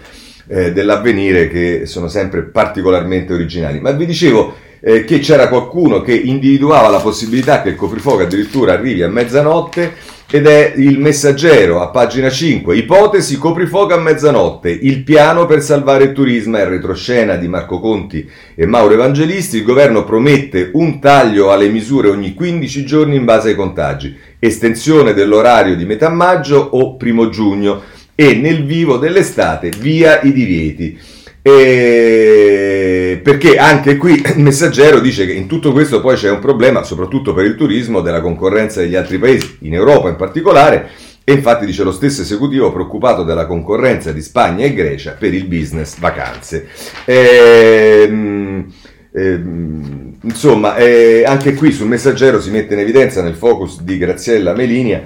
eh, 0.47 0.71
dell'avvenire 0.71 1.49
che 1.49 1.85
sono 1.85 2.07
sempre 2.07 2.43
particolarmente 2.43 3.33
originali. 3.33 3.79
Ma 3.79 3.91
vi 3.91 4.05
dicevo 4.05 4.55
eh, 4.87 5.03
che 5.03 5.17
c'era 5.17 5.47
qualcuno 5.47 6.01
che 6.01 6.13
individuava 6.13 6.89
la 6.89 6.99
possibilità 6.99 7.63
che 7.63 7.69
il 7.69 7.75
coprifuoco 7.75 8.21
addirittura 8.21 8.73
arrivi 8.73 9.01
a 9.01 9.09
mezzanotte 9.09 10.13
ed 10.29 10.45
è 10.45 10.73
il 10.75 10.99
messaggero 10.99 11.81
a 11.81 11.87
pagina 11.87 12.29
5. 12.29 12.77
Ipotesi 12.77 13.37
coprifuoco 13.37 13.95
a 13.95 13.99
mezzanotte. 13.99 14.69
Il 14.69 15.03
piano 15.03 15.47
per 15.47 15.63
salvare 15.63 16.03
il 16.03 16.11
turismo 16.11 16.57
è 16.57 16.67
retroscena 16.67 17.35
di 17.35 17.47
Marco 17.47 17.79
Conti 17.79 18.29
e 18.53 18.67
Mauro 18.67 18.93
Evangelisti. 18.93 19.57
Il 19.57 19.63
governo 19.63 20.03
promette 20.03 20.69
un 20.73 20.99
taglio 20.99 21.51
alle 21.51 21.69
misure 21.69 22.09
ogni 22.09 22.35
15 22.35 22.85
giorni 22.85 23.15
in 23.15 23.25
base 23.25 23.49
ai 23.49 23.55
contagi. 23.55 24.15
Estensione 24.37 25.13
dell'orario 25.13 25.75
di 25.75 25.85
metà 25.85 26.09
maggio 26.09 26.57
o 26.57 26.95
primo 26.95 27.29
giugno. 27.29 27.81
E 28.13 28.35
nel 28.35 28.65
vivo 28.65 28.97
dell'estate 28.97 29.71
via 29.79 30.21
i 30.21 30.31
divieti. 30.31 30.97
E 31.47 33.19
perché 33.21 33.57
anche 33.57 33.97
qui 33.97 34.19
il 34.19 34.39
messaggero 34.39 34.99
dice 34.99 35.27
che 35.27 35.33
in 35.33 35.45
tutto 35.45 35.71
questo 35.73 36.01
poi 36.01 36.15
c'è 36.15 36.31
un 36.31 36.39
problema, 36.39 36.81
soprattutto 36.81 37.35
per 37.35 37.45
il 37.45 37.55
turismo, 37.55 38.01
della 38.01 38.19
concorrenza 38.19 38.79
degli 38.79 38.95
altri 38.95 39.19
paesi, 39.19 39.57
in 39.59 39.75
Europa 39.75 40.09
in 40.09 40.15
particolare, 40.15 40.89
e 41.23 41.33
infatti 41.33 41.67
dice 41.67 41.83
lo 41.83 41.91
stesso 41.91 42.23
esecutivo 42.23 42.71
preoccupato 42.71 43.21
della 43.23 43.45
concorrenza 43.45 44.11
di 44.11 44.23
Spagna 44.23 44.65
e 44.65 44.73
Grecia 44.73 45.11
per 45.11 45.35
il 45.35 45.45
business 45.45 45.99
vacanze. 45.99 46.67
Ehm, 47.05 48.73
ehm, 49.13 50.13
insomma, 50.23 50.77
eh, 50.77 51.25
anche 51.27 51.53
qui 51.53 51.71
sul 51.71 51.87
messaggero 51.87 52.41
si 52.41 52.49
mette 52.49 52.73
in 52.73 52.79
evidenza 52.79 53.21
nel 53.21 53.35
focus 53.35 53.81
di 53.83 53.99
Graziella 53.99 54.55
Melinia 54.55 55.03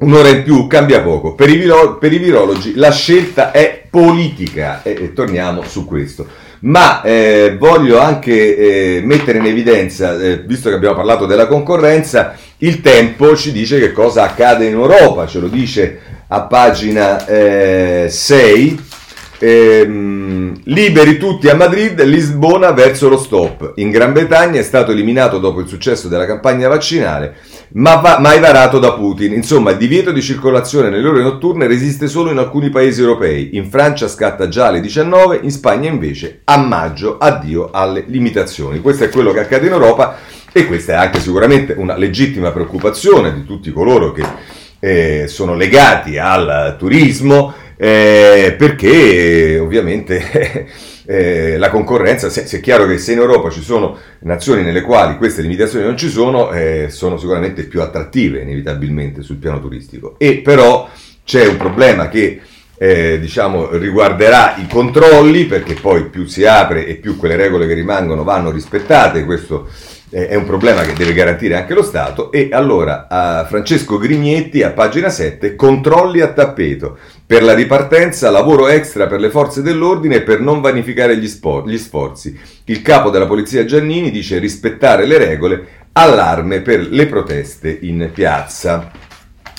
Un'ora 0.00 0.28
in 0.28 0.44
più 0.44 0.68
cambia 0.68 1.00
poco. 1.00 1.34
Per 1.34 1.50
i, 1.50 1.56
viro- 1.56 1.98
per 1.98 2.12
i 2.12 2.18
virologi 2.18 2.74
la 2.76 2.92
scelta 2.92 3.50
è 3.50 3.82
politica 3.90 4.82
e, 4.82 4.90
e 4.90 5.12
torniamo 5.12 5.62
su 5.64 5.84
questo. 5.84 6.26
Ma 6.60 7.02
eh, 7.02 7.56
voglio 7.58 7.98
anche 7.98 8.56
eh, 8.56 9.00
mettere 9.02 9.38
in 9.38 9.46
evidenza, 9.46 10.16
eh, 10.20 10.38
visto 10.38 10.68
che 10.68 10.76
abbiamo 10.76 10.94
parlato 10.94 11.26
della 11.26 11.48
concorrenza, 11.48 12.36
il 12.58 12.80
tempo 12.80 13.36
ci 13.36 13.50
dice 13.50 13.80
che 13.80 13.92
cosa 13.92 14.22
accade 14.22 14.66
in 14.66 14.72
Europa, 14.72 15.26
ce 15.26 15.40
lo 15.40 15.48
dice 15.48 16.00
a 16.28 16.42
pagina 16.42 17.24
6 17.26 17.28
eh, 17.28 18.08
Ehm, 19.40 20.60
liberi 20.64 21.16
tutti 21.16 21.48
a 21.48 21.54
Madrid, 21.54 22.02
Lisbona 22.02 22.72
verso 22.72 23.08
lo 23.08 23.18
stop. 23.18 23.74
In 23.76 23.90
Gran 23.90 24.12
Bretagna 24.12 24.58
è 24.58 24.64
stato 24.64 24.90
eliminato 24.90 25.38
dopo 25.38 25.60
il 25.60 25.68
successo 25.68 26.08
della 26.08 26.26
campagna 26.26 26.66
vaccinale, 26.66 27.36
ma 27.74 27.96
va, 27.96 28.18
mai 28.18 28.40
varato 28.40 28.80
da 28.80 28.92
Putin. 28.94 29.32
Insomma, 29.32 29.70
il 29.70 29.76
divieto 29.76 30.10
di 30.10 30.22
circolazione 30.22 30.90
nelle 30.90 31.06
ore 31.06 31.22
notturne 31.22 31.68
resiste 31.68 32.08
solo 32.08 32.32
in 32.32 32.38
alcuni 32.38 32.70
paesi 32.70 33.00
europei. 33.00 33.50
In 33.52 33.70
Francia 33.70 34.08
scatta 34.08 34.48
già 34.48 34.66
alle 34.66 34.80
19, 34.80 35.40
in 35.42 35.52
Spagna 35.52 35.88
invece 35.88 36.40
a 36.44 36.56
maggio 36.56 37.18
addio 37.18 37.70
alle 37.70 38.04
limitazioni. 38.08 38.80
Questo 38.80 39.04
è 39.04 39.08
quello 39.08 39.32
che 39.32 39.40
accade 39.40 39.66
in 39.66 39.72
Europa 39.72 40.16
e 40.50 40.66
questa 40.66 40.94
è 40.94 40.96
anche 40.96 41.20
sicuramente 41.20 41.74
una 41.76 41.96
legittima 41.96 42.50
preoccupazione 42.50 43.32
di 43.32 43.44
tutti 43.44 43.70
coloro 43.70 44.12
che 44.12 44.24
eh, 44.80 45.26
sono 45.28 45.54
legati 45.54 46.18
al 46.18 46.76
turismo 46.78 47.52
eh, 47.80 48.56
perché 48.58 49.58
ovviamente 49.60 50.66
eh, 51.06 51.56
la 51.56 51.70
concorrenza, 51.70 52.28
se, 52.28 52.44
se, 52.44 52.58
è 52.58 52.60
chiaro 52.60 52.86
che 52.86 52.98
se 52.98 53.12
in 53.12 53.18
Europa 53.18 53.50
ci 53.50 53.62
sono 53.62 53.96
nazioni 54.20 54.62
nelle 54.62 54.82
quali 54.82 55.16
queste 55.16 55.42
limitazioni 55.42 55.84
non 55.84 55.96
ci 55.96 56.08
sono, 56.08 56.50
eh, 56.50 56.88
sono 56.90 57.16
sicuramente 57.16 57.62
più 57.62 57.80
attrattive 57.80 58.40
inevitabilmente 58.40 59.22
sul 59.22 59.36
piano 59.36 59.60
turistico. 59.60 60.16
E 60.18 60.38
però 60.38 60.88
c'è 61.24 61.46
un 61.46 61.56
problema 61.56 62.08
che 62.08 62.40
eh, 62.76 63.18
diciamo, 63.20 63.76
riguarderà 63.76 64.56
i 64.56 64.66
controlli, 64.68 65.44
perché 65.46 65.74
poi 65.74 66.06
più 66.06 66.26
si 66.26 66.44
apre 66.44 66.84
e 66.84 66.96
più 66.96 67.16
quelle 67.16 67.36
regole 67.36 67.68
che 67.68 67.74
rimangono 67.74 68.24
vanno 68.24 68.50
rispettate, 68.50 69.24
questo 69.24 69.68
è 70.10 70.34
un 70.34 70.46
problema 70.46 70.82
che 70.82 70.94
deve 70.94 71.12
garantire 71.12 71.56
anche 71.56 71.74
lo 71.74 71.82
Stato. 71.82 72.32
E 72.32 72.48
allora 72.52 73.46
Francesco 73.48 73.98
Grignetti 73.98 74.62
a 74.62 74.70
pagina 74.70 75.08
7, 75.08 75.54
controlli 75.54 76.20
a 76.20 76.32
tappeto. 76.32 76.98
Per 77.26 77.42
la 77.42 77.54
ripartenza, 77.54 78.30
lavoro 78.30 78.68
extra 78.68 79.06
per 79.06 79.20
le 79.20 79.30
forze 79.30 79.60
dell'ordine 79.60 80.22
per 80.22 80.40
non 80.40 80.60
vanificare 80.60 81.16
gli, 81.18 81.28
spor- 81.28 81.68
gli 81.68 81.76
sforzi. 81.76 82.38
Il 82.64 82.80
capo 82.80 83.10
della 83.10 83.26
polizia 83.26 83.64
Giannini 83.64 84.10
dice 84.10 84.38
rispettare 84.38 85.04
le 85.04 85.18
regole, 85.18 85.66
allarme 85.92 86.60
per 86.60 86.86
le 86.88 87.06
proteste 87.06 87.76
in 87.82 88.10
piazza. 88.12 88.90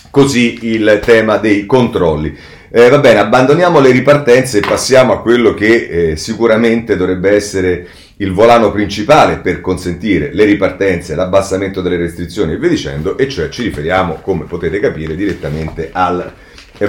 Così 0.10 0.60
il 0.64 1.00
tema 1.04 1.38
dei 1.38 1.68
controlli. 1.68 2.36
Eh, 2.72 2.88
va 2.88 3.00
bene, 3.00 3.18
abbandoniamo 3.18 3.80
le 3.80 3.90
ripartenze 3.90 4.60
e 4.60 4.62
passiamo 4.62 5.12
a 5.12 5.22
quello 5.22 5.56
che 5.56 6.12
eh, 6.12 6.16
sicuramente 6.16 6.96
dovrebbe 6.96 7.32
essere 7.32 7.88
il 8.18 8.32
volano 8.32 8.72
principale 8.72 9.38
per 9.38 9.60
consentire 9.60 10.30
le 10.34 10.44
ripartenze, 10.44 11.16
l'abbassamento 11.16 11.82
delle 11.82 11.98
restrizioni 11.98 12.54
e 12.54 12.58
via 12.60 12.70
dicendo, 12.70 13.18
e 13.18 13.28
cioè 13.28 13.50
ci 13.50 13.64
riferiamo, 13.64 14.20
come 14.22 14.46
potete 14.46 14.80
capire, 14.80 15.16
direttamente 15.16 15.90
al 15.92 16.32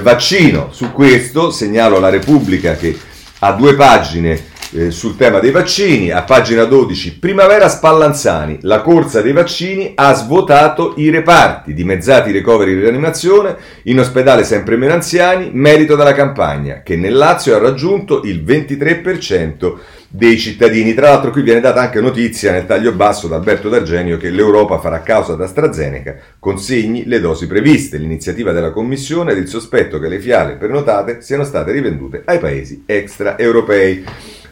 vaccino. 0.03 0.69
Su 0.71 0.93
questo 0.93 1.51
segnalo 1.51 1.99
la 1.99 2.11
Repubblica 2.11 2.75
che 2.75 2.95
ha 3.39 3.53
due 3.53 3.75
pagine 3.75 4.39
eh, 4.73 4.91
sul 4.91 5.17
tema 5.17 5.39
dei 5.39 5.51
vaccini. 5.51 6.11
A 6.11 6.23
pagina 6.23 6.65
12, 6.65 7.19
Primavera 7.19 7.69
Spallanzani, 7.69 8.59
la 8.63 8.81
corsa 8.81 9.21
dei 9.21 9.33
vaccini 9.33 9.93
ha 9.95 10.15
svuotato 10.15 10.95
i 10.97 11.11
reparti, 11.11 11.75
dimezzati 11.75 12.31
i 12.31 12.33
ricoveri 12.33 12.75
di 12.75 12.81
rianimazione, 12.81 13.57
in 13.85 13.99
ospedale 13.99 14.45
sempre 14.45 14.77
meno 14.77 14.93
anziani, 14.93 15.51
merito 15.53 15.97
della 15.97 16.15
campagna, 16.15 16.83
che 16.83 16.97
nel 16.97 17.15
Lazio 17.15 17.55
ha 17.55 17.59
raggiunto 17.59 18.23
il 18.23 18.43
23% 18.45 19.75
dei 20.13 20.39
cittadini. 20.39 20.93
Tra 20.93 21.11
l'altro 21.11 21.31
qui 21.31 21.43
viene 21.43 21.61
data 21.61 21.81
anche 21.81 22.01
notizia 22.01 22.51
nel 22.51 22.67
taglio 22.67 22.93
basso 22.93 23.29
da 23.29 23.37
Alberto 23.37 23.69
D'Argenio 23.69 24.17
che 24.17 24.31
l'Europa 24.31 24.81
farà 24.81 25.03
causa 25.03 25.35
ad 25.35 25.41
AstraZeneca, 25.41 26.17
consegni 26.39 27.05
le 27.07 27.21
dosi 27.21 27.47
previste. 27.47 27.97
L'iniziativa 27.97 28.53
della 28.53 28.73
Commissione 28.73 29.33
ed 29.33 29.39
il 29.39 29.49
sospetto 29.49 29.99
che 29.99 30.09
le 30.09 30.19
fiale 30.19 30.55
prenotate 30.55 31.23
siano 31.23 31.45
state 31.45 31.71
rivendute 31.71 32.23
ai 32.25 32.39
paesi 32.39 32.83
extraeuropei. 32.87 34.05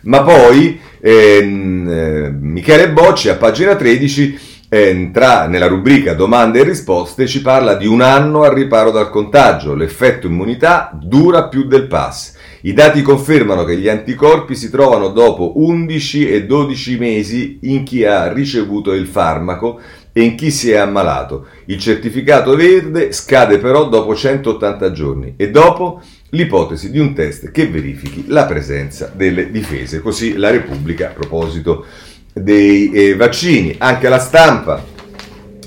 Ma 0.03 0.23
poi 0.23 0.79
ehm, 1.01 1.89
eh, 1.89 2.31
Michele 2.31 2.91
Bocci 2.91 3.29
a 3.29 3.37
pagina 3.37 3.75
13 3.75 4.57
entra 4.71 5.47
nella 5.47 5.67
rubrica 5.67 6.13
domande 6.13 6.61
e 6.61 6.65
risposte 6.65 7.27
ci 7.27 7.41
parla 7.41 7.75
di 7.75 7.87
un 7.87 8.03
anno 8.03 8.43
al 8.43 8.53
riparo 8.53 8.91
dal 8.91 9.09
contagio, 9.09 9.75
l'effetto 9.75 10.27
immunità 10.27 10.91
dura 10.93 11.49
più 11.49 11.65
del 11.65 11.87
pass. 11.87 12.37
I 12.63 12.73
dati 12.73 13.03
confermano 13.03 13.65
che 13.65 13.79
gli 13.79 13.89
anticorpi 13.89 14.55
si 14.55 14.69
trovano 14.69 15.09
dopo 15.09 15.53
11 15.57 16.29
e 16.29 16.45
12 16.45 16.99
mesi 16.99 17.59
in 17.63 17.85
chi 17.85 18.05
ha 18.05 18.31
ricevuto 18.33 18.93
il 18.93 19.07
farmaco 19.07 19.81
e 20.13 20.23
in 20.23 20.35
chi 20.35 20.51
si 20.51 20.73
è 20.73 20.77
ammalato. 20.77 21.47
Il 21.67 21.79
certificato 21.79 22.57
verde 22.57 23.13
scade 23.13 23.59
però 23.59 23.89
dopo 23.89 24.15
180 24.15 24.93
giorni 24.93 25.35
e 25.37 25.51
dopo 25.51 26.03
l'ipotesi 26.31 26.91
di 26.91 26.99
un 26.99 27.15
test 27.15 27.51
che 27.51 27.69
verifichi 27.69 28.25
la 28.29 28.45
presenza 28.45 29.11
delle 29.15 29.51
difese. 29.51 30.01
Così 30.01 30.37
la 30.37 30.51
Repubblica 30.51 31.09
a 31.09 31.13
proposito 31.13 31.87
dei 32.33 32.91
eh, 32.91 33.17
vaccini. 33.17 33.75
Anche 33.79 34.09
la 34.09 34.19
stampa, 34.19 34.85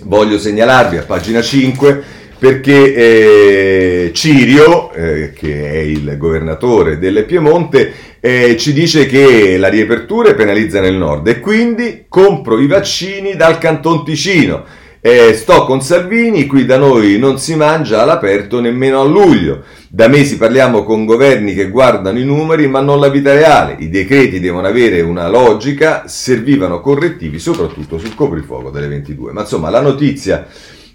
voglio 0.03 0.37
segnalarvi 0.37 0.97
a 0.97 1.03
pagina 1.03 1.41
5, 1.41 2.03
perché 2.37 2.95
eh, 2.95 4.11
Cirio, 4.13 4.91
eh, 4.93 5.31
che 5.31 5.71
è 5.71 5.77
il 5.77 6.17
governatore 6.17 6.97
del 6.97 7.25
Piemonte, 7.25 7.93
eh, 8.19 8.57
ci 8.57 8.73
dice 8.73 9.05
che 9.05 9.57
la 9.57 9.67
riapertura 9.67 10.33
penalizza 10.33 10.79
nel 10.79 10.95
nord 10.95 11.27
e 11.27 11.39
quindi 11.39 12.05
compro 12.07 12.59
i 12.59 12.67
vaccini 12.67 13.35
dal 13.35 13.57
Canton 13.57 14.03
Ticino. 14.03 14.65
Eh, 15.03 15.33
sto 15.33 15.65
con 15.65 15.81
Salvini, 15.81 16.45
qui 16.45 16.63
da 16.63 16.77
noi 16.77 17.17
non 17.17 17.39
si 17.39 17.55
mangia 17.55 18.03
all'aperto 18.03 18.61
nemmeno 18.61 19.01
a 19.01 19.03
luglio. 19.03 19.63
Da 19.87 20.07
mesi 20.07 20.37
parliamo 20.37 20.83
con 20.83 21.05
governi 21.05 21.55
che 21.55 21.69
guardano 21.69 22.19
i 22.19 22.23
numeri 22.23 22.67
ma 22.67 22.81
non 22.81 22.99
la 22.99 23.09
vita 23.09 23.33
reale. 23.33 23.77
I 23.79 23.89
decreti 23.89 24.39
devono 24.39 24.67
avere 24.67 25.01
una 25.01 25.27
logica, 25.27 26.03
servivano 26.07 26.81
correttivi 26.81 27.39
soprattutto 27.39 27.97
sul 27.97 28.13
coprifuoco 28.13 28.69
delle 28.69 28.87
22. 28.87 29.31
Ma 29.31 29.41
insomma 29.41 29.71
la 29.71 29.81
notizia 29.81 30.45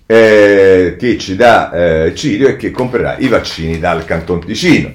eh, 0.07 0.95
che 0.97 1.19
ci 1.19 1.35
dà 1.35 1.73
eh, 2.05 2.15
Cirio 2.15 2.47
è 2.47 2.57
che 2.57 2.71
comprerà 2.71 3.17
i 3.19 3.27
vaccini 3.27 3.81
dal 3.81 4.05
Canton 4.05 4.39
Ticino. 4.39 4.93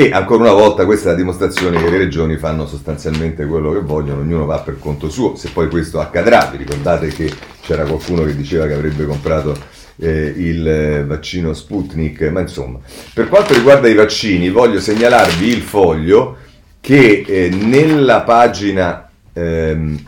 E 0.00 0.10
ancora 0.12 0.44
una 0.44 0.52
volta 0.52 0.84
questa 0.84 1.08
è 1.08 1.10
la 1.10 1.18
dimostrazione 1.18 1.82
che 1.82 1.90
le 1.90 1.98
regioni 1.98 2.36
fanno 2.36 2.68
sostanzialmente 2.68 3.46
quello 3.46 3.72
che 3.72 3.80
vogliono, 3.80 4.20
ognuno 4.20 4.46
va 4.46 4.60
per 4.60 4.78
conto 4.78 5.10
suo. 5.10 5.34
Se 5.34 5.50
poi 5.52 5.68
questo 5.68 5.98
accadrà, 5.98 6.48
vi 6.52 6.58
ricordate 6.58 7.08
che 7.08 7.28
c'era 7.62 7.82
qualcuno 7.82 8.22
che 8.22 8.36
diceva 8.36 8.68
che 8.68 8.74
avrebbe 8.74 9.06
comprato 9.06 9.58
eh, 9.96 10.32
il 10.36 10.68
eh, 10.68 11.04
vaccino 11.04 11.52
Sputnik, 11.52 12.20
ma 12.30 12.42
insomma. 12.42 12.78
Per 13.12 13.28
quanto 13.28 13.54
riguarda 13.54 13.88
i 13.88 13.94
vaccini, 13.94 14.50
voglio 14.50 14.78
segnalarvi 14.78 15.48
il 15.48 15.62
foglio 15.62 16.36
che 16.80 17.24
eh, 17.26 17.48
nella 17.48 18.20
pagina, 18.20 19.10
ehm, 19.32 20.00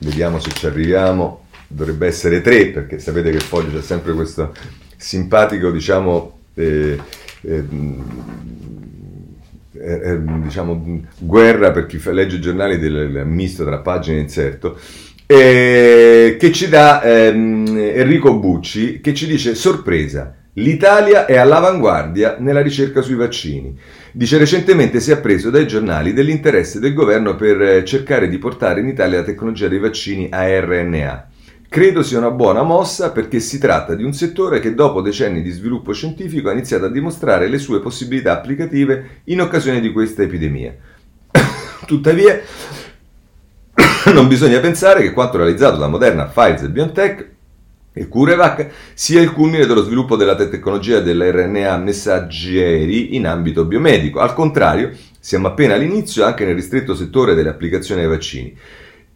vediamo 0.00 0.40
se 0.40 0.50
ci 0.52 0.66
arriviamo, 0.66 1.46
dovrebbe 1.66 2.06
essere 2.06 2.42
3, 2.42 2.66
perché 2.66 2.98
sapete 2.98 3.30
che 3.30 3.36
il 3.36 3.42
foglio 3.42 3.78
c'è 3.78 3.82
sempre 3.82 4.12
questo 4.12 4.52
simpatico, 4.94 5.70
diciamo... 5.70 6.40
Eh, 6.52 7.00
ehm, 7.40 8.77
eh, 9.80 10.10
eh, 10.10 10.18
diciamo, 10.42 11.02
guerra 11.18 11.70
per 11.70 11.86
chi 11.86 12.00
legge 12.12 12.36
i 12.36 12.40
giornali 12.40 12.78
del 12.78 13.22
misto 13.26 13.64
tra 13.64 13.78
pagine 13.78 14.18
e 14.18 14.20
inserto, 14.20 14.78
eh, 15.26 16.36
che 16.38 16.52
ci 16.52 16.68
dà 16.68 17.02
ehm, 17.02 17.66
Enrico 17.76 18.38
Bucci, 18.38 19.00
che 19.00 19.12
ci 19.14 19.26
dice 19.26 19.54
sorpresa, 19.54 20.34
l'Italia 20.54 21.26
è 21.26 21.36
all'avanguardia 21.36 22.36
nella 22.38 22.62
ricerca 22.62 23.02
sui 23.02 23.14
vaccini. 23.14 23.78
Dice 24.12 24.38
recentemente 24.38 25.00
si 25.00 25.10
è 25.10 25.14
appreso 25.14 25.50
dai 25.50 25.66
giornali 25.66 26.12
dell'interesse 26.12 26.80
del 26.80 26.94
governo 26.94 27.36
per 27.36 27.60
eh, 27.60 27.84
cercare 27.84 28.28
di 28.28 28.38
portare 28.38 28.80
in 28.80 28.88
Italia 28.88 29.18
la 29.18 29.24
tecnologia 29.24 29.68
dei 29.68 29.78
vaccini 29.78 30.28
a 30.30 30.48
RNA. 30.60 31.28
Credo 31.70 32.02
sia 32.02 32.16
una 32.16 32.30
buona 32.30 32.62
mossa 32.62 33.12
perché 33.12 33.40
si 33.40 33.58
tratta 33.58 33.94
di 33.94 34.02
un 34.02 34.14
settore 34.14 34.58
che 34.58 34.74
dopo 34.74 35.02
decenni 35.02 35.42
di 35.42 35.50
sviluppo 35.50 35.92
scientifico 35.92 36.48
ha 36.48 36.52
iniziato 36.52 36.86
a 36.86 36.90
dimostrare 36.90 37.46
le 37.46 37.58
sue 37.58 37.80
possibilità 37.80 38.32
applicative 38.32 39.20
in 39.24 39.42
occasione 39.42 39.80
di 39.80 39.92
questa 39.92 40.22
epidemia. 40.22 40.74
Tuttavia, 41.84 42.40
non 44.14 44.28
bisogna 44.28 44.60
pensare 44.60 45.02
che 45.02 45.12
quanto 45.12 45.36
realizzato 45.36 45.76
da 45.76 45.88
Moderna, 45.88 46.24
Pfizer, 46.24 46.70
BioNTech 46.70 47.28
e 47.92 48.08
CureVac 48.08 48.70
sia 48.94 49.20
il 49.20 49.32
culmine 49.32 49.66
dello 49.66 49.82
sviluppo 49.82 50.16
della 50.16 50.36
tecnologia 50.36 51.00
dell'RNA 51.00 51.76
messaggeri 51.76 53.14
in 53.14 53.26
ambito 53.26 53.66
biomedico. 53.66 54.20
Al 54.20 54.32
contrario, 54.32 54.92
siamo 55.20 55.48
appena 55.48 55.74
all'inizio 55.74 56.24
anche 56.24 56.46
nel 56.46 56.54
ristretto 56.54 56.94
settore 56.94 57.34
delle 57.34 57.50
applicazioni 57.50 58.00
ai 58.00 58.08
vaccini. 58.08 58.56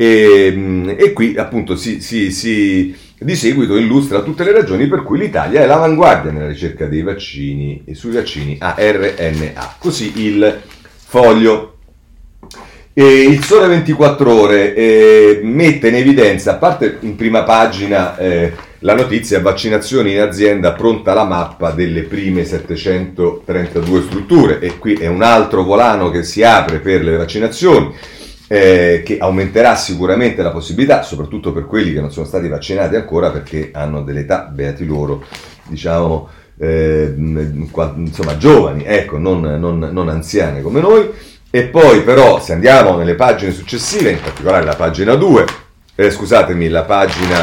E, 0.03 0.97
e 0.99 1.13
qui 1.13 1.37
appunto 1.37 1.77
si, 1.77 2.01
si, 2.01 2.33
si, 2.33 2.93
di 3.17 3.37
seguito 3.37 3.77
illustra 3.77 4.23
tutte 4.23 4.43
le 4.43 4.51
ragioni 4.51 4.89
per 4.89 5.05
cui 5.05 5.17
l'Italia 5.17 5.63
è 5.63 5.67
l'avanguardia 5.67 6.33
nella 6.33 6.49
ricerca 6.49 6.87
dei 6.87 7.03
vaccini 7.03 7.85
e 7.85 7.95
sui 7.95 8.11
vaccini 8.11 8.57
a 8.59 8.75
RNA. 8.77 9.77
Così 9.79 10.25
il 10.25 10.61
foglio. 11.07 11.77
E 12.93 13.23
il 13.23 13.45
Sole 13.45 13.69
24 13.69 14.33
Ore 14.33 14.75
eh, 14.75 15.41
mette 15.45 15.89
in 15.89 15.95
evidenza, 15.95 16.55
a 16.55 16.57
parte 16.57 16.97
in 17.01 17.15
prima 17.15 17.45
pagina 17.45 18.19
eh, 18.19 18.53
la 18.81 18.97
notizia 18.97 19.41
vaccinazioni 19.41 20.15
in 20.15 20.21
azienda, 20.21 20.73
pronta 20.73 21.15
la 21.15 21.25
mappa 21.25 21.71
delle 21.71 22.03
prime 22.03 22.45
732 22.45 24.03
strutture 24.03 24.59
e 24.59 24.79
qui 24.79 24.95
è 24.95 25.07
un 25.07 25.23
altro 25.23 25.63
volano 25.63 26.11
che 26.11 26.25
si 26.25 26.43
apre 26.43 26.81
per 26.81 27.05
le 27.05 27.17
vaccinazioni 27.17 27.95
eh, 28.53 29.01
che 29.03 29.17
aumenterà 29.19 29.77
sicuramente 29.77 30.43
la 30.43 30.51
possibilità, 30.51 31.01
soprattutto 31.01 31.53
per 31.53 31.65
quelli 31.65 31.91
che 31.95 32.03
non 32.03 32.13
sono 32.13 32.27
stati 32.27 32.49
vaccinati 32.49 32.97
ancora 32.97 33.31
perché 33.31 33.71
hanno 33.73 34.03
delle 34.03 34.21
età, 34.21 34.43
beati 34.43 34.85
loro, 34.85 35.25
diciamo, 35.65 36.29
eh, 36.59 37.15
insomma, 37.17 38.37
giovani, 38.37 38.85
ecco, 38.85 39.17
non, 39.17 39.41
non, 39.41 39.79
non 39.79 40.09
anziane 40.11 40.61
come 40.61 40.83
noi. 40.83 41.11
E 41.49 41.63
poi 41.63 42.03
però, 42.03 42.43
se 42.43 42.53
andiamo 42.53 42.95
nelle 42.99 43.15
pagine 43.15 43.53
successive, 43.53 44.11
in 44.11 44.21
particolare 44.21 44.67
la 44.67 44.77
pagina 44.77 45.15
2, 45.15 45.45
eh, 45.95 46.11
scusatemi, 46.11 46.69
la 46.69 46.83
pagina 46.83 47.43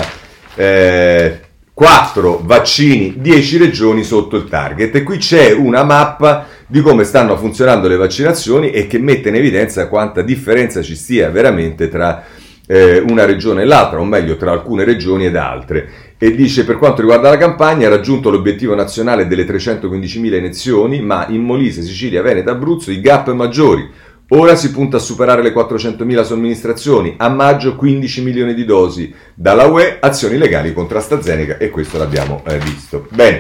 eh, 0.54 1.40
4, 1.74 2.42
vaccini, 2.44 3.16
10 3.18 3.58
regioni 3.58 4.04
sotto 4.04 4.36
il 4.36 4.48
target. 4.48 4.94
E 4.94 5.02
qui 5.02 5.18
c'è 5.18 5.54
una 5.54 5.84
mappa 5.84 6.46
di 6.72 6.82
come 6.82 7.04
stanno 7.04 7.36
funzionando 7.36 7.88
le 7.88 7.96
vaccinazioni 7.96 8.70
e 8.70 8.86
che 8.86 9.00
mette 9.00 9.30
in 9.30 9.36
evidenza 9.36 9.88
quanta 9.88 10.22
differenza 10.22 10.84
ci 10.84 10.96
sia 10.96 11.32
veramente 11.32 11.90
tra 11.90 12.24
eh, 12.68 13.00
una 13.00 13.26
regione 13.26 13.64
e 13.64 13.66
l'altra, 13.66 14.00
o 14.00 14.06
meglio 14.06 14.38
tra 14.38 14.52
alcune 14.52 14.84
regioni 14.84 15.26
ed 15.26 15.36
altre. 15.36 15.90
E 16.20 16.36
dice 16.36 16.66
per 16.66 16.78
quanto 16.78 17.02
riguarda 17.02 17.30
la 17.30 17.38
campagna 17.38 17.88
ha 17.88 17.90
raggiunto 17.90 18.30
l'obiettivo 18.30 18.76
nazionale 18.76 19.26
delle 19.26 19.46
315.000 19.46 20.36
iniezioni, 20.36 21.02
ma 21.02 21.26
in 21.30 21.42
Molise, 21.42 21.82
Sicilia, 21.82 22.22
Veneto 22.22 22.52
Abruzzo 22.52 22.92
i 22.92 23.02
gap 23.02 23.32
maggiori. 23.32 23.90
Ora 24.32 24.56
si 24.56 24.70
punta 24.70 24.98
a 24.98 25.00
superare 25.00 25.42
le 25.42 25.52
400.000 25.52 26.24
somministrazioni, 26.24 27.16
a 27.18 27.30
maggio 27.30 27.76
15 27.76 28.22
milioni 28.22 28.54
di 28.54 28.64
dosi. 28.64 29.12
Dalla 29.34 29.66
UE 29.66 29.98
azioni 30.00 30.38
legali 30.38 30.72
contro 30.72 31.00
AstraZeneca 31.00 31.58
e 31.58 31.72
questo 31.72 31.98
l'abbiamo 31.98 32.44
eh, 32.46 32.60
visto. 32.60 33.08
Bene. 33.10 33.38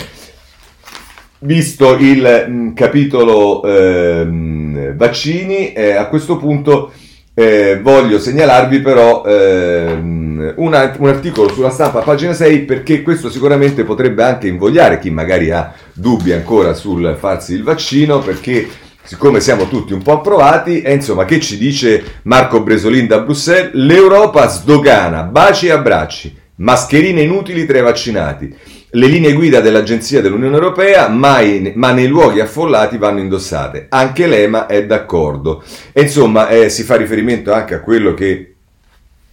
Visto 1.41 1.95
il 1.95 2.45
mh, 2.47 2.51
mm, 2.51 2.73
capitolo 2.73 3.63
ehm, 3.63 4.95
vaccini, 4.97 5.71
eh, 5.71 5.93
a 5.93 6.07
questo 6.07 6.35
punto 6.35 6.91
eh, 7.33 7.79
voglio 7.81 8.19
segnalarvi 8.19 8.81
però 8.81 9.23
ehm, 9.23 10.55
una, 10.57 10.93
un 10.97 11.07
articolo 11.07 11.47
sulla 11.47 11.69
stampa, 11.69 12.01
pagina 12.01 12.33
6, 12.33 12.63
perché 12.63 13.01
questo 13.01 13.29
sicuramente 13.29 13.85
potrebbe 13.85 14.21
anche 14.23 14.49
invogliare 14.49 14.99
chi 14.99 15.11
magari 15.11 15.49
ha 15.49 15.73
dubbi 15.93 16.33
ancora 16.33 16.73
sul 16.73 17.15
farsi 17.17 17.53
il 17.53 17.63
vaccino, 17.63 18.19
perché 18.19 18.67
siccome 19.01 19.39
siamo 19.39 19.69
tutti 19.69 19.93
un 19.93 20.01
po' 20.01 20.17
approvati, 20.17 20.81
e 20.81 20.93
insomma, 20.93 21.23
che 21.23 21.39
ci 21.39 21.57
dice 21.57 22.03
Marco 22.23 22.61
Bresolin 22.61 23.07
da 23.07 23.21
Bruxelles? 23.21 23.71
L'Europa 23.75 24.49
sdogana, 24.49 25.23
baci 25.23 25.67
e 25.67 25.71
abbracci, 25.71 26.35
mascherine 26.55 27.21
inutili 27.21 27.65
tra 27.65 27.77
i 27.77 27.83
vaccinati 27.83 28.53
le 28.91 29.07
linee 29.07 29.33
guida 29.33 29.59
dell'Agenzia 29.59 30.21
dell'Unione 30.21 30.55
Europea, 30.55 31.07
mai, 31.09 31.73
ma 31.75 31.91
nei 31.91 32.07
luoghi 32.07 32.39
affollati 32.39 32.97
vanno 32.97 33.19
indossate. 33.19 33.85
Anche 33.89 34.25
l'EMA 34.25 34.65
è 34.65 34.85
d'accordo. 34.85 35.63
E 35.91 36.01
insomma, 36.01 36.49
eh, 36.49 36.69
si 36.69 36.83
fa 36.83 36.95
riferimento 36.95 37.53
anche 37.53 37.75
a 37.75 37.81
quello 37.81 38.13
che 38.13 38.55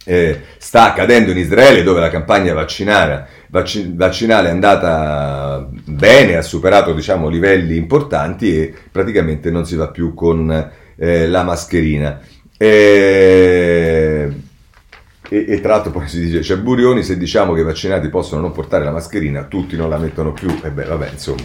eh, 0.05 0.41
sta 0.57 0.85
accadendo 0.85 1.31
in 1.31 1.37
Israele, 1.37 1.83
dove 1.83 1.99
la 1.99 2.09
campagna 2.09 2.53
vaccinale, 2.53 3.27
vac- 3.47 3.93
vaccinale 3.95 4.49
è 4.49 4.51
andata 4.51 5.67
bene, 5.85 6.37
ha 6.37 6.41
superato 6.43 6.93
diciamo, 6.93 7.27
livelli 7.27 7.75
importanti 7.77 8.55
e 8.57 8.73
praticamente 8.91 9.49
non 9.49 9.65
si 9.65 9.75
va 9.75 9.89
più 9.89 10.13
con 10.13 10.71
eh, 10.95 11.27
la 11.27 11.43
mascherina. 11.43 12.21
Eh, 12.57 14.31
e, 15.29 15.45
e, 15.47 15.59
tra 15.59 15.73
l'altro 15.73 15.91
poi 15.91 16.07
si 16.07 16.19
dice, 16.19 16.39
c'è 16.39 16.57
Burioni, 16.57 17.03
se 17.03 17.17
diciamo 17.17 17.53
che 17.53 17.61
i 17.61 17.65
vaccinati 17.65 18.09
possono 18.09 18.41
non 18.41 18.51
portare 18.51 18.83
la 18.83 18.91
mascherina, 18.91 19.43
tutti 19.43 19.75
non 19.75 19.89
la 19.89 19.97
mettono 19.97 20.33
più, 20.33 20.49
e 20.63 20.69
beh, 20.69 20.85
vabbè, 20.85 21.09
insomma. 21.11 21.43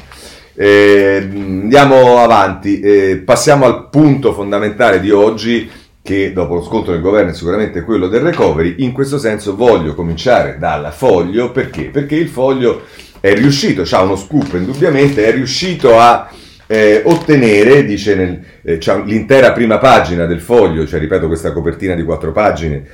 Eh, 0.55 1.29
andiamo 1.33 2.18
avanti, 2.18 2.81
eh, 2.81 3.23
passiamo 3.25 3.64
al 3.64 3.88
punto 3.88 4.33
fondamentale 4.33 5.01
di 5.01 5.11
oggi, 5.11 5.71
che 6.03 6.33
dopo 6.33 6.55
lo 6.55 6.62
scontro 6.62 6.92
del 6.92 7.01
governo 7.01 7.31
è 7.31 7.35
sicuramente 7.35 7.83
quello 7.83 8.09
del 8.09 8.21
recovery. 8.21 8.77
In 8.79 8.92
questo 8.92 9.18
senso 9.18 9.57
voglio 9.57 9.95
cominciare 9.95 10.57
dal 10.59 10.92
foglio, 10.92 11.53
perché? 11.53 11.85
Perché 11.85 12.16
il 12.16 12.29
foglio 12.29 12.83
è 13.21 13.35
riuscito, 13.35 13.85
ha 13.88 14.03
uno 14.03 14.16
scoop 14.16 14.55
indubbiamente, 14.55 15.25
è 15.25 15.33
riuscito 15.33 15.99
a 15.99 16.29
eh, 16.66 17.03
ottenere, 17.05 17.85
dice 17.85 18.14
nel, 18.16 18.40
eh, 18.62 18.79
l'intera 19.05 19.53
prima 19.53 19.79
pagina 19.79 20.27
del 20.27 20.40
foglio, 20.40 20.87
cioè 20.87 20.99
ripeto 20.99 21.29
questa 21.29 21.53
copertina 21.53 21.95
di 21.95 22.03
quattro 22.03 22.33
pagine, 22.33 22.85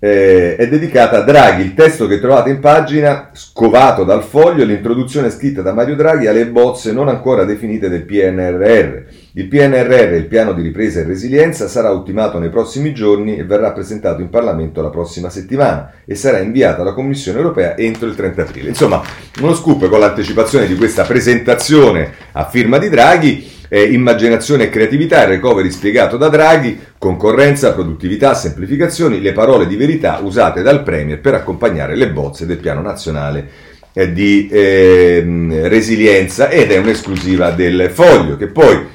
eh, 0.00 0.56
è 0.56 0.68
dedicata 0.68 1.18
a 1.18 1.22
Draghi. 1.22 1.62
Il 1.62 1.74
testo 1.74 2.06
che 2.06 2.20
trovate 2.20 2.50
in 2.50 2.60
pagina, 2.60 3.30
scovato 3.32 4.04
dal 4.04 4.22
foglio, 4.22 4.64
l'introduzione 4.64 5.30
scritta 5.30 5.62
da 5.62 5.72
Mario 5.72 5.96
Draghi 5.96 6.26
alle 6.26 6.46
bozze 6.46 6.92
non 6.92 7.08
ancora 7.08 7.44
definite 7.44 7.88
del 7.88 8.04
PNRR. 8.04 9.16
Il 9.32 9.46
PNRR, 9.46 10.14
il 10.14 10.26
piano 10.26 10.52
di 10.52 10.62
ripresa 10.62 11.00
e 11.00 11.04
resilienza, 11.04 11.68
sarà 11.68 11.90
ultimato 11.90 12.38
nei 12.38 12.50
prossimi 12.50 12.92
giorni 12.92 13.36
e 13.36 13.44
verrà 13.44 13.72
presentato 13.72 14.20
in 14.20 14.30
Parlamento 14.30 14.82
la 14.82 14.90
prossima 14.90 15.30
settimana 15.30 15.92
e 16.04 16.14
sarà 16.14 16.38
inviato 16.38 16.82
alla 16.82 16.94
Commissione 16.94 17.38
europea 17.38 17.76
entro 17.76 18.08
il 18.08 18.14
30 18.14 18.42
aprile. 18.42 18.68
Insomma, 18.68 19.02
uno 19.40 19.54
scoop 19.54 19.88
con 19.88 20.00
l'anticipazione 20.00 20.66
di 20.66 20.76
questa 20.76 21.04
presentazione 21.04 22.12
a 22.32 22.48
firma 22.48 22.78
di 22.78 22.88
Draghi 22.88 23.56
eh, 23.68 23.82
immaginazione 23.82 24.64
e 24.64 24.70
creatività, 24.70 25.22
il 25.22 25.28
recovery 25.28 25.70
spiegato 25.70 26.16
da 26.16 26.28
Draghi, 26.28 26.78
concorrenza, 26.98 27.72
produttività, 27.72 28.34
semplificazioni, 28.34 29.20
le 29.20 29.32
parole 29.32 29.66
di 29.66 29.76
verità 29.76 30.20
usate 30.22 30.62
dal 30.62 30.82
Premier 30.82 31.20
per 31.20 31.34
accompagnare 31.34 31.96
le 31.96 32.10
bozze 32.10 32.46
del 32.46 32.58
piano 32.58 32.80
nazionale 32.80 33.48
eh, 33.92 34.12
di 34.12 34.48
eh, 34.48 35.68
resilienza 35.68 36.48
ed 36.48 36.70
è 36.70 36.78
un'esclusiva 36.78 37.50
del 37.50 37.90
foglio 37.92 38.36
che 38.36 38.46
poi 38.46 38.86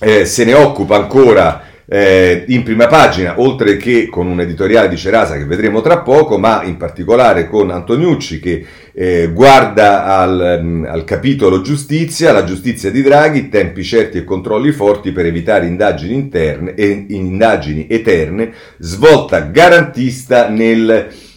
eh, 0.00 0.24
se 0.24 0.44
ne 0.44 0.54
occupa 0.54 0.96
ancora 0.96 1.70
eh, 1.94 2.44
in 2.46 2.62
prima 2.62 2.86
pagina, 2.86 3.38
oltre 3.38 3.76
che 3.76 4.08
con 4.08 4.26
un 4.26 4.40
editoriale 4.40 4.88
di 4.88 4.96
Cerasa 4.96 5.36
che 5.36 5.44
vedremo 5.44 5.82
tra 5.82 5.98
poco, 5.98 6.38
ma 6.38 6.62
in 6.62 6.78
particolare 6.78 7.46
con 7.46 7.70
Antoniucci 7.70 8.40
che 8.40 8.64
eh, 8.94 9.30
guarda 9.30 10.06
al, 10.06 10.60
mm, 10.62 10.84
al, 10.86 11.04
capitolo 11.04 11.60
giustizia, 11.60 12.32
la 12.32 12.44
giustizia 12.44 12.90
di 12.90 13.02
Draghi, 13.02 13.50
tempi 13.50 13.84
certi 13.84 14.16
e 14.16 14.24
controlli 14.24 14.72
forti 14.72 15.12
per 15.12 15.26
evitare 15.26 15.66
indagini 15.66 16.14
interne 16.14 16.72
e 16.72 17.04
indagini 17.10 17.86
eterne, 17.90 18.54
svolta 18.78 19.40
garantista 19.40 20.48
nel 20.48 20.88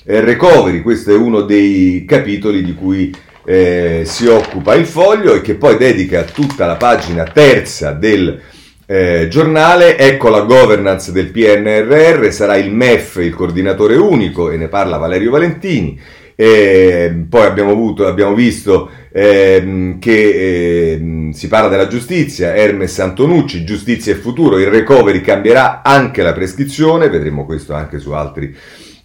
eh, 0.06 0.22
recovery. 0.22 0.82
Questo 0.82 1.12
è 1.12 1.18
uno 1.18 1.42
dei 1.42 2.06
capitoli 2.08 2.64
di 2.64 2.74
cui 2.74 3.14
eh, 3.44 4.04
si 4.06 4.26
occupa 4.28 4.74
il 4.76 4.86
foglio 4.86 5.36
e 5.36 5.42
che 5.42 5.56
poi 5.56 5.76
dedica 5.76 6.24
tutta 6.24 6.66
la 6.66 6.78
pagina 6.78 7.26
terza 7.26 7.92
del 7.92 8.54
eh, 8.86 9.28
giornale, 9.30 9.98
ecco 9.98 10.30
la 10.30 10.42
governance 10.42 11.12
del 11.12 11.32
PNRR, 11.32 12.32
sarà 12.32 12.56
il 12.56 12.72
MEF 12.72 13.16
il 13.18 13.34
coordinatore 13.34 13.96
unico 13.96 14.52
e 14.52 14.58
ne 14.58 14.68
parla 14.68 14.98
Valerio 14.98 15.32
Valentini. 15.32 16.00
Eh, 16.38 17.26
poi 17.30 17.46
abbiamo, 17.46 17.72
avuto, 17.72 18.06
abbiamo 18.06 18.36
visto 18.36 18.90
eh, 19.12 19.96
che 20.00 20.12
eh, 20.12 21.30
si 21.32 21.48
parla 21.48 21.70
della 21.70 21.88
giustizia, 21.88 22.54
Hermes 22.54 23.00
Antonucci, 23.00 23.64
giustizia 23.64 24.12
e 24.12 24.18
futuro, 24.18 24.60
il 24.60 24.68
recovery 24.68 25.22
cambierà 25.22 25.82
anche 25.82 26.22
la 26.22 26.34
prescrizione, 26.34 27.10
vedremo 27.10 27.46
questo 27.46 27.74
anche 27.74 28.00
su 28.00 28.12
altri 28.12 28.54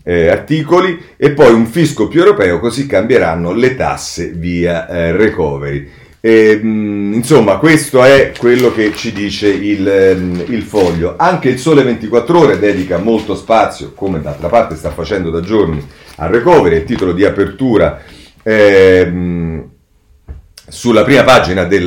eh, 0.02 0.28
articoli, 0.28 0.98
e 1.16 1.30
poi 1.30 1.52
un 1.52 1.66
fisco 1.66 2.08
più 2.08 2.20
europeo, 2.20 2.58
così 2.58 2.86
cambieranno 2.86 3.52
le 3.52 3.76
tasse 3.76 4.32
via 4.34 4.88
eh, 4.88 5.12
recovery. 5.12 5.88
E, 6.20 6.61
ehm, 6.62 7.12
insomma, 7.14 7.56
questo 7.56 8.04
è 8.04 8.33
quello 8.37 8.72
che 8.72 8.92
ci 8.94 9.12
dice 9.12 9.48
il, 9.48 9.88
ehm, 9.88 10.44
il, 10.48 10.62
foglio. 10.62 11.14
Anche 11.16 11.48
il 11.48 11.59
Sole 11.59 11.83
24 11.83 12.38
Ore 12.38 12.59
dedica 12.59 12.98
molto 12.98 13.35
spazio, 13.35 13.92
come 13.94 14.20
d'altra 14.20 14.48
parte 14.48 14.76
sta 14.76 14.90
facendo 14.90 15.30
da 15.30 15.40
giorni, 15.40 15.85
al 16.16 16.30
recovery, 16.30 16.76
il 16.76 16.85
titolo 16.85 17.12
di 17.12 17.24
apertura. 17.24 18.02
Ehm, 18.42 19.68
sulla 20.68 21.02
prima 21.02 21.24
pagina 21.24 21.64
del 21.64 21.87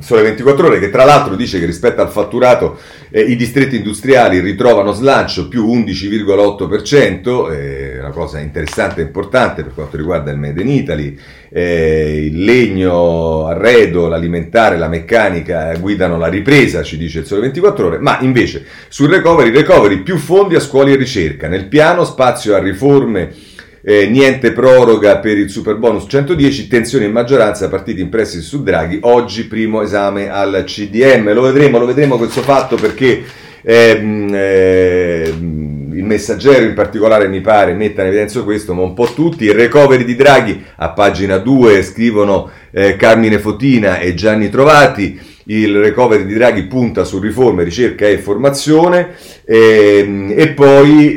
Sole 0.00 0.22
24 0.22 0.66
Ore, 0.66 0.78
che 0.78 0.90
tra 0.90 1.04
l'altro 1.04 1.36
dice 1.36 1.58
che 1.58 1.66
rispetto 1.66 2.00
al 2.00 2.10
fatturato 2.10 2.78
eh, 3.10 3.20
i 3.20 3.36
distretti 3.36 3.76
industriali 3.76 4.40
ritrovano 4.40 4.92
slancio 4.92 5.48
più 5.48 5.66
11,8%, 5.66 7.52
eh, 7.52 7.98
una 7.98 8.10
cosa 8.10 8.38
interessante 8.38 9.00
e 9.00 9.04
importante 9.04 9.62
per 9.62 9.74
quanto 9.74 9.96
riguarda 9.96 10.30
il 10.30 10.38
Made 10.38 10.60
in 10.60 10.68
Italy, 10.68 11.18
eh, 11.48 12.26
il 12.26 12.44
legno, 12.44 13.46
arredo, 13.46 14.08
l'alimentare, 14.08 14.76
la 14.76 14.88
meccanica 14.88 15.74
guidano 15.76 16.18
la 16.18 16.28
ripresa, 16.28 16.82
ci 16.82 16.96
dice 16.96 17.20
il 17.20 17.26
Sole 17.26 17.42
24 17.42 17.86
Ore, 17.86 17.98
ma 17.98 18.18
invece 18.20 18.64
sul 18.88 19.08
recovery, 19.08 19.50
recovery 19.50 20.02
più 20.02 20.16
fondi 20.18 20.54
a 20.54 20.60
scuole 20.60 20.92
e 20.92 20.96
ricerca, 20.96 21.48
nel 21.48 21.66
piano 21.66 22.04
spazio 22.04 22.54
a 22.54 22.58
riforme 22.58 23.45
eh, 23.88 24.08
niente 24.08 24.50
proroga 24.50 25.18
per 25.18 25.38
il 25.38 25.48
super 25.48 25.76
bonus 25.76 26.06
110, 26.08 26.66
tensione 26.66 27.04
in 27.04 27.12
maggioranza, 27.12 27.68
partiti 27.68 28.00
impressi 28.00 28.40
su 28.40 28.64
Draghi, 28.64 28.98
oggi 29.02 29.46
primo 29.46 29.80
esame 29.80 30.28
al 30.28 30.64
CDM, 30.66 31.32
lo 31.32 31.42
vedremo, 31.42 31.78
lo 31.78 31.86
vedremo 31.86 32.16
questo 32.16 32.40
fatto 32.40 32.74
perché 32.74 33.22
ehm, 33.62 34.30
eh, 34.34 35.28
il 35.28 36.02
messaggero 36.02 36.64
in 36.64 36.74
particolare 36.74 37.28
mi 37.28 37.40
pare 37.40 37.74
metta 37.74 38.00
in 38.00 38.08
evidenza 38.08 38.42
questo, 38.42 38.74
ma 38.74 38.82
un 38.82 38.92
po' 38.92 39.06
tutti, 39.14 39.44
il 39.44 39.54
recovery 39.54 40.02
di 40.02 40.16
Draghi 40.16 40.64
a 40.78 40.90
pagina 40.90 41.38
2 41.38 41.80
scrivono 41.84 42.50
eh, 42.72 42.96
Carmine 42.96 43.38
Fotina 43.38 44.00
e 44.00 44.14
Gianni 44.14 44.50
Trovati, 44.50 45.16
il 45.44 45.78
recovery 45.78 46.26
di 46.26 46.34
Draghi 46.34 46.64
punta 46.64 47.04
su 47.04 47.20
riforme, 47.20 47.62
ricerca 47.62 48.08
e 48.08 48.18
formazione. 48.18 49.14
Ehm, 49.44 50.34
e 50.36 50.48
poi... 50.48 51.14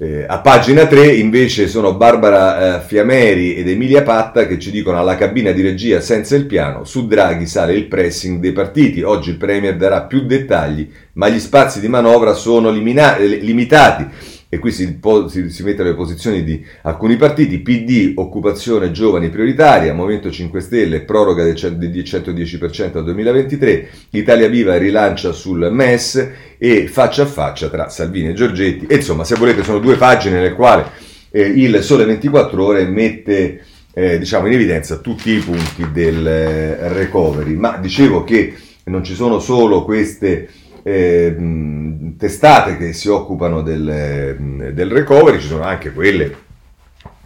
Eh, 0.00 0.24
a 0.28 0.38
pagina 0.38 0.86
3 0.86 1.08
invece 1.14 1.66
sono 1.66 1.96
Barbara 1.96 2.76
eh, 2.76 2.86
Fiameri 2.86 3.56
ed 3.56 3.68
Emilia 3.68 4.04
Patta 4.04 4.46
che 4.46 4.56
ci 4.56 4.70
dicono 4.70 4.96
alla 4.96 5.16
cabina 5.16 5.50
di 5.50 5.60
regia 5.60 6.00
senza 6.00 6.36
il 6.36 6.46
piano, 6.46 6.84
su 6.84 7.08
Draghi 7.08 7.46
sale 7.48 7.72
il 7.72 7.86
pressing 7.86 8.38
dei 8.38 8.52
partiti, 8.52 9.02
oggi 9.02 9.30
il 9.30 9.38
Premier 9.38 9.76
darà 9.76 10.02
più 10.02 10.24
dettagli, 10.24 10.88
ma 11.14 11.28
gli 11.28 11.40
spazi 11.40 11.80
di 11.80 11.88
manovra 11.88 12.34
sono 12.34 12.70
limina- 12.70 13.16
limitati 13.18 14.06
e 14.50 14.58
qui 14.58 14.70
si, 14.70 14.98
si, 15.28 15.50
si 15.50 15.62
mette 15.62 15.82
le 15.82 15.94
posizioni 15.94 16.42
di 16.42 16.64
alcuni 16.82 17.16
partiti, 17.16 17.58
PD, 17.58 18.12
occupazione 18.14 18.90
giovani 18.90 19.28
prioritaria, 19.28 19.92
Movimento 19.92 20.30
5 20.30 20.60
Stelle, 20.60 21.00
proroga 21.00 21.44
del 21.44 21.54
110% 21.54 22.96
al 22.96 23.04
2023, 23.04 23.88
Italia 24.10 24.48
Viva 24.48 24.78
rilancia 24.78 25.32
sul 25.32 25.68
MES 25.70 26.30
e 26.56 26.86
faccia 26.86 27.24
a 27.24 27.26
faccia 27.26 27.68
tra 27.68 27.90
Salvini 27.90 28.28
e 28.28 28.32
Giorgetti. 28.32 28.86
E 28.86 28.96
insomma, 28.96 29.24
se 29.24 29.34
volete, 29.34 29.62
sono 29.62 29.80
due 29.80 29.96
pagine 29.96 30.36
nelle 30.36 30.54
quali 30.54 30.82
eh, 31.30 31.42
il 31.42 31.82
Sole 31.82 32.04
24 32.04 32.64
Ore 32.64 32.86
mette 32.86 33.62
eh, 33.92 34.18
diciamo, 34.18 34.46
in 34.46 34.54
evidenza 34.54 34.96
tutti 34.98 35.30
i 35.30 35.38
punti 35.40 35.90
del 35.92 36.26
eh, 36.26 36.92
recovery. 36.94 37.54
Ma 37.54 37.76
dicevo 37.76 38.24
che 38.24 38.54
non 38.84 39.04
ci 39.04 39.14
sono 39.14 39.38
solo 39.38 39.84
queste 39.84 40.48
eh, 40.88 42.14
testate 42.16 42.76
che 42.78 42.92
si 42.92 43.08
occupano 43.08 43.62
del, 43.62 44.70
del 44.72 44.90
recovery, 44.90 45.38
ci 45.38 45.46
sono 45.46 45.62
anche 45.62 45.92
quelle 45.92 46.46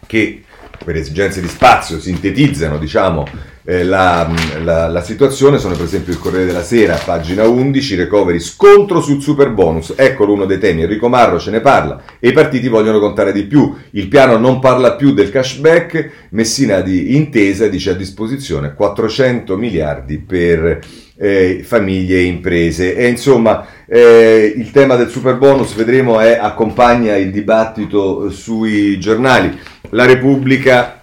che 0.07 0.43
per 0.85 0.97
esigenze 0.97 1.41
di 1.41 1.49
spazio 1.49 2.01
sintetizzano 2.01 2.77
diciamo, 2.79 3.27
eh, 3.65 3.85
la, 3.85 4.29
la, 4.63 4.89
la, 4.89 5.03
situazione, 5.03 5.59
sono 5.59 5.77
per 5.77 5.85
esempio 5.85 6.13
il 6.13 6.19
Corriere 6.19 6.47
della 6.47 6.63
Sera, 6.63 6.97
pagina 7.05 7.47
11, 7.47 7.95
recovery, 7.95 8.41
scontro 8.41 9.01
sul 9.01 9.23
super 9.23 9.51
bonus, 9.51 9.95
eccolo 9.97 10.33
uno 10.33 10.47
dei 10.47 10.59
temi, 10.59 10.83
Enrico 10.83 11.09
Marro 11.09 11.39
ce 11.39 11.51
ne 11.51 11.61
parla 11.61 12.03
e 12.19 12.29
i 12.29 12.33
partiti 12.33 12.69
vogliono 12.69 12.99
contare 12.99 13.33
di 13.33 13.45
più, 13.45 13.75
il 13.91 14.09
piano 14.09 14.37
non 14.37 14.59
parla 14.59 14.95
più 14.95 15.13
del 15.13 15.31
cashback, 15.31 16.11
Messina 16.31 16.81
di 16.81 17.15
intesa 17.15 17.69
dice 17.69 17.91
a 17.91 17.95
disposizione 17.95 18.75
400 18.75 19.57
miliardi 19.57 20.19
per 20.19 20.81
eh, 21.17 21.63
famiglie 21.63 22.17
e 22.17 22.25
imprese. 22.25 22.97
E 22.97 23.07
insomma, 23.09 23.67
eh, 23.87 24.53
il 24.57 24.71
tema 24.71 24.97
del 24.97 25.09
super 25.09 25.37
bonus, 25.37 25.75
vedremo, 25.75 26.19
è, 26.19 26.39
accompagna 26.41 27.17
il 27.17 27.31
dibattito 27.31 28.31
sui 28.31 28.99
giornali. 28.99 29.57
La 29.91 30.05
Repubblica, 30.05 31.01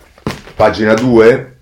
pagina 0.55 0.93
2, 0.93 1.58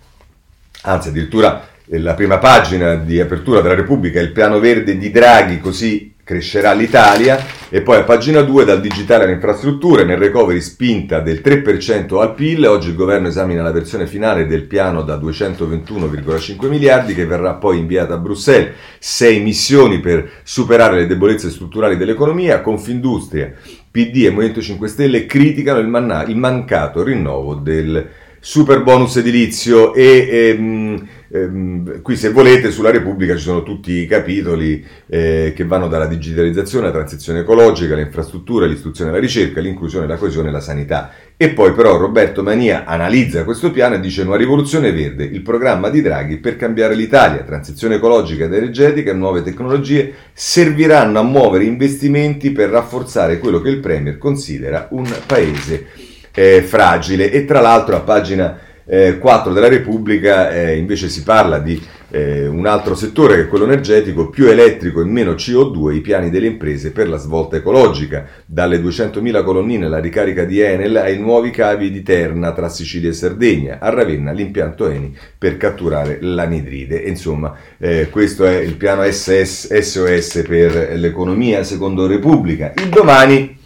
anzi 0.87 1.09
addirittura 1.09 1.67
eh, 1.85 1.99
la 1.99 2.13
prima 2.13 2.37
pagina 2.37 2.95
di 2.95 3.19
apertura 3.19 3.61
della 3.61 3.75
Repubblica, 3.75 4.19
il 4.19 4.31
piano 4.31 4.59
verde 4.59 4.97
di 4.97 5.11
Draghi, 5.11 5.59
così 5.59 6.15
crescerà 6.27 6.73
l'Italia 6.73 7.39
e 7.69 7.81
poi 7.81 7.99
a 7.99 8.03
pagina 8.03 8.41
2 8.41 8.65
dal 8.65 8.81
digitale 8.81 9.23
alle 9.23 9.33
infrastrutture 9.33 10.03
nel 10.03 10.17
recovery 10.17 10.59
spinta 10.59 11.21
del 11.21 11.39
3% 11.41 12.19
al 12.19 12.33
PIL 12.33 12.65
oggi 12.65 12.89
il 12.89 12.95
governo 12.95 13.29
esamina 13.29 13.61
la 13.61 13.71
versione 13.71 14.07
finale 14.07 14.45
del 14.45 14.63
piano 14.63 15.03
da 15.03 15.15
221,5 15.15 16.67
miliardi 16.67 17.13
che 17.13 17.25
verrà 17.25 17.53
poi 17.53 17.79
inviata 17.79 18.15
a 18.15 18.17
Bruxelles. 18.17 18.73
Sei 18.99 19.39
missioni 19.39 20.01
per 20.01 20.29
superare 20.43 20.97
le 20.97 21.07
debolezze 21.07 21.49
strutturali 21.49 21.95
dell'economia 21.95 22.59
Confindustria, 22.59 23.53
PD 23.89 24.25
e 24.25 24.29
Movimento 24.29 24.61
5 24.61 24.87
Stelle 24.89 25.25
criticano 25.25 25.79
il, 25.79 25.87
manna- 25.87 26.25
il 26.25 26.35
mancato 26.35 27.03
rinnovo 27.03 27.55
del 27.55 28.05
super 28.39 28.83
bonus 28.83 29.17
edilizio 29.17 29.93
e 29.93 30.27
ehm, 30.29 31.07
ehm, 31.29 32.01
qui 32.01 32.15
se 32.15 32.29
volete 32.29 32.71
sulla 32.71 32.91
Repubblica 32.91 33.35
ci 33.35 33.43
sono 33.43 33.63
tutti 33.63 33.91
i 33.91 34.05
capitoli 34.05 34.85
eh, 35.07 35.53
che 35.55 35.65
vanno 35.65 35.87
dalla 35.87 36.05
digitalizzazione 36.05 36.85
alla 36.85 36.93
transizione 36.93 37.39
ecologica, 37.39 37.95
le 37.95 38.03
infrastrutture, 38.03 38.67
l'istruzione 38.67 39.09
e 39.09 39.13
la 39.13 39.19
ricerca, 39.19 39.59
l'inclusione, 39.59 40.07
la 40.07 40.17
coesione 40.17 40.49
e 40.49 40.51
la 40.51 40.59
sanità. 40.59 41.11
E 41.35 41.49
poi 41.49 41.73
però 41.73 41.97
Roberto 41.97 42.41
Mania 42.41 42.85
analizza 42.85 43.43
questo 43.43 43.71
piano 43.71 43.95
e 43.95 43.99
dice 43.99 44.23
una 44.23 44.37
rivoluzione 44.37 44.91
verde, 44.91 45.23
il 45.23 45.41
programma 45.41 45.89
di 45.89 46.01
Draghi 46.01 46.37
per 46.37 46.55
cambiare 46.55 46.95
l'Italia, 46.95 47.43
transizione 47.43 47.95
ecologica 47.95 48.45
ed 48.45 48.53
energetica 48.53 49.13
nuove 49.13 49.43
tecnologie 49.43 50.13
serviranno 50.33 51.19
a 51.19 51.23
muovere 51.23 51.65
investimenti 51.65 52.51
per 52.51 52.69
rafforzare 52.69 53.37
quello 53.37 53.61
che 53.61 53.69
il 53.69 53.79
Premier 53.79 54.17
considera 54.17 54.87
un 54.91 55.07
paese 55.25 56.06
eh, 56.37 56.61
fragile 56.61 57.31
e 57.31 57.45
tra 57.45 57.61
l'altro 57.61 57.95
a 57.95 58.01
pagina 58.01 58.59
eh, 58.85 59.17
4 59.17 59.53
della 59.53 59.67
Repubblica 59.67 60.51
eh, 60.51 60.77
invece 60.77 61.09
si 61.09 61.23
parla 61.23 61.57
di 61.57 61.81
eh, 62.09 62.45
un 62.47 62.67
altro 62.67 62.93
settore 62.93 63.35
che 63.35 63.41
è 63.41 63.47
quello 63.47 63.65
energetico, 63.65 64.29
più 64.29 64.45
elettrico 64.45 65.01
e 65.01 65.05
meno 65.05 65.31
CO2, 65.31 65.95
i 65.95 66.01
piani 66.01 66.29
delle 66.29 66.45
imprese 66.45 66.91
per 66.91 67.09
la 67.09 67.17
svolta 67.17 67.57
ecologica, 67.57 68.27
dalle 68.45 68.77
200.000 68.77 69.43
colonnine 69.43 69.87
alla 69.87 69.99
ricarica 69.99 70.45
di 70.45 70.59
Enel 70.61 70.95
ai 70.97 71.17
nuovi 71.17 71.49
cavi 71.49 71.91
di 71.91 72.03
Terna 72.03 72.53
tra 72.53 72.69
Sicilia 72.69 73.09
e 73.09 73.13
Sardegna, 73.13 73.79
a 73.81 73.89
Ravenna 73.89 74.31
l'impianto 74.31 74.87
Eni 74.87 75.17
per 75.37 75.57
catturare 75.57 76.19
l'anidride. 76.21 76.97
Insomma, 76.97 77.55
eh, 77.79 78.09
questo 78.09 78.45
è 78.45 78.57
il 78.57 78.75
piano 78.75 79.03
SS, 79.03 79.75
SOS 79.75 80.43
per 80.47 80.93
l'economia 80.97 81.63
secondo 81.63 82.05
Repubblica. 82.07 82.71
Il 82.77 82.89
domani 82.89 83.56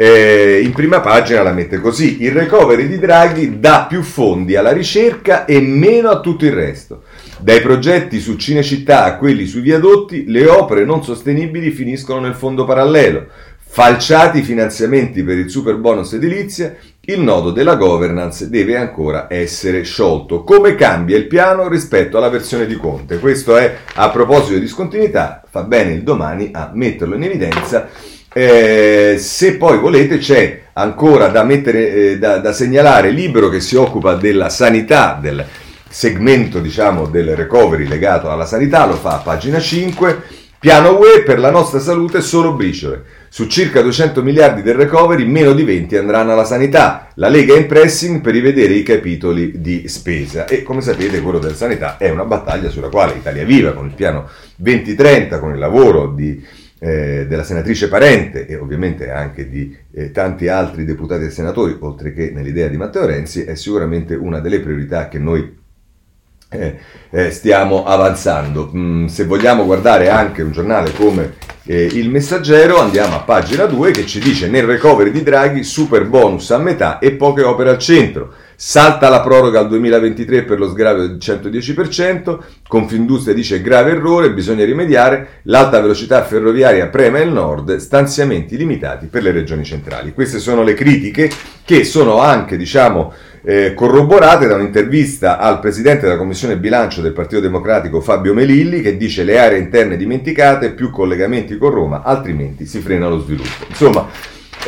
eh, 0.00 0.60
in 0.62 0.70
prima 0.70 1.00
pagina 1.00 1.42
la 1.42 1.52
mette 1.52 1.80
così, 1.80 2.22
il 2.22 2.30
recovery 2.30 2.86
di 2.86 3.00
Draghi 3.00 3.58
dà 3.58 3.86
più 3.88 4.02
fondi 4.02 4.54
alla 4.54 4.70
ricerca 4.70 5.44
e 5.44 5.60
meno 5.60 6.08
a 6.08 6.20
tutto 6.20 6.44
il 6.44 6.52
resto. 6.52 7.02
Dai 7.40 7.60
progetti 7.60 8.20
su 8.20 8.36
Cinecittà 8.36 9.02
a 9.02 9.16
quelli 9.16 9.44
sui 9.44 9.60
viadotti, 9.60 10.26
le 10.28 10.46
opere 10.46 10.84
non 10.84 11.02
sostenibili 11.02 11.72
finiscono 11.72 12.20
nel 12.20 12.36
fondo 12.36 12.64
parallelo. 12.64 13.26
Falciati 13.70 14.38
i 14.38 14.42
finanziamenti 14.42 15.24
per 15.24 15.36
il 15.36 15.50
super 15.50 15.76
bonus 15.76 16.12
edilizia, 16.12 16.76
il 17.00 17.20
nodo 17.20 17.50
della 17.50 17.74
governance 17.74 18.48
deve 18.48 18.76
ancora 18.76 19.26
essere 19.28 19.82
sciolto. 19.82 20.44
Come 20.44 20.76
cambia 20.76 21.16
il 21.16 21.26
piano 21.26 21.66
rispetto 21.66 22.18
alla 22.18 22.28
versione 22.28 22.66
di 22.66 22.76
Conte? 22.76 23.18
Questo 23.18 23.56
è 23.56 23.78
a 23.94 24.10
proposito 24.10 24.54
di 24.54 24.60
discontinuità, 24.60 25.42
fa 25.48 25.64
bene 25.64 25.92
il 25.92 26.02
domani 26.04 26.50
a 26.52 26.70
metterlo 26.72 27.16
in 27.16 27.24
evidenza. 27.24 27.88
Eh, 28.32 29.16
se 29.18 29.56
poi 29.56 29.78
volete 29.78 30.18
c'è 30.18 30.62
ancora 30.74 31.28
da, 31.28 31.44
mettere, 31.44 31.92
eh, 31.92 32.18
da, 32.18 32.38
da 32.38 32.52
segnalare 32.52 33.10
libro 33.10 33.48
che 33.48 33.60
si 33.60 33.74
occupa 33.74 34.14
della 34.14 34.48
sanità, 34.48 35.18
del 35.20 35.44
segmento 35.88 36.60
diciamo 36.60 37.06
del 37.06 37.34
recovery 37.34 37.86
legato 37.86 38.30
alla 38.30 38.44
sanità, 38.44 38.86
lo 38.86 38.94
fa 38.94 39.14
a 39.14 39.18
pagina 39.18 39.58
5. 39.58 40.22
Piano 40.60 40.98
UE 40.98 41.22
per 41.22 41.38
la 41.38 41.52
nostra 41.52 41.78
salute 41.78 42.20
solo 42.20 42.52
briciole. 42.52 43.04
Su 43.28 43.46
circa 43.46 43.80
200 43.80 44.22
miliardi 44.24 44.60
del 44.62 44.74
recovery, 44.74 45.24
meno 45.24 45.52
di 45.52 45.62
20 45.62 45.96
andranno 45.96 46.32
alla 46.32 46.44
sanità. 46.44 47.10
La 47.14 47.28
Lega 47.28 47.54
è 47.54 47.58
in 47.58 47.66
pressing 47.66 48.20
per 48.20 48.32
rivedere 48.32 48.72
i 48.72 48.82
capitoli 48.82 49.60
di 49.60 49.86
spesa. 49.86 50.46
E 50.46 50.64
come 50.64 50.80
sapete, 50.80 51.20
quello 51.20 51.38
della 51.38 51.54
sanità 51.54 51.96
è 51.96 52.10
una 52.10 52.24
battaglia 52.24 52.70
sulla 52.70 52.88
quale 52.88 53.14
Italia 53.14 53.44
Viva, 53.44 53.72
con 53.72 53.86
il 53.86 53.94
piano 53.94 54.28
2030, 54.56 55.38
con 55.38 55.52
il 55.52 55.58
lavoro 55.60 56.08
di, 56.08 56.44
eh, 56.80 57.26
della 57.26 57.42
senatrice 57.42 57.88
Parente 57.88 58.46
e 58.46 58.56
ovviamente 58.56 59.10
anche 59.10 59.48
di 59.48 59.76
eh, 59.92 60.10
tanti 60.10 60.48
altri 60.48 60.84
deputati 60.84 61.24
e 61.24 61.30
senatori, 61.30 61.76
oltre 61.80 62.12
che 62.12 62.30
nell'idea 62.30 62.68
di 62.68 62.76
Matteo 62.76 63.06
Renzi, 63.06 63.44
è 63.44 63.54
sicuramente 63.54 64.14
una 64.14 64.40
delle 64.40 64.60
priorità 64.60 65.08
che 65.08 65.18
noi 65.18 65.56
eh, 66.50 66.78
eh, 67.10 67.30
stiamo 67.30 67.84
avanzando. 67.84 68.70
Mm, 68.74 69.06
se 69.06 69.24
vogliamo 69.24 69.64
guardare 69.64 70.08
anche 70.08 70.42
un 70.42 70.52
giornale 70.52 70.92
come 70.92 71.34
eh, 71.64 71.84
Il 71.84 72.08
Messaggero, 72.08 72.80
andiamo 72.80 73.16
a 73.16 73.20
pagina 73.20 73.66
2 73.66 73.90
che 73.90 74.06
ci 74.06 74.20
dice 74.20 74.48
nel 74.48 74.64
recovery 74.64 75.10
di 75.10 75.22
Draghi 75.22 75.62
super 75.62 76.06
bonus 76.06 76.50
a 76.50 76.58
metà 76.58 76.98
e 76.98 77.12
poche 77.12 77.42
opere 77.42 77.70
al 77.70 77.78
centro. 77.78 78.32
Salta 78.60 79.08
la 79.08 79.20
proroga 79.20 79.60
al 79.60 79.68
2023 79.68 80.42
per 80.42 80.58
lo 80.58 80.68
sgravio 80.68 81.06
del 81.06 81.18
110%, 81.18 82.38
Confindustria 82.66 83.32
dice 83.32 83.62
grave 83.62 83.92
errore, 83.92 84.32
bisogna 84.32 84.64
rimediare, 84.64 85.42
l'alta 85.42 85.80
velocità 85.80 86.24
ferroviaria 86.24 86.88
prema 86.88 87.20
il 87.20 87.30
nord, 87.30 87.76
stanziamenti 87.76 88.56
limitati 88.56 89.06
per 89.06 89.22
le 89.22 89.30
regioni 89.30 89.62
centrali. 89.62 90.12
Queste 90.12 90.40
sono 90.40 90.64
le 90.64 90.74
critiche 90.74 91.30
che 91.64 91.84
sono 91.84 92.18
anche, 92.18 92.56
diciamo, 92.56 93.12
eh, 93.44 93.74
corroborate 93.74 94.48
da 94.48 94.56
un'intervista 94.56 95.38
al 95.38 95.60
presidente 95.60 96.06
della 96.06 96.18
commissione 96.18 96.58
bilancio 96.58 97.00
del 97.00 97.12
Partito 97.12 97.40
Democratico 97.40 98.00
Fabio 98.00 98.34
Melilli 98.34 98.80
che 98.80 98.96
dice 98.96 99.22
le 99.22 99.38
aree 99.38 99.60
interne 99.60 99.96
dimenticate, 99.96 100.72
più 100.72 100.90
collegamenti 100.90 101.56
con 101.58 101.70
Roma, 101.70 102.02
altrimenti 102.02 102.66
si 102.66 102.80
frena 102.80 103.06
lo 103.06 103.20
sviluppo. 103.20 103.66
Insomma, 103.68 104.08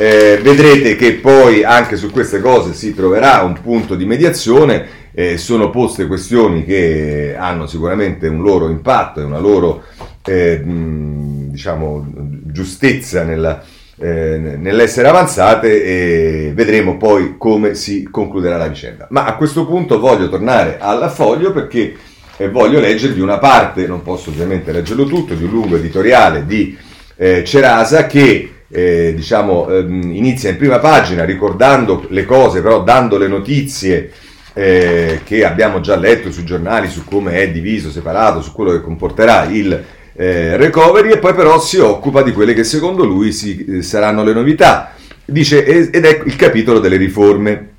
eh, 0.01 0.39
vedrete 0.41 0.97
che 0.97 1.13
poi 1.13 1.63
anche 1.63 1.97
su 1.97 2.11
queste 2.11 2.41
cose 2.41 2.73
si 2.73 2.95
troverà 2.95 3.43
un 3.43 3.61
punto 3.61 3.95
di 3.97 4.07
mediazione, 4.07 4.87
eh, 5.13 5.37
sono 5.37 5.69
poste 5.69 6.07
questioni 6.07 6.65
che 6.65 7.37
hanno 7.39 7.67
sicuramente 7.67 8.27
un 8.27 8.41
loro 8.41 8.71
impatto 8.71 9.21
e 9.21 9.25
una 9.25 9.39
loro 9.39 9.83
eh, 10.25 10.63
diciamo, 10.65 12.07
giustezza 12.45 13.25
nella, 13.25 13.63
eh, 13.99 14.57
nell'essere 14.57 15.07
avanzate 15.07 15.85
e 15.85 16.53
vedremo 16.55 16.97
poi 16.97 17.35
come 17.37 17.75
si 17.75 18.09
concluderà 18.11 18.57
la 18.57 18.69
vicenda. 18.69 19.07
Ma 19.11 19.27
a 19.27 19.37
questo 19.37 19.67
punto 19.67 20.01
voglio 20.01 20.31
tornare 20.31 20.79
alla 20.81 21.11
foglio 21.11 21.53
perché 21.53 21.95
eh, 22.39 22.49
voglio 22.49 22.81
leggervi 22.81 23.21
una 23.21 23.37
parte, 23.37 23.87
non 23.87 24.01
posso 24.03 24.31
ovviamente 24.31 24.73
leggerlo 24.73 25.05
tutto, 25.05 25.35
di 25.35 25.45
un 25.45 25.51
lungo 25.51 25.77
editoriale 25.77 26.47
di 26.47 26.75
eh, 27.17 27.45
Cerasa 27.45 28.07
che 28.07 28.55
eh, 28.71 29.13
diciamo, 29.15 29.69
ehm, 29.69 30.13
inizia 30.15 30.51
in 30.51 30.57
prima 30.57 30.79
pagina 30.79 31.25
ricordando 31.25 32.07
le 32.11 32.25
cose, 32.25 32.63
però 32.63 32.83
dando 32.83 33.19
le 33.19 33.27
notizie 33.27 34.13
eh, 34.55 35.21
che 35.25 35.45
abbiamo 35.45 35.81
già 35.81 35.97
letto 35.97 36.31
sui 36.31 36.45
giornali 36.45 36.89
su 36.89 37.05
come 37.05 37.35
è 37.35 37.51
diviso, 37.51 37.91
separato, 37.91 38.41
su 38.41 38.53
quello 38.53 38.73
che 38.73 38.81
comporterà 38.81 39.45
il 39.45 39.85
eh, 40.13 40.57
recovery 40.57 41.11
e 41.11 41.19
poi 41.19 41.35
però 41.35 41.59
si 41.61 41.79
occupa 41.79 42.23
di 42.23 42.33
quelle 42.33 42.53
che 42.53 42.65
secondo 42.65 43.05
lui 43.05 43.33
si, 43.33 43.65
eh, 43.65 43.83
saranno 43.83 44.23
le 44.23 44.33
novità. 44.33 44.95
Dice, 45.25 45.65
ed 45.65 46.05
è 46.05 46.23
il 46.25 46.37
capitolo 46.37 46.81
delle 46.81 46.97
riforme. 46.97 47.70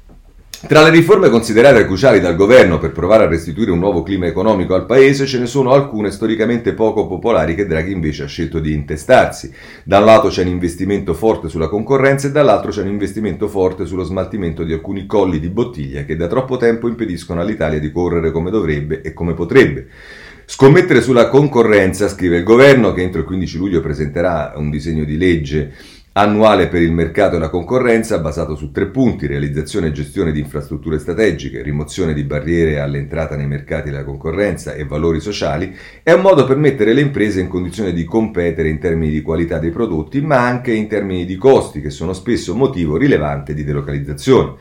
Tra 0.68 0.84
le 0.84 0.92
riforme 0.92 1.30
considerate 1.30 1.86
cruciali 1.86 2.20
dal 2.20 2.36
governo 2.36 2.78
per 2.78 2.92
provare 2.92 3.24
a 3.24 3.28
restituire 3.28 3.72
un 3.72 3.80
nuovo 3.80 4.04
clima 4.04 4.28
economico 4.28 4.76
al 4.76 4.86
paese, 4.86 5.26
ce 5.26 5.40
ne 5.40 5.48
sono 5.48 5.72
alcune 5.72 6.12
storicamente 6.12 6.74
poco 6.74 7.08
popolari 7.08 7.56
che 7.56 7.66
Draghi 7.66 7.92
invece 7.92 8.24
ha 8.24 8.28
scelto 8.28 8.60
di 8.60 8.72
intestarsi. 8.72 9.52
Da 9.84 9.98
un 9.98 10.06
lato 10.06 10.28
c'è 10.28 10.44
un 10.44 10.50
investimento 10.50 11.16
forte 11.16 11.50
sulla 11.50 11.68
concorrenza 11.68 12.28
e 12.28 12.32
dall'altro 12.32 12.70
c'è 12.70 12.82
un 12.82 12.90
investimento 12.90 13.48
forte 13.48 13.88
sullo 13.88 14.04
smaltimento 14.04 14.64
di 14.64 14.72
alcuni 14.72 15.08
colli 15.08 15.40
di 15.40 15.50
bottiglia 15.50 16.04
che 16.04 16.16
da 16.16 16.28
troppo 16.28 16.58
tempo 16.58 16.88
impediscono 16.88 17.42
all'Italia 17.42 17.80
di 17.80 17.92
correre 17.92 18.30
come 18.30 18.52
dovrebbe 18.52 19.02
e 19.02 19.14
come 19.14 19.34
potrebbe. 19.34 19.88
Scommettere 20.46 21.02
sulla 21.02 21.28
concorrenza, 21.28 22.08
scrive 22.08 22.38
il 22.38 22.44
governo, 22.44 22.94
che 22.94 23.02
entro 23.02 23.22
il 23.22 23.26
15 23.26 23.58
luglio 23.58 23.82
presenterà 23.82 24.54
un 24.58 24.70
disegno 24.70 25.06
di 25.06 25.18
legge 25.18 25.72
annuale 26.14 26.68
per 26.68 26.82
il 26.82 26.92
mercato 26.92 27.38
e 27.38 27.40
la 27.40 27.50
concorrenza 27.50 28.20
basato 28.20 28.56
su 28.56 28.72
tre 28.72 28.88
punti, 28.88 29.28
realizzazione 29.28 29.88
e 29.88 29.92
gestione 29.94 30.34
di 30.34 30.42
infrastrutture 30.42 31.00
strategiche, 31.00 31.62
rimozione 31.62 32.14
di 32.14 32.24
barriere 32.24 32.82
all'entrata 32.82 33.38
nei 33.38 33.48
mercati 33.48 33.90
della 33.90 34.04
concorrenza 34.04 34.74
e 34.74 34.84
valori 34.84 35.22
sociali, 35.22 35.74
è 36.04 36.12
un 36.12 36.20
modo 36.20 36.44
per 36.44 36.58
mettere 36.58 36.92
le 36.92 37.00
imprese 37.00 37.40
in 37.40 37.48
condizione 37.48 37.94
di 37.94 38.04
competere 38.04 38.68
in 38.68 38.80
termini 38.80 39.10
di 39.10 39.22
qualità 39.22 39.58
dei 39.58 39.70
prodotti, 39.70 40.20
ma 40.20 40.46
anche 40.46 40.74
in 40.74 40.88
termini 40.88 41.24
di 41.24 41.38
costi, 41.38 41.80
che 41.80 41.90
sono 41.90 42.12
spesso 42.12 42.56
motivo 42.56 42.98
rilevante 42.98 43.54
di 43.54 43.64
delocalizzazione. 43.64 44.56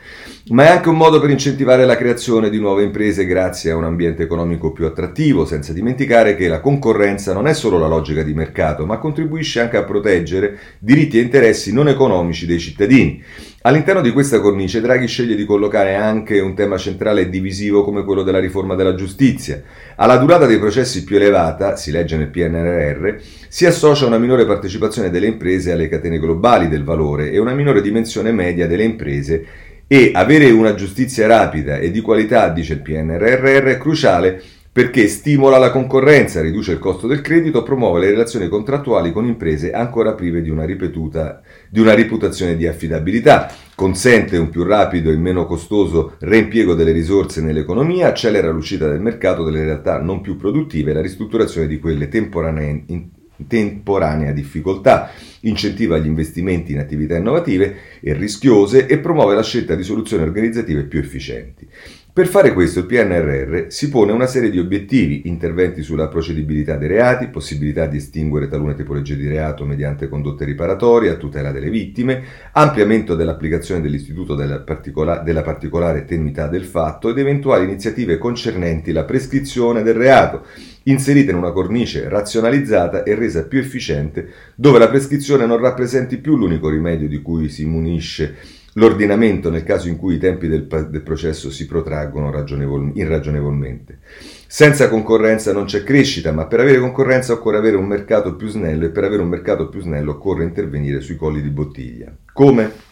Ma 0.51 0.63
è 0.63 0.67
anche 0.69 0.89
un 0.89 0.97
modo 0.97 1.19
per 1.19 1.31
incentivare 1.31 1.85
la 1.85 1.97
creazione 1.97 2.49
di 2.49 2.59
nuove 2.59 2.83
imprese 2.83 3.25
grazie 3.25 3.71
a 3.71 3.75
un 3.75 3.83
ambiente 3.83 4.23
economico 4.23 4.71
più 4.71 4.85
attrattivo, 4.85 5.45
senza 5.45 5.73
dimenticare 5.73 6.35
che 6.35 6.47
la 6.47 6.61
concorrenza 6.61 7.33
non 7.33 7.45
è 7.45 7.53
solo 7.53 7.77
la 7.77 7.87
logica 7.87 8.23
di 8.23 8.33
mercato, 8.33 8.85
ma 8.85 8.99
contribuisce 8.99 9.59
anche 9.59 9.75
a 9.75 9.83
proteggere 9.83 10.57
diritti 10.79 11.17
e 11.17 11.21
interessi 11.21 11.39
interessi 11.41 11.73
non 11.73 11.87
economici 11.87 12.45
dei 12.45 12.59
cittadini. 12.59 13.23
All'interno 13.63 14.01
di 14.01 14.11
questa 14.11 14.39
cornice 14.39 14.79
Draghi 14.79 15.07
sceglie 15.07 15.35
di 15.35 15.45
collocare 15.45 15.95
anche 15.95 16.39
un 16.39 16.53
tema 16.53 16.77
centrale 16.77 17.21
e 17.21 17.29
divisivo 17.29 17.83
come 17.83 18.03
quello 18.03 18.21
della 18.21 18.39
riforma 18.39 18.75
della 18.75 18.93
giustizia. 18.93 19.61
Alla 19.95 20.17
durata 20.17 20.45
dei 20.45 20.59
processi 20.59 21.03
più 21.03 21.15
elevata, 21.15 21.75
si 21.75 21.89
legge 21.89 22.15
nel 22.15 22.29
PNRR, 22.29 23.15
si 23.47 23.65
associa 23.65 24.05
una 24.05 24.19
minore 24.19 24.45
partecipazione 24.45 25.09
delle 25.09 25.27
imprese 25.27 25.71
alle 25.71 25.89
catene 25.89 26.19
globali 26.19 26.67
del 26.67 26.83
valore 26.83 27.31
e 27.31 27.39
una 27.39 27.53
minore 27.53 27.81
dimensione 27.81 28.31
media 28.31 28.67
delle 28.67 28.83
imprese 28.83 29.45
e 29.87 30.11
avere 30.13 30.49
una 30.51 30.75
giustizia 30.75 31.25
rapida 31.25 31.77
e 31.77 31.89
di 31.89 32.01
qualità, 32.01 32.49
dice 32.49 32.73
il 32.73 32.81
PNRR, 32.81 33.63
è 33.65 33.77
cruciale 33.77 34.41
perché 34.73 35.09
stimola 35.09 35.57
la 35.57 35.69
concorrenza, 35.69 36.39
riduce 36.39 36.71
il 36.71 36.79
costo 36.79 37.05
del 37.05 37.19
credito, 37.19 37.61
promuove 37.61 37.99
le 37.99 38.11
relazioni 38.11 38.47
contrattuali 38.47 39.11
con 39.11 39.25
imprese 39.25 39.71
ancora 39.71 40.13
prive 40.13 40.41
di 40.41 40.49
una, 40.49 40.63
ripetuta, 40.63 41.41
di 41.69 41.81
una 41.81 41.93
reputazione 41.93 42.55
di 42.55 42.65
affidabilità, 42.65 43.53
consente 43.75 44.37
un 44.37 44.49
più 44.49 44.63
rapido 44.63 45.11
e 45.11 45.17
meno 45.17 45.45
costoso 45.45 46.15
reimpiego 46.19 46.73
delle 46.73 46.93
risorse 46.93 47.41
nell'economia, 47.41 48.07
accelera 48.07 48.49
l'uscita 48.49 48.87
del 48.87 49.01
mercato 49.01 49.43
delle 49.43 49.65
realtà 49.65 49.99
non 49.99 50.21
più 50.21 50.37
produttive 50.37 50.91
e 50.91 50.93
la 50.93 51.01
ristrutturazione 51.01 51.67
di 51.67 51.77
quelle 51.77 52.07
temporanee 52.07 52.83
in 52.87 53.09
temporanea 53.47 54.31
difficoltà, 54.31 55.11
incentiva 55.41 55.97
gli 55.97 56.05
investimenti 56.05 56.73
in 56.73 56.79
attività 56.79 57.15
innovative 57.17 57.75
e 57.99 58.13
rischiose 58.13 58.85
e 58.85 58.99
promuove 58.99 59.35
la 59.35 59.43
scelta 59.43 59.75
di 59.75 59.83
soluzioni 59.83 60.23
organizzative 60.23 60.83
più 60.83 60.99
efficienti. 60.99 61.67
Per 62.13 62.27
fare 62.27 62.51
questo 62.51 62.79
il 62.79 62.87
PNRR 62.87 63.67
si 63.69 63.87
pone 63.87 64.11
una 64.11 64.25
serie 64.25 64.49
di 64.49 64.59
obiettivi, 64.59 65.29
interventi 65.29 65.81
sulla 65.81 66.09
procedibilità 66.09 66.75
dei 66.75 66.89
reati, 66.89 67.29
possibilità 67.29 67.85
di 67.85 67.95
estinguere 67.95 68.49
talune 68.49 68.75
tipologie 68.75 69.15
di 69.15 69.29
reato 69.29 69.63
mediante 69.63 70.09
condotte 70.09 70.43
riparatorie 70.43 71.09
a 71.09 71.15
tutela 71.15 71.53
delle 71.53 71.69
vittime, 71.69 72.21
ampliamento 72.51 73.15
dell'applicazione 73.15 73.79
dell'istituto 73.79 74.35
della, 74.35 74.59
particola- 74.59 75.19
della 75.19 75.41
particolare 75.41 76.03
tenuità 76.03 76.49
del 76.49 76.65
fatto 76.65 77.07
ed 77.07 77.17
eventuali 77.17 77.63
iniziative 77.63 78.17
concernenti 78.17 78.91
la 78.91 79.05
prescrizione 79.05 79.81
del 79.81 79.93
reato, 79.93 80.47
inserite 80.83 81.31
in 81.31 81.37
una 81.37 81.53
cornice 81.53 82.09
razionalizzata 82.09 83.03
e 83.03 83.15
resa 83.15 83.45
più 83.45 83.59
efficiente, 83.59 84.27
dove 84.55 84.79
la 84.79 84.89
prescrizione 84.89 85.45
non 85.45 85.61
rappresenti 85.61 86.17
più 86.17 86.35
l'unico 86.35 86.67
rimedio 86.67 87.07
di 87.07 87.21
cui 87.21 87.47
si 87.47 87.63
munisce 87.63 88.59
l'ordinamento 88.73 89.49
nel 89.49 89.63
caso 89.63 89.87
in 89.87 89.97
cui 89.97 90.15
i 90.15 90.19
tempi 90.19 90.47
del, 90.47 90.67
del 90.67 91.01
processo 91.01 91.49
si 91.49 91.65
protraggono 91.65 92.31
ragionevol, 92.31 92.91
irragionevolmente. 92.95 93.99
Senza 94.47 94.89
concorrenza 94.89 95.53
non 95.53 95.65
c'è 95.65 95.83
crescita, 95.83 96.31
ma 96.31 96.45
per 96.45 96.59
avere 96.59 96.79
concorrenza 96.79 97.33
occorre 97.33 97.57
avere 97.57 97.77
un 97.77 97.85
mercato 97.85 98.35
più 98.35 98.47
snello 98.47 98.85
e 98.85 98.89
per 98.89 99.03
avere 99.03 99.21
un 99.21 99.29
mercato 99.29 99.69
più 99.69 99.81
snello 99.81 100.11
occorre 100.11 100.43
intervenire 100.43 101.01
sui 101.01 101.15
colli 101.15 101.41
di 101.41 101.49
bottiglia. 101.49 102.15
Come? 102.33 102.89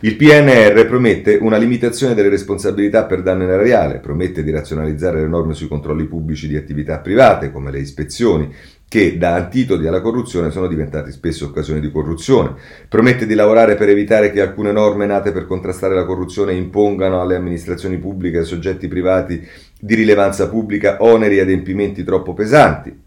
Il 0.00 0.16
PNR 0.16 0.86
promette 0.86 1.38
una 1.40 1.56
limitazione 1.56 2.12
delle 2.12 2.28
responsabilità 2.28 3.06
per 3.06 3.22
danno 3.22 3.44
erariale, 3.44 3.98
promette 3.98 4.42
di 4.42 4.50
razionalizzare 4.50 5.20
le 5.20 5.26
norme 5.26 5.54
sui 5.54 5.68
controlli 5.68 6.04
pubblici 6.04 6.46
di 6.46 6.56
attività 6.56 6.98
private, 6.98 7.50
come 7.50 7.70
le 7.70 7.78
ispezioni, 7.78 8.54
che 8.88 9.18
da 9.18 9.34
antitodi 9.34 9.86
alla 9.86 10.00
corruzione 10.00 10.50
sono 10.50 10.68
diventati 10.68 11.10
spesso 11.10 11.46
occasioni 11.46 11.80
di 11.80 11.90
corruzione. 11.90 12.54
Promette 12.88 13.26
di 13.26 13.34
lavorare 13.34 13.74
per 13.74 13.88
evitare 13.88 14.30
che 14.30 14.40
alcune 14.40 14.70
norme 14.72 15.06
nate 15.06 15.32
per 15.32 15.46
contrastare 15.46 15.94
la 15.94 16.04
corruzione 16.04 16.54
impongano 16.54 17.20
alle 17.20 17.34
amministrazioni 17.34 17.98
pubbliche 17.98 18.36
e 18.36 18.40
ai 18.40 18.46
soggetti 18.46 18.86
privati 18.86 19.44
di 19.78 19.94
rilevanza 19.94 20.48
pubblica 20.48 20.98
oneri 21.00 21.38
e 21.38 21.40
adempimenti 21.40 22.04
troppo 22.04 22.32
pesanti. 22.32 23.04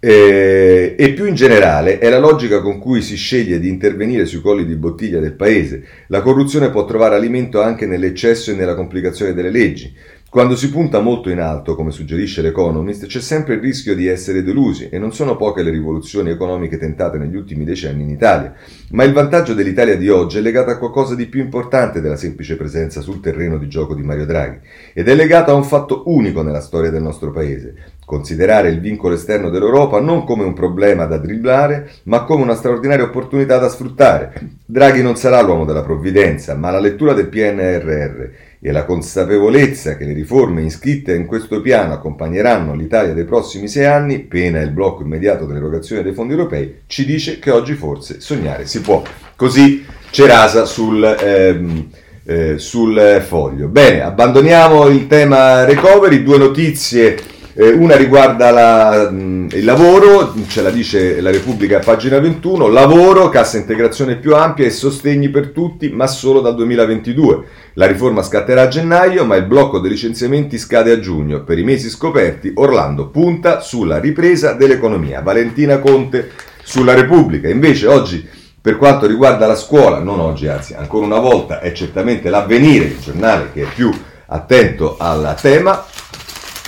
Eh, 0.00 0.96
e 0.98 1.12
più 1.14 1.24
in 1.24 1.34
generale 1.34 1.98
è 1.98 2.10
la 2.10 2.18
logica 2.18 2.60
con 2.60 2.78
cui 2.78 3.00
si 3.00 3.16
sceglie 3.16 3.58
di 3.58 3.70
intervenire 3.70 4.26
sui 4.26 4.42
colli 4.42 4.66
di 4.66 4.74
bottiglia 4.74 5.18
del 5.18 5.32
paese. 5.32 5.82
La 6.08 6.20
corruzione 6.20 6.68
può 6.68 6.84
trovare 6.84 7.14
alimento 7.14 7.62
anche 7.62 7.86
nell'eccesso 7.86 8.50
e 8.50 8.54
nella 8.54 8.74
complicazione 8.74 9.32
delle 9.32 9.48
leggi. 9.48 9.94
Quando 10.34 10.56
si 10.56 10.68
punta 10.68 10.98
molto 10.98 11.30
in 11.30 11.38
alto, 11.38 11.76
come 11.76 11.92
suggerisce 11.92 12.42
l'Economist, 12.42 13.06
c'è 13.06 13.20
sempre 13.20 13.54
il 13.54 13.60
rischio 13.60 13.94
di 13.94 14.08
essere 14.08 14.42
delusi 14.42 14.88
e 14.88 14.98
non 14.98 15.12
sono 15.12 15.36
poche 15.36 15.62
le 15.62 15.70
rivoluzioni 15.70 16.30
economiche 16.30 16.76
tentate 16.76 17.18
negli 17.18 17.36
ultimi 17.36 17.64
decenni 17.64 18.02
in 18.02 18.10
Italia. 18.10 18.52
Ma 18.90 19.04
il 19.04 19.12
vantaggio 19.12 19.54
dell'Italia 19.54 19.96
di 19.96 20.08
oggi 20.08 20.38
è 20.38 20.40
legato 20.40 20.70
a 20.70 20.76
qualcosa 20.76 21.14
di 21.14 21.26
più 21.26 21.40
importante 21.40 22.00
della 22.00 22.16
semplice 22.16 22.56
presenza 22.56 23.00
sul 23.00 23.20
terreno 23.20 23.58
di 23.58 23.68
gioco 23.68 23.94
di 23.94 24.02
Mario 24.02 24.26
Draghi 24.26 24.58
ed 24.92 25.06
è 25.06 25.14
legato 25.14 25.52
a 25.52 25.54
un 25.54 25.62
fatto 25.62 26.02
unico 26.06 26.42
nella 26.42 26.60
storia 26.60 26.90
del 26.90 27.02
nostro 27.02 27.30
paese. 27.30 27.92
Considerare 28.04 28.70
il 28.70 28.80
vincolo 28.80 29.14
esterno 29.14 29.50
dell'Europa 29.50 30.00
non 30.00 30.24
come 30.24 30.42
un 30.42 30.52
problema 30.52 31.04
da 31.04 31.16
dribblare, 31.16 31.92
ma 32.06 32.24
come 32.24 32.42
una 32.42 32.56
straordinaria 32.56 33.04
opportunità 33.04 33.58
da 33.58 33.68
sfruttare. 33.68 34.32
Draghi 34.66 35.00
non 35.00 35.14
sarà 35.14 35.40
l'uomo 35.42 35.64
della 35.64 35.84
provvidenza, 35.84 36.56
ma 36.56 36.72
la 36.72 36.80
lettura 36.80 37.12
del 37.12 37.28
PNRR 37.28 38.43
e 38.66 38.72
la 38.72 38.86
consapevolezza 38.86 39.94
che 39.94 40.06
le 40.06 40.14
riforme 40.14 40.62
iscritte 40.62 41.14
in 41.14 41.26
questo 41.26 41.60
piano 41.60 41.92
accompagneranno 41.92 42.74
l'Italia 42.74 43.12
dei 43.12 43.24
prossimi 43.24 43.68
sei 43.68 43.84
anni, 43.84 44.20
pena 44.20 44.62
il 44.62 44.70
blocco 44.70 45.02
immediato 45.02 45.44
dell'erogazione 45.44 46.02
dei 46.02 46.14
fondi 46.14 46.32
europei, 46.32 46.78
ci 46.86 47.04
dice 47.04 47.38
che 47.38 47.50
oggi 47.50 47.74
forse 47.74 48.20
sognare 48.20 48.64
si 48.64 48.80
può. 48.80 49.02
Così 49.36 49.84
Cerasa 50.08 50.64
sul, 50.64 51.04
ehm, 51.04 51.90
eh, 52.24 52.56
sul 52.56 53.22
foglio. 53.26 53.68
Bene, 53.68 54.00
abbandoniamo 54.00 54.86
il 54.86 55.08
tema 55.08 55.66
recovery, 55.66 56.22
due 56.22 56.38
notizie 56.38 57.18
eh, 57.56 57.70
una 57.70 57.94
riguarda 57.94 58.50
la, 58.50 59.10
mh, 59.10 59.48
il 59.52 59.64
lavoro, 59.64 60.34
ce 60.48 60.60
la 60.60 60.70
dice 60.70 61.20
la 61.20 61.30
Repubblica 61.30 61.76
a 61.76 61.80
pagina 61.80 62.18
21, 62.18 62.66
lavoro, 62.66 63.28
cassa 63.28 63.58
integrazione 63.58 64.16
più 64.16 64.34
ampia 64.34 64.66
e 64.66 64.70
sostegni 64.70 65.28
per 65.28 65.50
tutti, 65.50 65.88
ma 65.90 66.08
solo 66.08 66.40
dal 66.40 66.56
2022. 66.56 67.44
La 67.74 67.86
riforma 67.86 68.22
scatterà 68.22 68.62
a 68.62 68.68
gennaio, 68.68 69.24
ma 69.24 69.36
il 69.36 69.44
blocco 69.44 69.78
dei 69.78 69.90
licenziamenti 69.90 70.58
scade 70.58 70.90
a 70.90 70.98
giugno. 70.98 71.44
Per 71.44 71.56
i 71.56 71.62
mesi 71.62 71.88
scoperti, 71.88 72.52
Orlando 72.56 73.06
punta 73.08 73.60
sulla 73.60 74.00
ripresa 74.00 74.54
dell'economia. 74.54 75.20
Valentina 75.20 75.78
Conte 75.78 76.30
sulla 76.64 76.94
Repubblica. 76.94 77.48
Invece 77.48 77.86
oggi, 77.86 78.26
per 78.60 78.76
quanto 78.76 79.06
riguarda 79.06 79.46
la 79.46 79.54
scuola, 79.54 80.00
non 80.00 80.18
oggi, 80.18 80.48
anzi 80.48 80.74
ancora 80.74 81.06
una 81.06 81.20
volta, 81.20 81.60
è 81.60 81.70
certamente 81.70 82.30
l'avvenire, 82.30 82.86
il 82.86 82.98
giornale 82.98 83.50
che 83.52 83.62
è 83.62 83.66
più 83.72 83.92
attento 84.26 84.96
al 84.98 85.36
tema, 85.40 85.84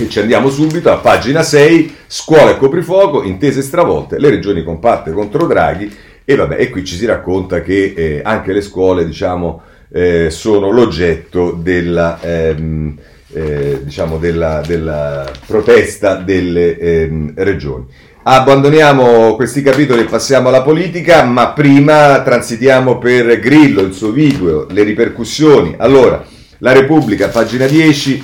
ci 0.09 0.21
andiamo 0.21 0.51
subito 0.51 0.91
a 0.91 0.99
pagina 0.99 1.43
6, 1.43 1.95
scuola 2.07 2.51
e 2.51 2.59
coprifuoco, 2.59 3.23
intese 3.23 3.63
stravolte, 3.63 4.19
le 4.19 4.29
regioni 4.29 4.63
compatte 4.63 5.11
contro 5.11 5.47
Draghi 5.47 5.91
e 6.23 6.35
vabbè, 6.35 6.61
e 6.61 6.69
qui 6.69 6.85
ci 6.85 6.97
si 6.97 7.07
racconta 7.07 7.63
che 7.63 7.95
eh, 7.97 8.21
anche 8.23 8.53
le 8.53 8.61
scuole, 8.61 9.07
diciamo, 9.07 9.63
eh, 9.91 10.29
sono 10.29 10.71
l'oggetto 10.71 11.53
della, 11.53 12.19
ehm, 12.21 12.99
eh, 13.33 13.81
diciamo 13.83 14.19
della, 14.19 14.61
della, 14.67 15.31
protesta 15.47 16.17
delle 16.17 16.77
ehm, 16.77 17.33
regioni. 17.37 17.87
Abbandoniamo 18.25 19.35
questi 19.35 19.63
capitoli 19.63 20.01
e 20.01 20.07
passiamo 20.07 20.49
alla 20.49 20.63
politica, 20.63 21.23
ma 21.23 21.53
prima 21.53 22.21
transitiamo 22.23 22.99
per 22.99 23.39
Grillo, 23.39 23.81
il 23.81 23.93
suo 23.93 24.11
video, 24.11 24.67
le 24.69 24.83
ripercussioni. 24.83 25.77
Allora, 25.79 26.23
la 26.59 26.73
Repubblica, 26.73 27.29
pagina 27.29 27.67
10, 27.67 28.23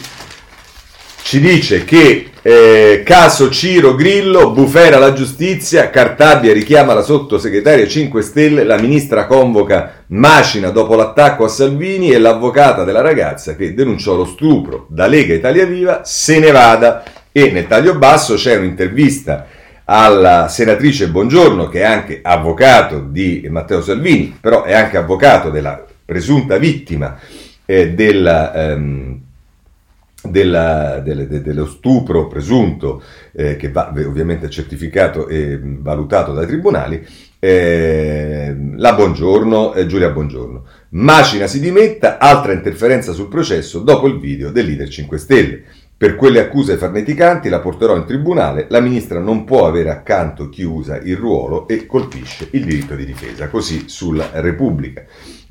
ci 1.32 1.40
dice 1.40 1.84
che 1.84 2.26
eh, 2.42 3.02
caso 3.02 3.48
Ciro 3.48 3.94
Grillo, 3.94 4.50
bufera 4.50 4.98
la 4.98 5.14
giustizia, 5.14 5.88
Cartabia 5.88 6.52
richiama 6.52 6.92
la 6.92 7.00
sottosegretaria 7.00 7.88
5 7.88 8.20
Stelle, 8.20 8.64
la 8.64 8.76
ministra 8.76 9.24
convoca 9.24 10.04
Macina 10.08 10.68
dopo 10.68 10.94
l'attacco 10.94 11.44
a 11.44 11.48
Salvini 11.48 12.10
e 12.10 12.18
l'avvocata 12.18 12.84
della 12.84 13.00
ragazza 13.00 13.56
che 13.56 13.72
denunciò 13.72 14.14
lo 14.14 14.26
stupro 14.26 14.84
da 14.90 15.06
Lega 15.06 15.32
Italia 15.32 15.64
Viva 15.64 16.04
se 16.04 16.38
ne 16.38 16.50
vada. 16.50 17.02
E 17.32 17.50
nel 17.50 17.66
taglio 17.66 17.96
basso 17.96 18.34
c'è 18.34 18.56
un'intervista 18.56 19.46
alla 19.86 20.48
senatrice 20.48 21.08
Bongiorno 21.08 21.66
che 21.68 21.80
è 21.80 21.84
anche 21.84 22.20
avvocato 22.22 23.00
di 23.00 23.48
Matteo 23.48 23.80
Salvini, 23.80 24.36
però 24.38 24.64
è 24.64 24.74
anche 24.74 24.98
avvocato 24.98 25.48
della 25.48 25.82
presunta 26.04 26.58
vittima 26.58 27.18
eh, 27.64 27.92
della... 27.92 28.52
Ehm, 28.52 29.20
della, 30.22 31.00
delle, 31.00 31.26
de, 31.26 31.42
dello 31.42 31.66
stupro 31.66 32.26
presunto, 32.26 33.02
eh, 33.32 33.56
che 33.56 33.70
va 33.70 33.92
ovviamente 33.94 34.48
certificato 34.48 35.28
e 35.28 35.58
valutato 35.62 36.32
dai 36.32 36.46
tribunali, 36.46 37.04
eh, 37.38 38.54
la 38.76 38.92
Buongiorno, 38.94 39.74
eh, 39.74 39.86
Giulia 39.86 40.10
Buongiorno. 40.10 40.64
Macina 40.90 41.46
si 41.46 41.58
dimetta, 41.58 42.18
altra 42.18 42.52
interferenza 42.52 43.12
sul 43.12 43.28
processo 43.28 43.80
dopo 43.80 44.06
il 44.06 44.20
video 44.20 44.50
del 44.50 44.66
leader 44.66 44.88
5 44.88 45.18
Stelle. 45.18 45.62
Per 45.96 46.16
quelle 46.16 46.40
accuse 46.40 46.76
farneticanti 46.76 47.48
la 47.48 47.60
porterò 47.60 47.96
in 47.96 48.06
tribunale, 48.06 48.66
la 48.68 48.80
ministra 48.80 49.20
non 49.20 49.44
può 49.44 49.66
avere 49.66 49.90
accanto 49.90 50.48
chi 50.48 50.64
usa 50.64 50.98
il 50.98 51.16
ruolo 51.16 51.68
e 51.68 51.86
colpisce 51.86 52.48
il 52.52 52.64
diritto 52.64 52.96
di 52.96 53.04
difesa, 53.04 53.48
così 53.48 53.88
sulla 53.88 54.28
Repubblica. 54.32 55.04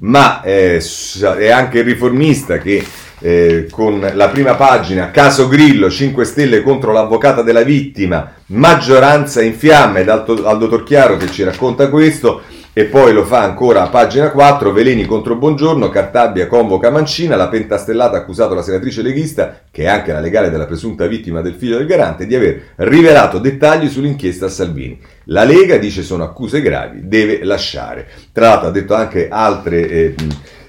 Ma 0.04 0.42
eh, 0.42 0.82
è 1.38 1.50
anche 1.50 1.80
il 1.80 1.84
riformista 1.84 2.58
che 2.58 2.84
eh, 3.20 3.68
con 3.70 4.00
la 4.14 4.30
prima 4.30 4.56
pagina, 4.56 5.12
caso 5.12 5.48
Grillo, 5.48 5.92
5 5.92 6.26
Stelle 6.26 6.64
contro 6.64 6.92
l'avvocata 6.92 7.44
della 7.44 7.62
vittima, 7.62 8.34
maggioranza 8.48 9.42
in 9.44 9.54
fiamme, 9.54 10.04
dal, 10.04 10.26
al 10.44 10.58
dottor 10.58 10.84
Chiaro 10.84 11.18
che 11.18 11.30
ci 11.30 11.44
racconta 11.44 11.90
questo, 11.90 12.42
e 12.74 12.86
poi 12.86 13.12
lo 13.12 13.26
fa 13.26 13.42
ancora 13.42 13.84
a 13.84 13.90
pagina 13.90 14.32
4, 14.32 14.72
Veleni 14.72 15.06
contro 15.06 15.36
Buongiorno, 15.36 15.90
Cartabia 15.90 16.48
convoca 16.48 16.90
Mancina, 16.90 17.36
la 17.36 17.50
pentastellata 17.50 18.18
ha 18.18 18.20
accusato 18.22 18.54
la 18.54 18.62
senatrice 18.62 19.02
leghista, 19.02 19.62
che 19.70 19.84
è 19.84 19.88
anche 19.88 20.14
la 20.14 20.20
legale 20.20 20.50
della 20.50 20.66
presunta 20.66 21.06
vittima 21.08 21.42
del 21.42 21.56
figlio 21.56 21.78
del 21.78 21.88
garante, 21.88 22.26
di 22.26 22.36
aver 22.36 22.74
rivelato 22.78 23.40
dettagli 23.40 23.90
sull'inchiesta 23.90 24.46
a 24.46 24.50
Salvini. 24.50 25.00
La 25.26 25.44
Lega 25.44 25.78
dice 25.78 26.02
sono 26.02 26.24
accuse 26.24 26.62
gravi, 26.62 27.08
deve 27.08 27.44
lasciare. 27.44 28.08
Tra 28.32 28.48
l'altro 28.48 28.68
ha 28.68 28.72
detto 28.72 28.94
anche 28.94 29.28
altre... 29.30 29.90
Eh, 29.90 30.16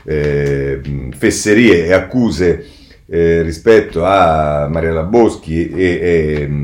eh, 0.05 0.81
fesserie 1.17 1.87
e 1.87 1.93
accuse 1.93 2.67
eh, 3.07 3.43
rispetto 3.43 4.05
a 4.05 4.69
Mariella 4.69 5.05
Boschi 5.05 5.71
e, 5.71 5.85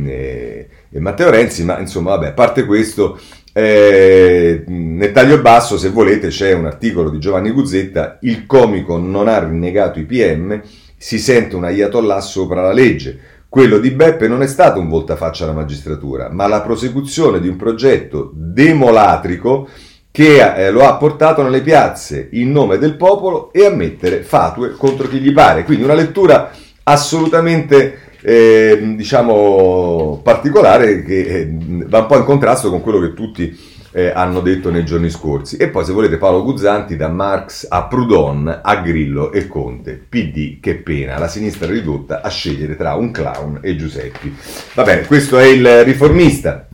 e, 0.07 0.69
e, 0.91 1.01
Matteo 1.01 1.31
Renzi, 1.31 1.65
ma 1.65 1.79
insomma, 1.79 2.11
vabbè, 2.11 2.29
a 2.29 2.33
parte 2.33 2.65
questo, 2.65 3.21
eh, 3.61 4.63
nel 4.69 5.11
taglio 5.11 5.41
basso, 5.41 5.77
se 5.79 5.89
volete, 5.89 6.29
c'è 6.29 6.53
un 6.53 6.67
articolo 6.67 7.11
di 7.11 7.19
Giovanni 7.19 7.51
Guzzetta, 7.51 8.19
il 8.21 8.47
comico 8.47 8.99
non 8.99 9.27
ha 9.27 9.41
rinnegato 9.41 9.99
i 9.99 10.05
PM, 10.05 10.63
si 10.97 11.19
sente 11.19 11.57
un 11.57 11.65
ayatollah 11.65 12.21
sopra 12.21 12.63
la 12.63 12.73
legge. 12.73 13.19
Quello 13.49 13.79
di 13.79 13.91
Beppe 13.91 14.29
non 14.29 14.43
è 14.43 14.47
stato 14.47 14.79
un 14.79 14.89
voltafaccia 14.89 15.43
alla 15.43 15.55
magistratura, 15.55 16.29
ma 16.31 16.47
la 16.47 16.61
prosecuzione 16.61 17.41
di 17.41 17.49
un 17.49 17.57
progetto 17.57 18.31
demolatrico 18.33 19.69
che 20.13 20.39
eh, 20.39 20.71
lo 20.71 20.87
ha 20.87 20.95
portato 20.95 21.43
nelle 21.43 21.63
piazze 21.63 22.29
in 22.33 22.53
nome 22.53 22.79
del 22.79 22.95
popolo 22.95 23.53
e 23.53 23.65
a 23.65 23.71
mettere 23.71 24.23
fatue 24.23 24.77
contro 24.77 25.09
chi 25.09 25.19
gli 25.19 25.33
pare. 25.33 25.65
Quindi 25.65 25.83
una 25.83 25.95
lettura 25.95 26.53
assolutamente 26.85 28.08
eh, 28.29 28.93
diciamo 28.95 30.21
particolare 30.23 31.03
che 31.03 31.21
eh, 31.21 31.57
va 31.87 32.01
un 32.01 32.07
po' 32.07 32.19
in 32.19 32.25
contrasto 32.25 32.69
con 32.69 32.83
quello 32.83 33.01
che 33.01 33.15
tutti 33.15 33.59
eh, 33.93 34.11
hanno 34.15 34.41
detto 34.41 34.71
nei 34.71 34.85
giorni 34.85 35.09
scorsi. 35.09 35.57
E 35.57 35.69
poi 35.69 35.87
se 35.87 35.93
volete 35.93 36.19
Paolo 36.19 36.43
Guzzanti 36.43 36.95
da 36.95 37.09
Marx 37.09 37.67
a 37.67 37.85
Proudhon 37.85 38.61
a 38.63 38.77
Grillo 38.83 39.33
e 39.33 39.47
Conte. 39.47 39.93
PD 40.07 40.61
che 40.61 40.75
pena, 40.75 41.19
la 41.19 41.27
sinistra 41.27 41.71
ridotta 41.71 42.21
a 42.21 42.29
scegliere 42.29 42.77
tra 42.77 42.95
un 42.97 43.11
clown 43.11 43.61
e 43.63 43.77
Giuseppi. 43.77 44.37
Va 44.75 44.83
bene, 44.83 45.07
questo 45.07 45.39
è 45.39 45.47
il 45.47 45.85
riformista. 45.85 46.69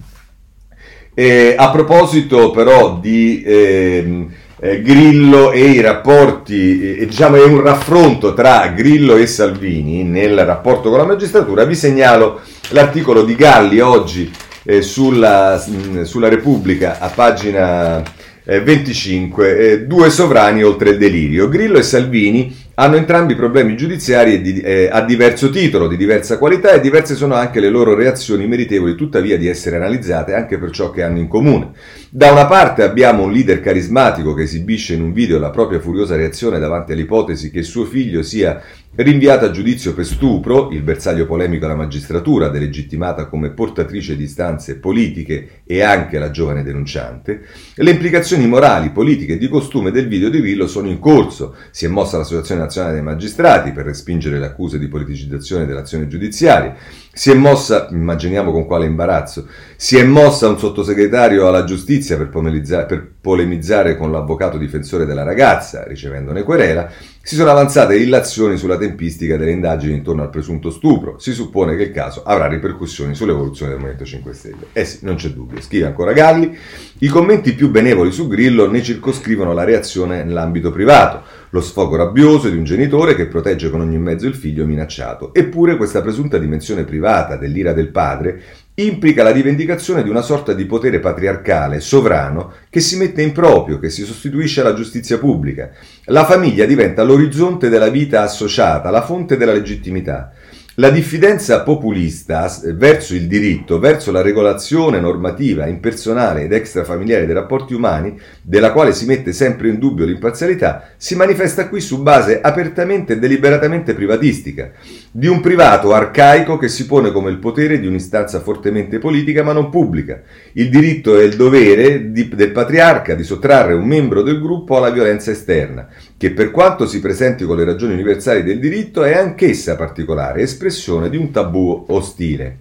Eh, 1.15 1.55
a 1.57 1.71
proposito 1.71 2.51
però 2.51 2.99
di 2.99 3.45
eh, 3.45 4.27
eh, 4.65 4.81
Grillo 4.81 5.53
e 5.53 5.61
i 5.61 5.81
rapporti, 5.83 6.97
eh, 6.97 7.05
diciamo 7.05 7.37
è 7.37 7.45
un 7.45 7.61
raffronto 7.61 8.33
tra 8.33 8.69
Grillo 8.69 9.17
e 9.17 9.27
Salvini 9.27 10.05
nel 10.05 10.43
rapporto 10.47 10.89
con 10.89 10.97
la 10.97 11.05
magistratura, 11.05 11.65
vi 11.65 11.75
segnalo 11.75 12.41
l'articolo 12.71 13.25
di 13.25 13.35
Galli 13.35 13.81
oggi 13.81 14.33
eh, 14.63 14.81
sulla, 14.81 15.63
mh, 15.63 16.05
sulla, 16.05 16.31
Repubblica 16.31 16.99
a 16.99 17.09
pagina 17.09 18.03
Eh, 18.47 18.61
25. 18.61 19.57
Eh, 19.57 19.87
due 19.87 20.11
sovrani 20.11 20.63
oltre 20.63 20.91
il 20.91 20.99
delirio. 20.99 21.49
Grillo 21.49 21.79
e 21.79 21.83
Salvini 21.83 22.55
hanno 22.75 22.97
entrambi 22.97 23.35
problemi 23.35 23.77
giudiziari 23.77 24.41
di, 24.41 24.61
eh, 24.61 24.89
a 24.91 25.03
diverso 25.03 25.51
titolo, 25.51 25.87
di 25.87 25.97
diversa 25.97 26.39
qualità 26.39 26.73
e 26.73 26.81
diverse 26.81 27.15
sono 27.15 27.35
anche 27.35 27.61
le 27.61 27.69
loro 27.69 27.95
reazioni 27.95 28.47
meritevoli 28.47 28.97
tuttavia 28.97 29.39
di 29.39 29.47
essere 29.47 29.77
analizzate 29.77 30.35
anche 30.35 30.59
per 30.59 30.71
ciò 30.71 30.91
che 30.91 31.03
hanno 31.03 31.19
in 31.19 31.29
comune. 31.29 31.71
Da 32.11 32.33
una 32.33 32.47
parte 32.47 32.83
abbiamo 32.83 33.25
un 33.25 33.33
leader 33.33 33.61
carismatico 33.61 34.35
che 34.35 34.43
esibisce 34.43 34.95
in 34.95 35.03
un 35.03 35.13
video 35.13 35.39
la 35.39 35.51
propria 35.51 35.81
furiosa 35.81 36.17
reazione 36.17 36.59
davanti 36.59 36.93
all'ipotesi 36.93 37.51
che 37.51 37.63
suo 37.63 37.85
figlio 37.85 38.23
sia 38.23 38.61
rinviato 39.03 39.45
a 39.45 39.51
giudizio 39.51 39.93
per 39.93 40.07
stupro, 40.07 40.71
il 40.71 40.83
bersaglio 40.83 41.27
polemico 41.27 41.65
alla 41.65 41.75
magistratura, 41.75 42.49
delegittimata 42.49 43.27
come 43.27 43.51
portatrice 43.51 44.17
di 44.17 44.23
istanze 44.23 44.79
politiche 44.79 45.63
e 45.65 45.83
anche 45.83 46.19
la 46.19 46.31
giovane 46.31 46.63
denunciante, 46.63 47.43
le 47.75 47.91
implicazioni 47.91 48.47
morali, 48.47 48.91
politiche 48.91 49.33
e 49.33 49.39
di 49.39 49.49
costume 49.49 49.91
del 49.91 50.07
video 50.07 50.31
di 50.31 50.41
Grillo 50.41 50.69
sono 50.69 50.89
in 50.89 51.01
corso. 51.01 51.57
Si 51.73 51.87
è 51.87 51.89
mossa 51.89 52.19
l'Associazione 52.19 52.61
Nazionale 52.61 52.95
dei 52.95 53.03
Magistrati 53.03 53.73
per 53.73 53.85
respingere 53.85 54.39
le 54.39 54.47
accuse 54.47 54.79
di 54.79 54.87
politicizzazione 54.87 55.67
dell'azione 55.67 56.07
giudiziaria. 56.07 56.77
Si 57.17 57.31
è 57.31 57.35
mossa, 57.35 57.87
immaginiamo 57.93 58.51
con 58.51 58.67
quale 58.67 58.87
imbarazzo, 58.87 59.47
si 59.77 59.97
è 59.97 60.03
mossa 60.03 60.49
un 60.49 60.59
sottosegretario 60.59 61.47
alla 61.47 61.63
giustizia 61.63 62.17
per, 62.17 62.29
per 62.29 63.13
polemizzare 63.21 63.97
con 63.97 64.11
l'avvocato 64.11 64.59
difensore 64.59 65.07
della 65.07 65.23
ragazza, 65.23 65.85
ricevendone 65.85 66.43
querela. 66.43 66.91
Si 67.23 67.37
sono 67.37 67.51
avanzate 67.51 67.97
illazioni 67.97 68.57
sulla 68.57 68.77
tempistica 68.77 69.37
delle 69.37 69.53
indagini 69.53 69.95
intorno 69.95 70.23
al 70.23 70.29
presunto 70.29 70.71
stupro. 70.71 71.19
Si 71.21 71.33
suppone 71.33 71.77
che 71.77 71.85
il 71.85 71.91
caso 71.93 72.25
avrà 72.25 72.49
ripercussioni 72.49 73.15
sull'evoluzione 73.15 73.71
del 73.71 73.81
Movimento 73.81 74.05
5 74.05 74.33
Stelle. 74.35 74.67
Eh 74.73 74.85
sì, 74.85 74.99
non 75.03 75.15
c'è 75.15 75.29
dubbio. 75.29 75.63
Scrive 75.63 75.87
ancora 75.87 76.13
Galli. 76.13 76.55
I 76.99 77.09
commenti 77.09 77.55
più 77.55 77.71
benevoli 77.71 78.11
su 78.11 78.27
Grillo 78.27 78.69
ne 78.69 78.83
circoscrivono 78.83 79.55
la 79.55 79.65
reazione 79.65 80.25
nell'ambito 80.25 80.71
privato 80.71 81.23
lo 81.55 81.61
sfogo 81.61 81.95
rabbioso 81.95 82.49
di 82.49 82.57
un 82.57 82.65
genitore 82.65 83.15
che 83.15 83.29
protegge 83.29 83.71
con 83.71 83.81
ogni 83.81 83.97
mezzo 83.97 84.27
il 84.27 84.35
figlio 84.35 84.67
minacciato. 84.67 85.33
Eppure 85.33 85.77
questa 85.77 86.03
presunta 86.03 86.37
dimensione 86.37 86.83
privata 86.83 87.37
dell'ira 87.37 87.73
del 87.73 87.91
padre 87.91 88.43
implica 88.75 89.23
la 89.23 89.31
rivendicazione 89.31 90.03
di 90.03 90.09
una 90.09 90.21
sorta 90.21 90.53
di 90.53 90.65
potere 90.67 90.99
patriarcale, 90.99 91.79
sovrano, 91.79 92.55
che 92.69 92.81
si 92.81 92.97
mette 92.97 93.23
in 93.23 93.31
proprio, 93.31 93.79
che 93.79 93.89
si 93.89 94.03
sostituisce 94.03 94.63
alla 94.63 94.75
giustizia 94.75 95.17
pubblica. 95.19 95.71
La 96.07 96.25
famiglia 96.25 96.65
diventa 96.65 97.05
l'orizzonte 97.05 97.69
della 97.69 97.89
vita 97.89 98.23
associata, 98.23 98.91
la 98.91 99.03
fonte 99.03 99.37
della 99.37 99.53
legittimità. 99.53 100.33
La 100.79 100.91
diffidenza 100.91 101.63
populista 101.63 102.53
verso 102.75 103.15
il 103.15 103.29
diritto, 103.29 103.79
verso 103.79 104.11
la 104.11 104.23
regolazione 104.23 104.99
normativa 104.99 105.69
impersonale 105.69 106.43
ed 106.43 106.53
extrafamiliare 106.53 107.27
dei 107.27 107.35
rapporti 107.35 107.75
umani, 107.75 108.19
della 108.43 108.73
quale 108.73 108.93
si 108.93 109.07
mette 109.07 109.33
sempre 109.33 109.69
in 109.69 109.79
dubbio 109.79 110.05
l'imparzialità, 110.05 110.89
si 110.97 111.15
manifesta 111.15 111.69
qui 111.69 111.81
su 111.81 112.03
base 112.03 112.41
apertamente 112.41 113.13
e 113.13 113.19
deliberatamente 113.21 113.95
privatistica, 113.95 114.73
di 115.13 115.29
un 115.29 115.41
privato 115.41 115.93
arcaico 115.93 116.59
che 116.59 116.67
si 116.67 116.87
pone 116.87 117.13
come 117.13 117.31
il 117.31 117.39
potere 117.39 117.79
di 117.79 117.87
un'istanza 117.87 118.41
fortemente 118.41 118.99
politica 118.99 119.45
ma 119.45 119.53
non 119.53 119.71
pubblica. 119.71 120.23
Il 120.55 120.71
diritto 120.71 121.17
e 121.17 121.23
il 121.23 121.37
dovere 121.37 122.11
di, 122.11 122.27
del 122.27 122.51
patriarca 122.51 123.15
di 123.15 123.23
sottrarre 123.23 123.75
un 123.75 123.87
membro 123.87 124.23
del 124.23 124.41
gruppo 124.41 124.77
alla 124.77 124.91
violenza 124.91 125.31
esterna, 125.31 125.87
che 126.25 126.31
per 126.31 126.51
quanto 126.51 126.87
si 126.87 127.01
presenti 127.01 127.45
con 127.45 127.55
le 127.55 127.67
ragioni 127.67 127.93
universali 127.93 128.43
del 128.43 128.59
diritto 128.59 129.05
è 129.05 129.15
anch'essa 129.15 129.77
particolare, 129.77 130.41
espressione 130.41 131.11
di 131.11 131.19
un 131.19 131.31
tabù 131.31 131.85
ostile, 131.89 132.61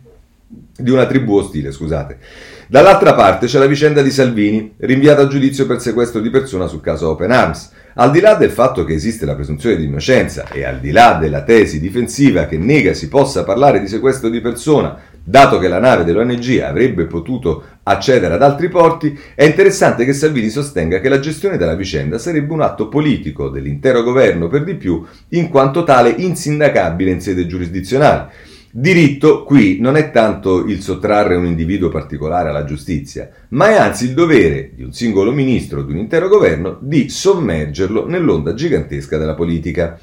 di 0.76 0.92
una 0.92 1.06
tribù 1.06 1.38
ostile, 1.38 1.72
scusate. 1.72 2.18
Dall'altra 2.68 3.14
parte 3.14 3.46
c'è 3.46 3.60
la 3.60 3.66
vicenda 3.66 4.02
di 4.02 4.12
Salvini, 4.12 4.74
rinviata 4.80 5.22
a 5.22 5.28
giudizio 5.28 5.66
per 5.66 5.80
sequestro 5.80 6.20
di 6.20 6.30
persona 6.30 6.68
sul 6.68 6.82
caso 6.82 7.12
Open 7.12 7.32
Arms. 7.32 7.72
Al 7.94 8.12
di 8.12 8.20
là 8.20 8.34
del 8.34 8.52
fatto 8.52 8.84
che 8.84 8.96
esiste 8.96 9.26
la 9.26 9.36
presunzione 9.36 9.78
di 9.78 9.86
innocenza 9.86 10.50
e 10.52 10.66
al 10.66 10.82
di 10.82 10.92
là 10.92 11.14
della 11.14 11.44
tesi 11.44 11.80
difensiva 11.80 12.48
che 12.48 12.58
nega 12.58 12.94
si 12.94 13.08
possa 13.08 13.46
parlare 13.46 13.80
di 13.80 13.88
sequestro 13.88 14.28
di 14.28 14.42
persona, 14.42 15.00
dato 15.24 15.58
che 15.58 15.68
la 15.68 15.80
nave 15.80 16.04
dell'ONG 16.04 16.60
avrebbe 16.60 17.06
potuto 17.06 17.64
accedere 17.84 18.34
ad 18.34 18.44
altri 18.44 18.68
porti, 18.68 19.18
è 19.36 19.44
interessante 19.44 20.04
che 20.06 20.14
Salvini 20.14 20.50
sostenga 20.50 21.00
che 21.00 21.10
la 21.10 21.20
gestione 21.20 21.58
della 21.58 21.76
vicenda 21.76 22.18
sarebbe 22.18 22.52
un 22.52 22.62
atto 22.62 22.90
politico 22.90 23.50
dell'intero 23.50 24.04
governo 24.04 24.48
per 24.48 24.64
di 24.64 24.76
più, 24.76 25.04
in 25.30 25.50
quanto 25.50 25.84
tale 25.84 26.14
insindacabile 26.18 27.12
in 27.12 27.22
sede 27.22 27.48
giurisdizionale. 27.48 28.52
Diritto 28.76 29.44
qui 29.44 29.78
non 29.80 29.96
è 29.96 30.10
tanto 30.10 30.66
il 30.66 30.82
sottrarre 30.82 31.36
un 31.36 31.46
individuo 31.46 31.90
particolare 31.90 32.50
alla 32.50 32.66
giustizia, 32.66 33.30
ma 33.50 33.70
è 33.70 33.76
anzi 33.76 34.06
il 34.06 34.16
dovere 34.16 34.72
di 34.74 34.82
un 34.82 34.92
singolo 34.92 35.32
ministro 35.32 35.82
o 35.82 35.84
di 35.84 35.92
un 35.92 36.00
intero 36.00 36.28
governo 36.28 36.80
di 36.82 37.08
sommergerlo 37.08 38.08
nell'onda 38.08 38.56
gigantesca 38.56 39.20
della 39.20 39.36
politica. 39.36 40.00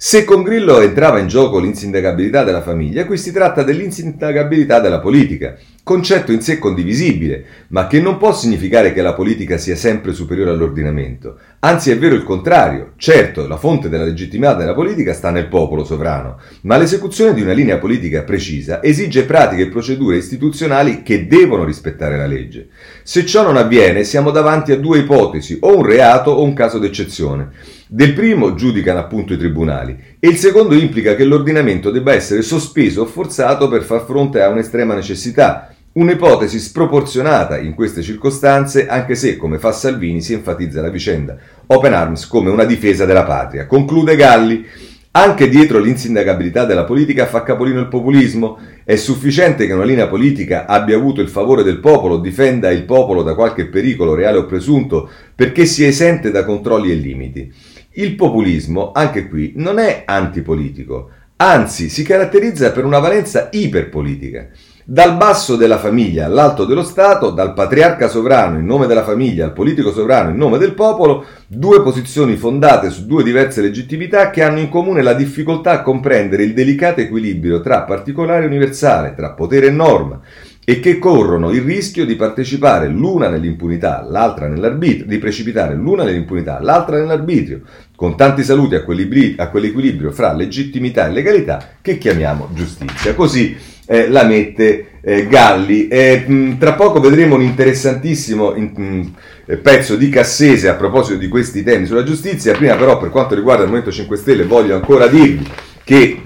Se 0.00 0.24
con 0.24 0.44
Grillo 0.44 0.80
entrava 0.80 1.18
in 1.18 1.26
gioco 1.26 1.58
l'insindacabilità 1.58 2.44
della 2.44 2.62
famiglia, 2.62 3.04
qui 3.04 3.18
si 3.18 3.32
tratta 3.32 3.64
dell'insindacabilità 3.64 4.78
della 4.78 5.00
politica, 5.00 5.56
concetto 5.88 6.32
in 6.32 6.42
sé 6.42 6.58
condivisibile, 6.58 7.44
ma 7.68 7.86
che 7.86 7.98
non 7.98 8.18
può 8.18 8.34
significare 8.34 8.92
che 8.92 9.00
la 9.00 9.14
politica 9.14 9.56
sia 9.56 9.74
sempre 9.74 10.12
superiore 10.12 10.50
all'ordinamento. 10.50 11.38
Anzi 11.60 11.90
è 11.90 11.96
vero 11.96 12.14
il 12.14 12.24
contrario. 12.24 12.92
Certo, 12.98 13.46
la 13.48 13.56
fonte 13.56 13.88
della 13.88 14.04
legittimità 14.04 14.52
della 14.52 14.74
politica 14.74 15.14
sta 15.14 15.30
nel 15.30 15.48
popolo 15.48 15.84
sovrano, 15.84 16.40
ma 16.64 16.76
l'esecuzione 16.76 17.32
di 17.32 17.40
una 17.40 17.54
linea 17.54 17.78
politica 17.78 18.22
precisa 18.22 18.82
esige 18.82 19.24
pratiche 19.24 19.62
e 19.62 19.68
procedure 19.68 20.18
istituzionali 20.18 21.02
che 21.02 21.26
devono 21.26 21.64
rispettare 21.64 22.18
la 22.18 22.26
legge. 22.26 22.68
Se 23.02 23.24
ciò 23.24 23.42
non 23.42 23.56
avviene, 23.56 24.04
siamo 24.04 24.30
davanti 24.30 24.72
a 24.72 24.76
due 24.76 24.98
ipotesi, 24.98 25.56
o 25.62 25.74
un 25.74 25.86
reato 25.86 26.32
o 26.32 26.42
un 26.42 26.52
caso 26.52 26.78
d'eccezione. 26.78 27.48
Del 27.90 28.12
primo 28.12 28.54
giudicano 28.54 28.98
appunto 28.98 29.32
i 29.32 29.38
tribunali 29.38 29.98
e 30.20 30.28
il 30.28 30.36
secondo 30.36 30.74
implica 30.74 31.14
che 31.14 31.24
l'ordinamento 31.24 31.90
debba 31.90 32.12
essere 32.12 32.42
sospeso 32.42 33.00
o 33.00 33.06
forzato 33.06 33.66
per 33.68 33.82
far 33.82 34.04
fronte 34.04 34.42
a 34.42 34.50
un'estrema 34.50 34.94
necessità, 34.94 35.72
un'ipotesi 35.98 36.60
sproporzionata 36.60 37.58
in 37.58 37.74
queste 37.74 38.02
circostanze, 38.02 38.86
anche 38.86 39.16
se, 39.16 39.36
come 39.36 39.58
fa 39.58 39.72
Salvini, 39.72 40.22
si 40.22 40.32
enfatizza 40.32 40.80
la 40.80 40.90
vicenda 40.90 41.36
Open 41.66 41.92
Arms 41.92 42.26
come 42.28 42.50
una 42.50 42.64
difesa 42.64 43.04
della 43.04 43.24
patria. 43.24 43.66
Conclude 43.66 44.14
Galli. 44.14 44.64
Anche 45.10 45.48
dietro 45.48 45.80
l'insindacabilità 45.80 46.64
della 46.64 46.84
politica 46.84 47.26
fa 47.26 47.42
capolino 47.42 47.80
il 47.80 47.88
populismo. 47.88 48.58
È 48.84 48.94
sufficiente 48.94 49.66
che 49.66 49.72
una 49.72 49.84
linea 49.84 50.06
politica 50.06 50.66
abbia 50.66 50.96
avuto 50.96 51.20
il 51.20 51.28
favore 51.28 51.64
del 51.64 51.80
popolo, 51.80 52.18
difenda 52.18 52.70
il 52.70 52.84
popolo 52.84 53.24
da 53.24 53.34
qualche 53.34 53.66
pericolo 53.66 54.14
reale 54.14 54.38
o 54.38 54.46
presunto, 54.46 55.10
perché 55.34 55.66
sia 55.66 55.88
esente 55.88 56.30
da 56.30 56.44
controlli 56.44 56.92
e 56.92 56.94
limiti. 56.94 57.52
Il 57.94 58.14
populismo, 58.14 58.92
anche 58.92 59.28
qui, 59.28 59.54
non 59.56 59.80
è 59.80 60.04
antipolitico, 60.06 61.10
anzi 61.36 61.88
si 61.88 62.04
caratterizza 62.04 62.70
per 62.70 62.84
una 62.84 63.00
valenza 63.00 63.48
iperpolitica. 63.50 64.48
Dal 64.90 65.18
basso 65.18 65.56
della 65.56 65.76
famiglia 65.76 66.24
all'alto 66.24 66.64
dello 66.64 66.82
Stato, 66.82 67.28
dal 67.28 67.52
patriarca 67.52 68.08
sovrano 68.08 68.58
in 68.58 68.64
nome 68.64 68.86
della 68.86 69.04
famiglia 69.04 69.44
al 69.44 69.52
politico 69.52 69.92
sovrano 69.92 70.30
in 70.30 70.38
nome 70.38 70.56
del 70.56 70.72
popolo, 70.72 71.26
due 71.46 71.82
posizioni 71.82 72.36
fondate 72.36 72.88
su 72.88 73.04
due 73.04 73.22
diverse 73.22 73.60
legittimità 73.60 74.30
che 74.30 74.42
hanno 74.42 74.60
in 74.60 74.70
comune 74.70 75.02
la 75.02 75.12
difficoltà 75.12 75.72
a 75.72 75.82
comprendere 75.82 76.42
il 76.44 76.54
delicato 76.54 77.02
equilibrio 77.02 77.60
tra 77.60 77.82
particolare 77.82 78.44
e 78.44 78.46
universale, 78.46 79.12
tra 79.14 79.32
potere 79.32 79.66
e 79.66 79.72
norma, 79.72 80.22
e 80.64 80.80
che 80.80 80.98
corrono 80.98 81.50
il 81.50 81.60
rischio 81.60 82.06
di 82.06 82.16
partecipare 82.16 82.88
l'una 82.88 83.28
nell'impunità, 83.28 84.06
l'altra 84.08 84.48
nell'arbitrio, 84.48 85.04
di 85.04 85.18
precipitare 85.18 85.74
l'una 85.74 86.04
nell'impunità, 86.04 86.60
l'altra 86.62 86.96
nell'arbitrio, 86.96 87.60
con 87.94 88.16
tanti 88.16 88.42
saluti 88.42 88.74
a, 88.74 88.84
quell'equilibrio 88.84 90.12
fra 90.12 90.32
legittimità 90.32 91.08
e 91.08 91.12
legalità 91.12 91.72
che 91.82 91.98
chiamiamo 91.98 92.48
giustizia. 92.54 93.14
Così 93.14 93.76
eh, 93.88 94.08
la 94.08 94.24
mette 94.24 95.00
eh, 95.00 95.26
Galli. 95.26 95.88
Eh, 95.88 96.24
mh, 96.26 96.58
tra 96.58 96.74
poco 96.74 97.00
vedremo 97.00 97.34
un 97.34 97.42
interessantissimo 97.42 98.54
in, 98.54 98.72
mh, 98.74 99.14
eh, 99.46 99.56
pezzo 99.56 99.96
di 99.96 100.10
Cassese 100.10 100.68
a 100.68 100.74
proposito 100.74 101.16
di 101.16 101.28
questi 101.28 101.62
temi 101.62 101.86
sulla 101.86 102.04
giustizia. 102.04 102.54
Prima 102.54 102.76
però 102.76 102.98
per 102.98 103.08
quanto 103.08 103.34
riguarda 103.34 103.62
il 103.62 103.68
Movimento 103.68 103.94
5 103.94 104.16
Stelle 104.16 104.44
voglio 104.44 104.74
ancora 104.74 105.06
dirvi 105.06 105.50
che 105.82 106.22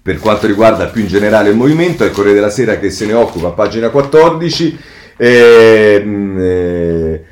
per 0.00 0.20
quanto 0.20 0.46
riguarda 0.46 0.86
più 0.86 1.02
in 1.02 1.08
generale 1.08 1.50
il 1.50 1.56
movimento, 1.56 2.02
è 2.02 2.06
il 2.06 2.12
Corriere 2.12 2.36
della 2.36 2.48
Sera 2.48 2.78
che 2.78 2.88
se 2.88 3.04
ne 3.04 3.12
occupa, 3.12 3.50
pagina 3.50 3.90
14. 3.90 4.78
Eh, 5.18 5.26
eh, 5.26 6.40
eh, 6.40 7.24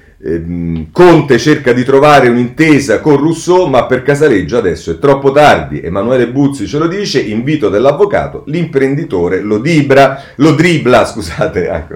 Conte 0.90 1.38
cerca 1.38 1.72
di 1.72 1.84
trovare 1.84 2.28
un'intesa 2.28 3.00
con 3.00 3.16
Rousseau, 3.16 3.66
ma 3.66 3.86
per 3.86 4.02
Casaleggio 4.02 4.58
adesso 4.58 4.90
è 4.90 4.98
troppo 4.98 5.30
tardi. 5.30 5.80
Emanuele 5.80 6.28
Buzzi 6.28 6.66
ce 6.66 6.78
lo 6.78 6.88
dice, 6.88 7.20
invito 7.20 7.68
dell'avvocato, 7.68 8.42
l'imprenditore 8.46 9.40
lo 9.40 9.58
dibra, 9.58 10.22
lo 10.36 10.52
dribla, 10.52 11.04
scusate, 11.06 11.86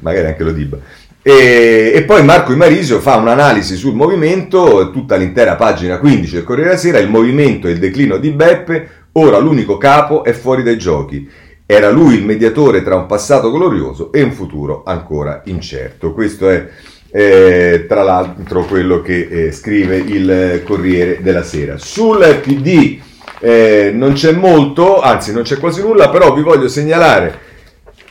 magari 0.00 0.26
anche 0.26 0.42
lo 0.42 0.52
dibra. 0.52 0.78
E, 1.20 1.92
e, 1.94 2.02
poi 2.04 2.24
Marco 2.24 2.52
Imarisio 2.52 3.00
fa 3.00 3.16
un'analisi 3.16 3.76
sul 3.76 3.94
movimento, 3.94 4.90
tutta 4.90 5.16
l'intera 5.16 5.56
pagina 5.56 5.98
15 5.98 6.34
del 6.34 6.44
Corriere 6.44 6.70
della 6.70 6.80
Sera, 6.80 6.98
il 6.98 7.10
movimento 7.10 7.68
e 7.68 7.72
il 7.72 7.78
declino 7.78 8.16
di 8.16 8.30
Beppe, 8.30 8.88
Ora 9.18 9.38
l'unico 9.38 9.78
capo 9.78 10.22
è 10.22 10.32
fuori 10.32 10.62
dai 10.62 10.78
giochi. 10.78 11.28
Era 11.66 11.90
lui 11.90 12.14
il 12.14 12.24
mediatore 12.24 12.82
tra 12.82 12.94
un 12.94 13.06
passato 13.06 13.50
glorioso 13.50 14.12
e 14.12 14.22
un 14.22 14.30
futuro 14.30 14.84
ancora 14.86 15.42
incerto. 15.46 16.12
Questo 16.12 16.48
è 16.48 16.68
eh, 17.10 17.86
tra 17.88 18.02
l'altro 18.02 18.64
quello 18.64 19.00
che 19.00 19.28
eh, 19.30 19.52
scrive 19.52 19.96
il 19.96 20.62
Corriere 20.64 21.18
della 21.22 21.42
Sera. 21.42 21.78
Sul 21.78 22.40
PD 22.42 22.98
eh, 23.40 23.90
non 23.94 24.12
c'è 24.12 24.32
molto, 24.32 25.00
anzi 25.00 25.32
non 25.32 25.42
c'è 25.42 25.58
quasi 25.58 25.80
nulla, 25.80 26.08
però 26.10 26.34
vi 26.34 26.42
voglio 26.42 26.68
segnalare 26.68 27.46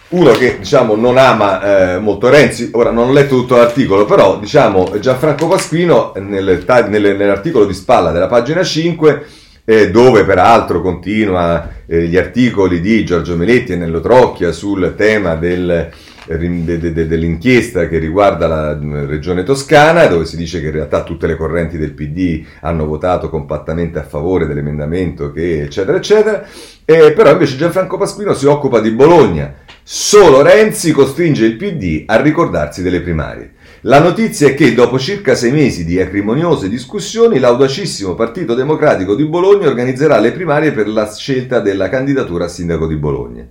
uno 0.10 0.32
che 0.32 0.60
diciamo 0.60 0.96
non 0.96 1.18
ama 1.18 1.96
eh, 1.96 2.00
molto 2.00 2.30
Renzi, 2.30 2.70
ora 2.74 2.92
non 2.92 3.10
ho 3.10 3.12
letto 3.12 3.36
tutto 3.36 3.58
l'articolo, 3.58 4.06
però 4.06 4.40
diciamo 4.40 4.98
Gianfranco 5.00 5.48
Pasquino 5.48 6.14
nel, 6.16 6.64
nel, 6.88 7.16
nell'articolo 7.18 7.66
di 7.66 7.74
spalla 7.74 8.12
della 8.12 8.28
pagina 8.28 8.64
5 8.64 9.26
eh, 9.66 9.92
dove 9.92 10.24
peraltro 10.24 10.82
continua 10.82 11.70
eh, 11.86 12.04
gli 12.04 12.16
articoli 12.16 12.80
di 12.80 13.04
Giorgio 13.04 13.36
Meletti 13.36 13.74
e 13.74 13.76
Nello 13.76 14.00
Trocchia 14.00 14.54
sul 14.54 14.94
tema 14.96 15.36
del, 15.36 15.92
de, 16.28 16.78
de, 16.80 16.92
de, 16.92 17.08
dell'inchiesta 17.08 17.88
che 17.88 17.98
riguarda 17.98 18.48
la 18.48 18.76
mm, 18.76 19.06
regione 19.06 19.44
toscana, 19.44 20.08
dove 20.08 20.26
si 20.26 20.36
dice 20.36 20.60
che 20.60 20.68
in 20.68 20.74
realtà 20.74 21.04
tutte 21.04 21.28
le 21.28 21.38
correnti 21.38 21.78
del 21.78 21.94
PD 21.94 22.46
hanno 22.62 22.86
votato 22.86 23.30
compattamente 23.30 24.00
a 24.00 24.04
favore 24.04 24.46
dell'emendamento, 24.46 25.32
che, 25.32 25.62
eccetera, 25.62 25.98
eccetera. 25.98 26.46
Eh, 26.84 27.14
però 27.14 27.32
invece 27.32 27.56
Gianfranco 27.56 27.98
Pasquino 27.98 28.34
si 28.34 28.46
occupa 28.46 28.80
di 28.80 28.92
Bologna. 28.92 29.56
Solo 29.84 30.42
Renzi 30.42 30.92
costringe 30.92 31.46
il 31.46 31.56
PD 31.56 32.04
a 32.06 32.20
ricordarsi 32.22 32.82
delle 32.82 33.02
primarie. 33.02 33.54
La 33.82 34.00
notizia 34.00 34.48
è 34.48 34.54
che 34.54 34.74
dopo 34.74 34.98
circa 34.98 35.36
sei 35.36 35.52
mesi 35.52 35.86
di 35.86 36.00
acrimoniose 36.02 36.68
discussioni, 36.68 37.40
l'audacissimo 37.40 38.16
Partito 38.16 38.54
Democratico 38.54 39.16
di 39.16 39.24
Bologna 39.24 39.68
organizzerà 39.68 40.20
le 40.20 40.32
primarie 40.32 40.72
per 40.72 40.90
la 40.90 41.14
scelta 41.14 41.60
della 41.60 41.88
candidatura 41.88 42.46
a 42.46 42.50
sindaco 42.50 42.88
di 42.88 42.96
Bologna. 42.96 43.48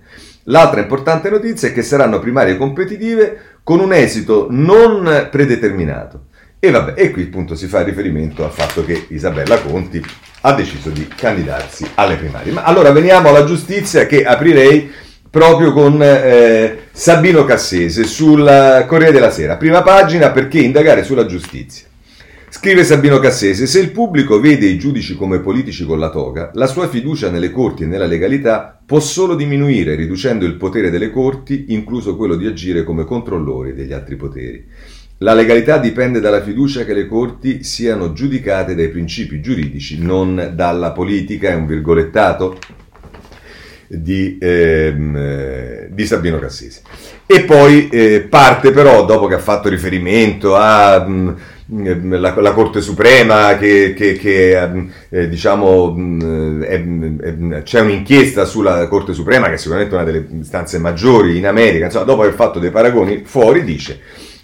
L'altra 0.49 0.79
importante 0.79 1.29
notizia 1.29 1.67
è 1.67 1.73
che 1.73 1.81
saranno 1.81 2.19
primarie 2.19 2.55
competitive 2.55 3.59
con 3.63 3.79
un 3.79 3.91
esito 3.91 4.47
non 4.49 5.27
predeterminato. 5.29 6.27
E 6.59 6.71
vabbè, 6.71 6.93
e 6.95 7.11
qui 7.11 7.23
appunto 7.23 7.53
si 7.53 7.67
fa 7.67 7.83
riferimento 7.83 8.45
al 8.45 8.51
fatto 8.51 8.83
che 8.85 9.07
Isabella 9.09 9.59
Conti 9.59 10.01
ha 10.41 10.53
deciso 10.53 10.89
di 10.89 11.05
candidarsi 11.07 11.85
alle 11.95 12.15
primarie. 12.15 12.53
Ma 12.53 12.63
allora 12.63 12.91
veniamo 12.91 13.27
alla 13.27 13.43
giustizia 13.43 14.05
che 14.05 14.23
aprirei 14.23 14.89
proprio 15.29 15.73
con 15.73 16.01
eh, 16.01 16.87
Sabino 16.93 17.43
Cassese 17.43 18.05
sul 18.05 18.85
Corriere 18.87 19.11
della 19.11 19.31
Sera. 19.31 19.57
Prima 19.57 19.81
pagina 19.81 20.31
perché 20.31 20.59
indagare 20.59 21.03
sulla 21.03 21.25
giustizia. 21.25 21.86
Scrive 22.57 22.83
Sabino 22.83 23.19
Cassese, 23.19 23.67
se 23.67 23.79
il 23.79 23.91
pubblico 23.91 24.39
vede 24.39 24.65
i 24.65 24.79
giudici 24.79 25.15
come 25.15 25.41
politici 25.41 25.85
con 25.85 25.99
la 25.99 26.09
toga, 26.09 26.49
la 26.55 26.65
sua 26.65 26.89
fiducia 26.89 27.29
nelle 27.29 27.51
corti 27.51 27.83
e 27.83 27.85
nella 27.85 28.07
legalità 28.07 28.81
può 28.83 28.99
solo 28.99 29.35
diminuire 29.35 29.93
riducendo 29.93 30.43
il 30.43 30.55
potere 30.55 30.89
delle 30.89 31.11
corti, 31.11 31.65
incluso 31.67 32.15
quello 32.15 32.35
di 32.35 32.47
agire 32.47 32.83
come 32.83 33.05
controllori 33.05 33.75
degli 33.75 33.93
altri 33.93 34.15
poteri. 34.15 34.65
La 35.19 35.35
legalità 35.35 35.77
dipende 35.77 36.19
dalla 36.19 36.41
fiducia 36.41 36.83
che 36.83 36.95
le 36.95 37.05
corti 37.05 37.63
siano 37.63 38.11
giudicate 38.11 38.73
dai 38.73 38.89
principi 38.89 39.39
giuridici, 39.39 40.01
non 40.01 40.53
dalla 40.55 40.93
politica, 40.93 41.49
è 41.49 41.53
un 41.53 41.67
virgolettato 41.67 42.57
di, 43.87 44.35
ehm, 44.41 45.15
eh, 45.15 45.89
di 45.91 46.05
Sabino 46.07 46.39
Cassese. 46.39 46.81
E 47.27 47.43
poi 47.43 47.87
eh, 47.89 48.21
parte 48.27 48.71
però, 48.71 49.05
dopo 49.05 49.27
che 49.27 49.35
ha 49.35 49.39
fatto 49.39 49.69
riferimento 49.69 50.55
a... 50.55 51.05
Mh, 51.07 51.13
mm, 51.13 51.35
la, 51.69 52.33
la, 52.39 52.53
Corte 52.53 52.81
Suprema 52.81 53.57
che, 53.57 53.93
che, 53.93 54.13
che 54.13 54.57
ehm, 54.57 54.91
eh, 55.09 55.27
diciamo 55.27 55.93
mm, 55.97 56.61
è, 56.63 56.83
è, 57.19 57.63
c'è 57.63 57.81
un'inchiesta 57.81 58.45
sulla 58.45 58.87
Corte 58.87 59.13
Suprema 59.13 59.47
che 59.47 59.53
è 59.53 59.57
sicuramente 59.57 59.93
una 59.93 60.03
delle 60.03 60.25
istanze 60.39 60.77
maggiori 60.77 61.37
in 61.37 61.45
America, 61.45 61.85
insomma 61.85 62.05
dopo 62.05 62.21
aver 62.21 62.33
fatto 62.35 62.59
dei 62.59 62.71
paragoni 62.71 63.23
fuori 63.25 63.63
dice 63.63 63.99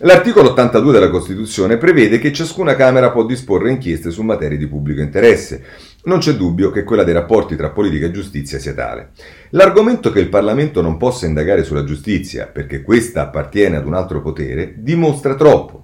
L'articolo 0.06 0.50
82 0.50 0.92
della 0.92 1.10
Costituzione 1.10 1.78
prevede 1.78 2.20
che 2.20 2.34
ciascuna 2.34 2.76
Camera 2.76 3.10
può 3.12 3.26
disporre 3.26 3.72
inchieste 3.72 4.12
su 4.12 4.22
materie 4.22 4.58
di 4.58 4.68
pubblico 4.68 5.00
interesse. 5.00 5.64
Non 6.04 6.20
c'è 6.20 6.34
dubbio 6.34 6.72
che 6.72 6.84
quella 6.84 7.06
dei 7.06 7.14
rapporti 7.14 7.56
tra 7.56 7.70
politica 7.70 8.08
e 8.08 8.12
giustizia 8.12 8.60
sia 8.60 8.74
tale. 8.74 9.12
L'argomento 9.52 10.12
che 10.12 10.20
il 10.20 10.28
Parlamento 10.28 10.82
non 10.82 10.98
possa 10.98 11.26
indagare 11.26 11.64
sulla 11.64 11.86
giustizia 11.86 12.48
perché 12.48 12.82
questa 12.82 13.22
appartiene 13.22 13.78
ad 13.78 13.86
un 13.86 13.94
altro 13.94 14.22
potere 14.22 14.74
dimostra 14.76 15.36
troppo. 15.36 15.83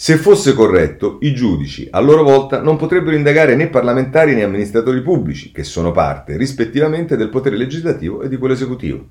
Se 0.00 0.16
fosse 0.16 0.54
corretto, 0.54 1.18
i 1.22 1.34
giudici, 1.34 1.88
a 1.90 1.98
loro 1.98 2.22
volta, 2.22 2.62
non 2.62 2.76
potrebbero 2.76 3.16
indagare 3.16 3.56
né 3.56 3.66
parlamentari 3.66 4.32
né 4.32 4.44
amministratori 4.44 5.02
pubblici, 5.02 5.50
che 5.50 5.64
sono 5.64 5.90
parte, 5.90 6.36
rispettivamente, 6.36 7.16
del 7.16 7.30
potere 7.30 7.56
legislativo 7.56 8.22
e 8.22 8.28
di 8.28 8.36
quello 8.36 8.54
esecutivo. 8.54 9.06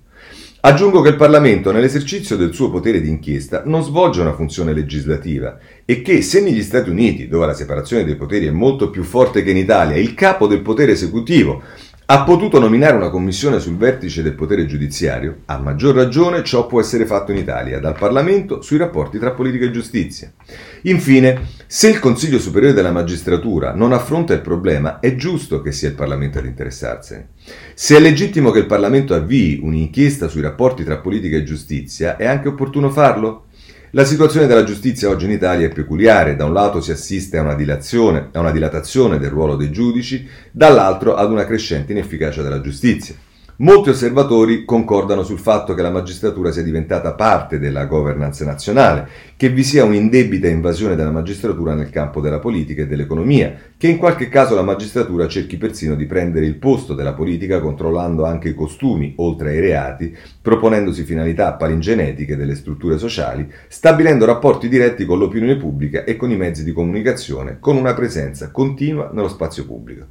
Aggiungo 0.62 1.02
che 1.02 1.10
il 1.10 1.18
Parlamento, 1.18 1.74
nell'esercizio 1.74 2.38
del 2.38 2.54
suo 2.54 2.70
potere 2.70 3.02
di 3.02 3.10
inchiesta, 3.10 3.64
non 3.66 3.84
svolge 3.84 4.22
una 4.22 4.34
funzione 4.34 4.72
legislativa 4.72 5.58
e 5.84 6.02
che 6.02 6.22
se 6.22 6.40
negli 6.40 6.64
Stati 6.64 6.90
Uniti, 6.90 7.28
dove 7.28 7.48
la 7.48 7.54
separazione 7.54 8.06
dei 8.06 8.16
poteri 8.16 8.48
è 8.48 8.52
molto 8.52 8.90
più 8.90 9.04
forte 9.04 9.44
che 9.44 9.52
in 9.52 9.58
Italia, 9.58 9.98
il 9.98 10.14
capo 10.14 10.48
del 10.48 10.62
potere 10.62 10.94
esecutivo 10.94 11.64
ha 12.10 12.24
potuto 12.24 12.58
nominare 12.58 12.95
una 12.95 13.10
commissione 13.10 13.60
sul 13.60 13.76
vertice 13.76 14.24
del 14.24 14.34
potere 14.34 14.66
giudiziario, 14.66 15.39
a 15.43 15.58
maggior 15.58 15.93
ragione 15.93 16.41
ciò 16.41 16.66
può 16.66 16.80
essere 16.80 17.05
fatto 17.05 17.34
in 17.34 17.38
Italia, 17.38 17.82
dal 17.82 17.97
Parlamento, 17.97 18.62
sui 18.62 18.78
rapporti 18.78 19.20
tra 19.20 19.32
politica 19.32 19.66
e 19.66 19.72
giustizia. 19.72 20.32
Infine, 20.84 21.47
se 21.68 21.89
il 21.89 21.99
Consiglio 21.99 22.39
Superiore 22.39 22.74
della 22.74 22.93
Magistratura 22.93 23.74
non 23.74 23.91
affronta 23.91 24.34
il 24.34 24.39
problema, 24.39 25.01
è 25.01 25.16
giusto 25.16 25.62
che 25.62 25.74
sia 25.74 25.89
il 25.89 25.95
Parlamento 25.95 26.39
ad 26.39 26.45
interessarsene. 26.45 27.32
Se 27.74 27.97
è 27.97 27.99
legittimo 27.99 28.51
che 28.51 28.60
il 28.60 28.68
Parlamento 28.68 29.14
avvii 29.14 29.60
un'inchiesta 29.62 30.30
sui 30.30 30.39
rapporti 30.41 30.86
tra 30.86 30.99
politica 30.99 31.36
e 31.36 31.43
giustizia, 31.43 32.16
è 32.16 32.26
anche 32.26 32.47
opportuno 32.47 32.89
farlo? 32.89 33.47
La 33.92 34.04
situazione 34.04 34.48
della 34.48 34.66
giustizia 34.66 35.08
oggi 35.08 35.24
in 35.26 35.32
Italia 35.32 35.68
è 35.68 35.72
peculiare, 35.72 36.36
da 36.36 36.44
un 36.44 36.52
lato 36.52 36.82
si 36.82 36.92
assiste 36.92 37.38
a 37.38 37.42
una, 37.42 37.54
a 37.54 38.40
una 38.40 38.52
dilatazione 38.52 39.18
del 39.18 39.30
ruolo 39.30 39.56
dei 39.56 39.72
giudici, 39.72 40.28
dall'altro 40.52 41.16
ad 41.16 41.32
una 41.32 41.46
crescente 41.46 41.94
inefficacia 41.94 42.42
della 42.42 42.60
giustizia. 42.60 43.16
Molti 43.60 43.89
osservatori 43.89 44.66
concordano 44.66 45.24
sul 45.24 45.39
fatto 45.39 45.74
che 45.74 45.82
la 45.82 45.89
magistratura 45.89 46.51
sia 46.51 46.62
diventata 46.62 47.16
parte 47.16 47.58
della 47.58 47.86
governance 47.86 48.45
nazionale, 48.45 49.08
che 49.36 49.49
vi 49.49 49.64
sia 49.64 49.84
un'indebita 49.84 50.47
invasione 50.47 50.95
della 50.95 51.10
magistratura 51.10 51.74
nel 51.74 51.89
campo 51.89 52.22
della 52.22 52.38
politica 52.38 52.84
e 52.84 52.88
dell'economia, 52.88 53.55
che 53.76 53.88
in 53.88 53.97
qualche 53.97 54.30
caso 54.30 54.53
la 54.53 54.62
magistratura 54.62 55.28
cerchi 55.28 55.58
persino 55.58 55.95
di 55.95 56.05
prendere 56.05 56.45
il 56.45 56.58
posto 56.58 56.93
della 56.93 57.14
politica 57.14 57.60
controllando 57.60 58.26
anche 58.26 58.49
i 58.49 58.53
costumi, 58.53 59.14
oltre 59.18 59.49
ai 59.49 59.60
reati, 59.60 60.16
proponendosi 60.39 61.01
finalità 61.01 61.53
palingenetiche 61.53 62.36
delle 62.36 62.53
strutture 62.53 62.99
sociali, 62.99 63.51
stabilendo 63.70 64.26
rapporti 64.26 64.70
diretti 64.70 65.03
con 65.03 65.18
l'opinione 65.18 65.55
pubblica 65.55 66.03
e 66.03 66.16
con 66.16 66.30
i 66.30 66.38
mezzi 66.38 66.64
di 66.64 66.74
comunicazione, 66.74 67.58
con 67.60 67.76
una 67.76 67.95
presenza 67.95 68.51
continua 68.51 69.10
nello 69.12 69.30
spazio 69.30 69.66
pubblico. 69.66 70.05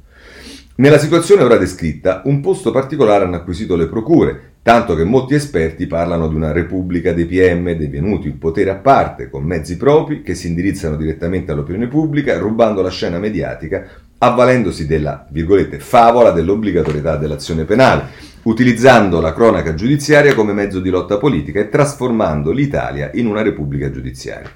Nella 0.79 0.99
situazione 0.99 1.41
ora 1.41 1.57
descritta, 1.57 2.21
un 2.25 2.39
posto 2.39 2.69
particolare 2.69 3.23
hanno 3.23 3.37
acquisito 3.37 3.75
le 3.75 3.87
procure, 3.87 4.57
tanto 4.61 4.93
che 4.93 5.03
molti 5.03 5.33
esperti 5.33 5.87
parlano 5.87 6.27
di 6.27 6.35
una 6.35 6.51
repubblica 6.51 7.13
dei 7.13 7.25
PM 7.25 7.71
divenuti 7.71 8.27
un 8.27 8.37
potere 8.37 8.69
a 8.69 8.75
parte, 8.75 9.27
con 9.27 9.43
mezzi 9.43 9.75
propri 9.75 10.21
che 10.21 10.35
si 10.35 10.45
indirizzano 10.45 10.95
direttamente 10.95 11.51
all'opinione 11.51 11.87
pubblica, 11.87 12.37
rubando 12.37 12.83
la 12.83 12.91
scena 12.91 13.17
mediatica, 13.17 13.87
avvalendosi 14.19 14.85
della, 14.85 15.25
virgolette, 15.31 15.79
favola 15.79 16.29
dell'obbligatorietà 16.29 17.15
dell'azione 17.15 17.63
penale, 17.63 18.09
utilizzando 18.43 19.19
la 19.19 19.33
cronaca 19.33 19.73
giudiziaria 19.73 20.35
come 20.35 20.53
mezzo 20.53 20.79
di 20.79 20.91
lotta 20.91 21.17
politica 21.17 21.59
e 21.59 21.69
trasformando 21.69 22.51
l'Italia 22.51 23.09
in 23.15 23.25
una 23.25 23.41
repubblica 23.41 23.89
giudiziaria. 23.89 24.51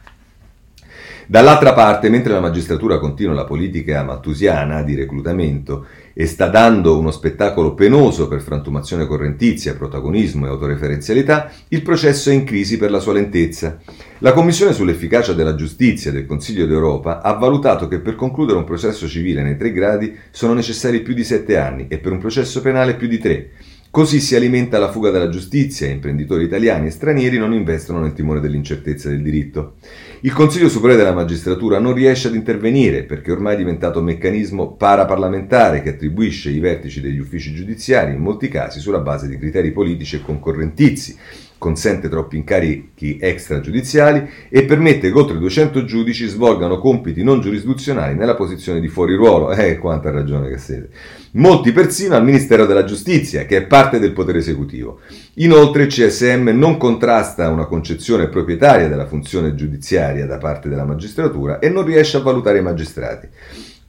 Dall'altra 1.31 1.71
parte, 1.71 2.09
mentre 2.09 2.33
la 2.33 2.41
magistratura 2.41 2.99
continua 2.99 3.33
la 3.33 3.45
politica 3.45 4.03
mattusiana 4.03 4.83
di 4.83 4.95
reclutamento 4.95 5.85
e 6.13 6.25
sta 6.25 6.47
dando 6.47 6.97
uno 6.97 7.11
spettacolo 7.11 7.73
penoso 7.73 8.27
per 8.27 8.41
frantumazione 8.41 9.05
correntizia, 9.05 9.75
protagonismo 9.75 10.45
e 10.45 10.49
autoreferenzialità, 10.49 11.51
il 11.69 11.81
processo 11.81 12.29
è 12.29 12.33
in 12.33 12.43
crisi 12.43 12.77
per 12.77 12.91
la 12.91 12.99
sua 12.99 13.13
lentezza. 13.13 13.79
La 14.19 14.33
Commissione 14.33 14.73
sull'efficacia 14.73 15.33
della 15.33 15.55
giustizia 15.55 16.11
del 16.11 16.25
Consiglio 16.25 16.65
d'Europa 16.65 17.21
ha 17.21 17.33
valutato 17.33 17.87
che 17.87 17.99
per 17.99 18.15
concludere 18.15 18.57
un 18.57 18.65
processo 18.65 19.07
civile 19.07 19.41
nei 19.41 19.57
tre 19.57 19.71
gradi 19.71 20.15
sono 20.29 20.53
necessari 20.53 21.01
più 21.01 21.13
di 21.13 21.23
sette 21.23 21.57
anni 21.57 21.87
e 21.87 21.97
per 21.97 22.11
un 22.11 22.19
processo 22.19 22.61
penale 22.61 22.95
più 22.95 23.07
di 23.07 23.17
tre. 23.17 23.49
Così 23.91 24.21
si 24.21 24.37
alimenta 24.37 24.79
la 24.79 24.89
fuga 24.89 25.09
dalla 25.09 25.27
giustizia 25.27 25.85
e 25.85 25.89
imprenditori 25.89 26.45
italiani 26.45 26.87
e 26.87 26.91
stranieri 26.91 27.37
non 27.37 27.51
investono 27.51 27.99
nel 27.99 28.13
timore 28.13 28.39
dell'incertezza 28.39 29.09
del 29.09 29.21
diritto. 29.21 29.73
Il 30.21 30.31
Consiglio 30.31 30.69
Superiore 30.69 31.03
della 31.03 31.13
Magistratura 31.13 31.77
non 31.77 31.93
riesce 31.93 32.29
ad 32.29 32.35
intervenire 32.35 33.03
perché 33.03 33.33
ormai 33.33 33.55
è 33.55 33.57
diventato 33.57 33.99
un 33.99 34.05
meccanismo 34.05 34.75
paraparlamentare 34.75 35.81
che 35.81 35.89
attribuisce 35.89 36.51
i 36.51 36.59
vertici 36.59 37.01
degli 37.01 37.19
uffici 37.19 37.53
giudiziari 37.53 38.13
in 38.13 38.21
molti 38.21 38.47
casi 38.47 38.79
sulla 38.79 39.01
base 39.01 39.27
di 39.27 39.37
criteri 39.37 39.73
politici 39.73 40.15
e 40.15 40.21
concorrentizi 40.21 41.17
consente 41.61 42.09
troppi 42.09 42.37
incarichi 42.37 43.19
extragiudiziali 43.21 44.27
e 44.49 44.63
permette 44.63 45.11
che 45.11 45.17
oltre 45.19 45.37
200 45.37 45.85
giudici 45.85 46.25
svolgano 46.25 46.79
compiti 46.79 47.21
non 47.21 47.39
giurisdizionali 47.39 48.15
nella 48.15 48.33
posizione 48.33 48.79
di 48.79 48.87
fuori 48.87 49.13
ruolo. 49.13 49.51
Eh, 49.51 49.77
quanta 49.77 50.09
ragione 50.09 50.49
che 50.49 50.57
siete. 50.57 50.89
Molti 51.33 51.71
persino 51.71 52.15
al 52.15 52.23
Ministero 52.23 52.65
della 52.65 52.83
Giustizia, 52.83 53.45
che 53.45 53.57
è 53.57 53.67
parte 53.67 53.99
del 53.99 54.11
potere 54.11 54.39
esecutivo. 54.39 55.01
Inoltre 55.35 55.83
il 55.83 55.89
CSM 55.89 56.49
non 56.49 56.77
contrasta 56.77 57.47
una 57.49 57.65
concezione 57.65 58.27
proprietaria 58.27 58.87
della 58.87 59.05
funzione 59.05 59.53
giudiziaria 59.53 60.25
da 60.25 60.39
parte 60.39 60.67
della 60.67 60.83
magistratura 60.83 61.59
e 61.59 61.69
non 61.69 61.85
riesce 61.85 62.17
a 62.17 62.21
valutare 62.21 62.57
i 62.57 62.63
magistrati. 62.63 63.29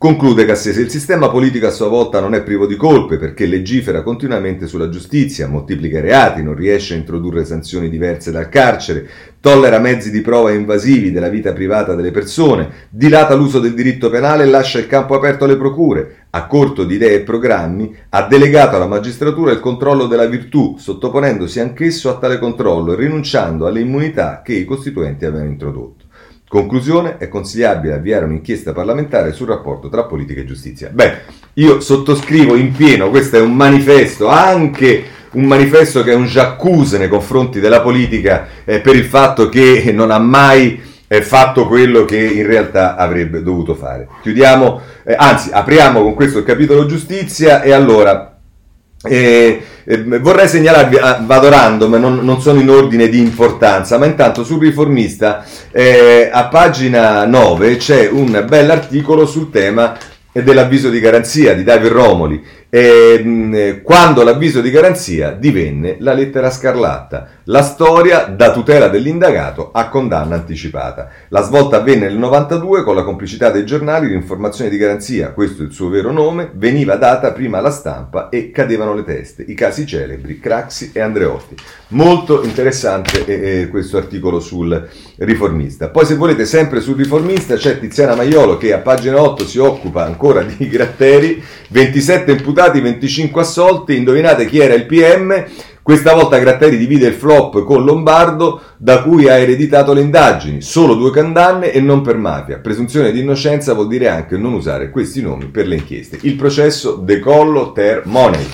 Conclude 0.03 0.45
Cassese, 0.45 0.81
il 0.81 0.91
sistema 0.91 1.31
politico 1.31 1.69
a 1.69 1.71
sua 1.71 1.87
volta 1.87 2.19
non 2.19 2.35
è 2.35 2.43
privo 2.43 2.67
di 2.67 2.75
colpe 2.75 3.19
perché 3.19 3.47
legifera 3.47 4.03
continuamente 4.03 4.67
sulla 4.67 4.89
giustizia, 4.89 5.47
moltiplica 5.47 5.99
i 5.99 6.01
reati, 6.01 6.43
non 6.43 6.57
riesce 6.57 6.95
a 6.95 6.97
introdurre 6.97 7.45
sanzioni 7.45 7.89
diverse 7.89 8.33
dal 8.33 8.49
carcere, 8.49 9.09
tollera 9.39 9.79
mezzi 9.79 10.11
di 10.11 10.21
prova 10.21 10.51
invasivi 10.51 11.13
della 11.13 11.29
vita 11.29 11.53
privata 11.53 11.95
delle 11.95 12.11
persone, 12.11 12.89
dilata 12.91 13.35
l'uso 13.35 13.61
del 13.61 13.75
diritto 13.75 14.11
penale 14.11 14.43
e 14.43 14.47
lascia 14.47 14.81
il 14.81 14.89
campo 14.89 15.15
aperto 15.15 15.45
alle 15.45 15.57
procure, 15.57 16.25
a 16.31 16.49
corto 16.49 16.83
di 16.83 16.97
idee 16.97 17.19
e 17.19 17.21
programmi, 17.21 17.95
ha 18.09 18.27
delegato 18.27 18.75
alla 18.75 18.89
magistratura 18.89 19.53
il 19.53 19.61
controllo 19.61 20.07
della 20.07 20.27
virtù, 20.27 20.75
sottoponendosi 20.79 21.61
anch'esso 21.61 22.11
a 22.11 22.19
tale 22.19 22.41
controllo 22.41 22.95
e 22.95 22.97
rinunciando 22.97 23.69
alle 23.69 23.79
immunità 23.79 24.43
che 24.43 24.55
i 24.55 24.65
costituenti 24.65 25.25
avevano 25.27 25.51
introdotto. 25.51 26.02
Conclusione, 26.53 27.17
è 27.17 27.29
consigliabile 27.29 27.95
avviare 27.95 28.27
un'inchiesta 28.27 28.75
parlamentare 28.75 29.33
sul 29.33 29.49
rapporto 29.49 29.89
tra 29.89 30.05
politica 30.05 30.43
e 30.43 30.45
giustizia. 30.45 30.91
Beh, 30.93 31.21
io 31.55 31.81
sottoscrivo 31.81 32.57
in 32.57 32.73
pieno, 32.73 33.09
questo 33.09 33.39
è 33.39 33.41
un 33.41 33.57
manifesto, 33.57 34.29
anche 34.29 35.03
un 35.31 35.45
manifesto 35.45 36.03
che 36.03 36.13
è 36.13 36.15
un 36.15 36.27
j'accuse 36.27 36.99
nei 36.99 37.09
confronti 37.09 37.59
della 37.59 37.81
politica 37.81 38.49
eh, 38.67 38.81
per 38.81 38.97
il 38.97 39.05
fatto 39.05 39.49
che 39.49 39.93
non 39.95 40.11
ha 40.11 40.19
mai 40.19 40.79
eh, 41.09 41.23
fatto 41.23 41.67
quello 41.67 42.05
che 42.05 42.19
in 42.19 42.47
realtà 42.47 42.97
avrebbe 42.97 43.43
dovuto 43.43 43.75
fare. 43.75 44.07
Chiudiamo, 44.21 44.79
eh, 45.05 45.15
anzi, 45.17 45.49
apriamo 45.53 46.03
con 46.03 46.13
questo 46.13 46.41
il 46.41 46.45
capitolo 46.45 46.85
giustizia 46.85 47.63
e 47.63 47.73
allora 47.73 48.39
eh, 49.05 49.63
eh, 49.85 50.19
vorrei 50.19 50.49
segnalarvi, 50.49 50.97
ah, 50.97 51.23
vado 51.25 51.49
random, 51.49 51.95
non, 51.95 52.19
non, 52.23 52.41
sono 52.41 52.61
in 52.61 52.71
ordine 52.71 53.09
di 53.09 53.19
importanza, 53.19 53.99
ma 53.99 54.07
intanto 54.07 54.45
sul 54.45 54.61
riformista 54.61 55.45
eh, 55.71 56.31
a 56.33 56.47
pagina 56.47 57.25
9 57.27 57.77
c'è 57.77 58.09
un 58.09 58.45
bell'articolo 58.49 59.27
sul 59.27 59.51
tema 59.51 59.97
dell'avviso 60.33 60.89
di 60.89 60.99
garanzia 60.99 61.55
di 61.55 61.63
David 61.63 61.91
Romoli 61.91 62.43
eh, 62.75 63.81
quando 63.83 64.23
l'avviso 64.23 64.63
di 64.63 64.71
garanzia 64.71 65.33
divenne 65.33 65.97
la 65.99 66.15
lettera 66.15 66.51
scarlatta, 66.51 67.29
la 67.45 67.61
storia 67.61 68.25
da 68.25 68.51
tutela 68.51 68.89
dell'indagato 68.89 69.73
a 69.73 69.91
condanna 69.91 70.37
anticipata. 70.37 71.11
La 71.29 71.43
svolta 71.43 71.77
avvenne 71.77 72.09
nel 72.09 72.17
92 72.17 72.83
con 72.83 72.95
la 72.95 73.03
complicità 73.03 73.51
dei 73.51 73.67
giornali, 73.67 74.09
l'informazione 74.09 74.71
di 74.71 74.79
garanzia, 74.79 75.33
questo 75.33 75.63
è 75.63 75.67
il 75.67 75.73
suo 75.73 75.91
vero 75.91 76.13
nome, 76.13 76.51
veniva 76.55 76.97
data 76.97 77.33
prima 77.33 77.59
alla 77.59 77.71
stampa 77.71 78.31
e 78.31 78.51
cadevano 78.51 78.95
le 78.95 79.05
teste, 79.05 79.45
i 79.47 79.53
casi 79.53 79.87
celebri 79.87 80.41
Craxi 80.41 80.93
e 80.95 81.01
Andreotti. 81.01 81.57
Molto 81.89 82.43
interessante 82.43 83.27
eh, 83.27 83.61
eh, 83.61 83.69
questo 83.69 83.99
articolo 83.99 84.41
sul 84.41 84.89
riformista. 85.17 85.91
Poi 85.91 86.07
se 86.07 86.15
volete 86.15 86.47
sempre 86.47 86.81
sul 86.81 86.97
riformista 86.97 87.57
c'è 87.57 87.79
Tiziana 87.79 88.15
Maiolo 88.15 88.57
che 88.57 88.73
a 88.73 88.79
pagina 88.79 89.21
8 89.21 89.45
si 89.47 89.59
occupa 89.59 90.05
ancora 90.05 90.43
di 90.43 90.69
Gratteri, 90.73 91.43
27 91.69 92.33
imputati, 92.33 92.61
25 92.71 93.41
assolti, 93.41 93.97
indovinate 93.97 94.47
chi 94.47 94.59
era 94.59 94.75
il 94.75 94.87
PM? 94.87 95.45
Questa 95.83 96.15
volta 96.15 96.39
Gratteri 96.39 96.77
divide 96.77 97.09
il 97.09 97.15
flop 97.15 97.65
con 97.65 97.85
Lombardo, 97.85 98.61
da 98.77 99.03
cui 99.03 99.29
ha 99.29 99.37
ereditato 99.37 99.93
le 99.93 100.01
indagini. 100.01 100.61
Solo 100.63 100.95
due 100.95 101.11
condanne 101.11 101.73
e 101.73 101.81
non 101.81 102.03
per 102.03 102.17
mafia. 102.17 102.59
Presunzione 102.59 103.11
di 103.11 103.19
innocenza 103.19 103.75
vuol 103.75 103.89
dire 103.89 104.09
anche 104.09 104.37
non 104.37 104.53
usare 104.53 104.91
questi 104.91 105.21
nomi 105.21 105.47
per 105.47 105.67
le 105.67 105.75
inchieste. 105.75 106.19
Il 106.23 106.37
processo 106.37 106.95
decollo 106.95 107.73
ter 107.73 108.03
money. 108.05 108.47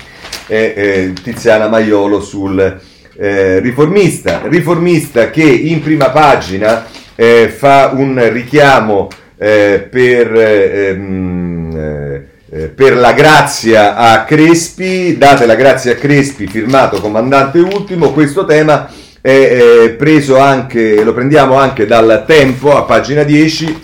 Eh, 0.46 0.72
eh, 0.74 1.12
Tiziana 1.22 1.68
Maiolo 1.68 2.22
sul 2.22 2.80
eh, 3.18 3.59
riformista, 3.59 4.42
riformista 4.44 5.28
che 5.28 5.42
in 5.42 5.82
prima 5.82 6.09
pagina 6.09 6.86
eh, 7.14 7.48
fa 7.54 7.90
un 7.94 8.26
richiamo 8.32 9.09
eh, 9.36 9.86
per, 9.90 10.34
ehm, 10.34 12.24
eh, 12.51 12.68
per, 12.68 12.96
la 12.96 13.12
grazia 13.12 13.96
a 13.96 14.24
Crespi, 14.24 15.16
date 15.18 15.46
la 15.46 15.55
grazia 15.55 15.92
a 15.92 15.96
Crespi, 15.96 16.46
firmato 16.46 17.01
comandante 17.01 17.59
ultimo, 17.59 18.12
questo 18.12 18.44
tema 18.44 18.88
è 19.20 19.94
preso 19.99 20.38
anche, 20.38 21.03
lo 21.03 21.12
prendiamo 21.12 21.57
anche 21.57 21.84
dal 21.84 22.24
tempo 22.26 22.74
a 22.76 22.84
pagina 22.84 23.24
10. 23.24 23.82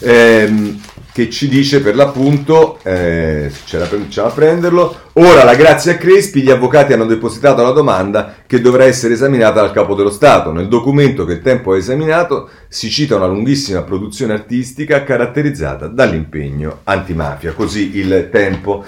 Ehm, 0.00 0.80
che 1.14 1.30
ci 1.30 1.46
dice 1.46 1.80
per 1.80 1.94
l'appunto, 1.94 2.80
eh, 2.82 3.48
ce 3.66 3.78
la 3.78 3.86
cominciamo 3.86 4.26
a 4.26 4.32
prenderlo, 4.32 4.96
ora 5.12 5.44
la 5.44 5.54
grazia 5.54 5.92
a 5.92 5.96
Crespi, 5.96 6.42
gli 6.42 6.50
avvocati 6.50 6.92
hanno 6.92 7.06
depositato 7.06 7.62
la 7.62 7.70
domanda 7.70 8.34
che 8.44 8.60
dovrà 8.60 8.82
essere 8.82 9.14
esaminata 9.14 9.60
dal 9.60 9.70
Capo 9.70 9.94
dello 9.94 10.10
Stato. 10.10 10.50
Nel 10.50 10.66
documento 10.66 11.24
che 11.24 11.34
il 11.34 11.40
tempo 11.40 11.70
ha 11.70 11.76
esaminato 11.76 12.50
si 12.66 12.90
cita 12.90 13.14
una 13.14 13.28
lunghissima 13.28 13.82
produzione 13.82 14.32
artistica 14.32 15.04
caratterizzata 15.04 15.86
dall'impegno 15.86 16.80
antimafia, 16.82 17.52
così 17.52 17.96
il 17.96 18.28
tempo. 18.32 18.84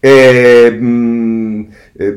E, 0.00 0.70
mh, 0.70 1.66
eh, 1.94 2.16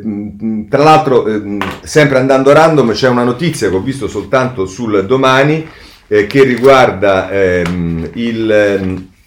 tra 0.70 0.84
l'altro, 0.84 1.28
eh, 1.28 1.58
sempre 1.84 2.18
andando 2.18 2.54
random, 2.54 2.94
c'è 2.94 3.10
una 3.10 3.26
notizia 3.26 3.68
che 3.68 3.76
ho 3.76 3.82
visto 3.82 4.08
soltanto 4.08 4.66
sul 4.66 5.06
domani 5.06 5.68
eh, 6.08 6.28
che 6.28 6.46
riguarda 6.46 7.30
ehm, 7.30 8.12
il 8.14 9.18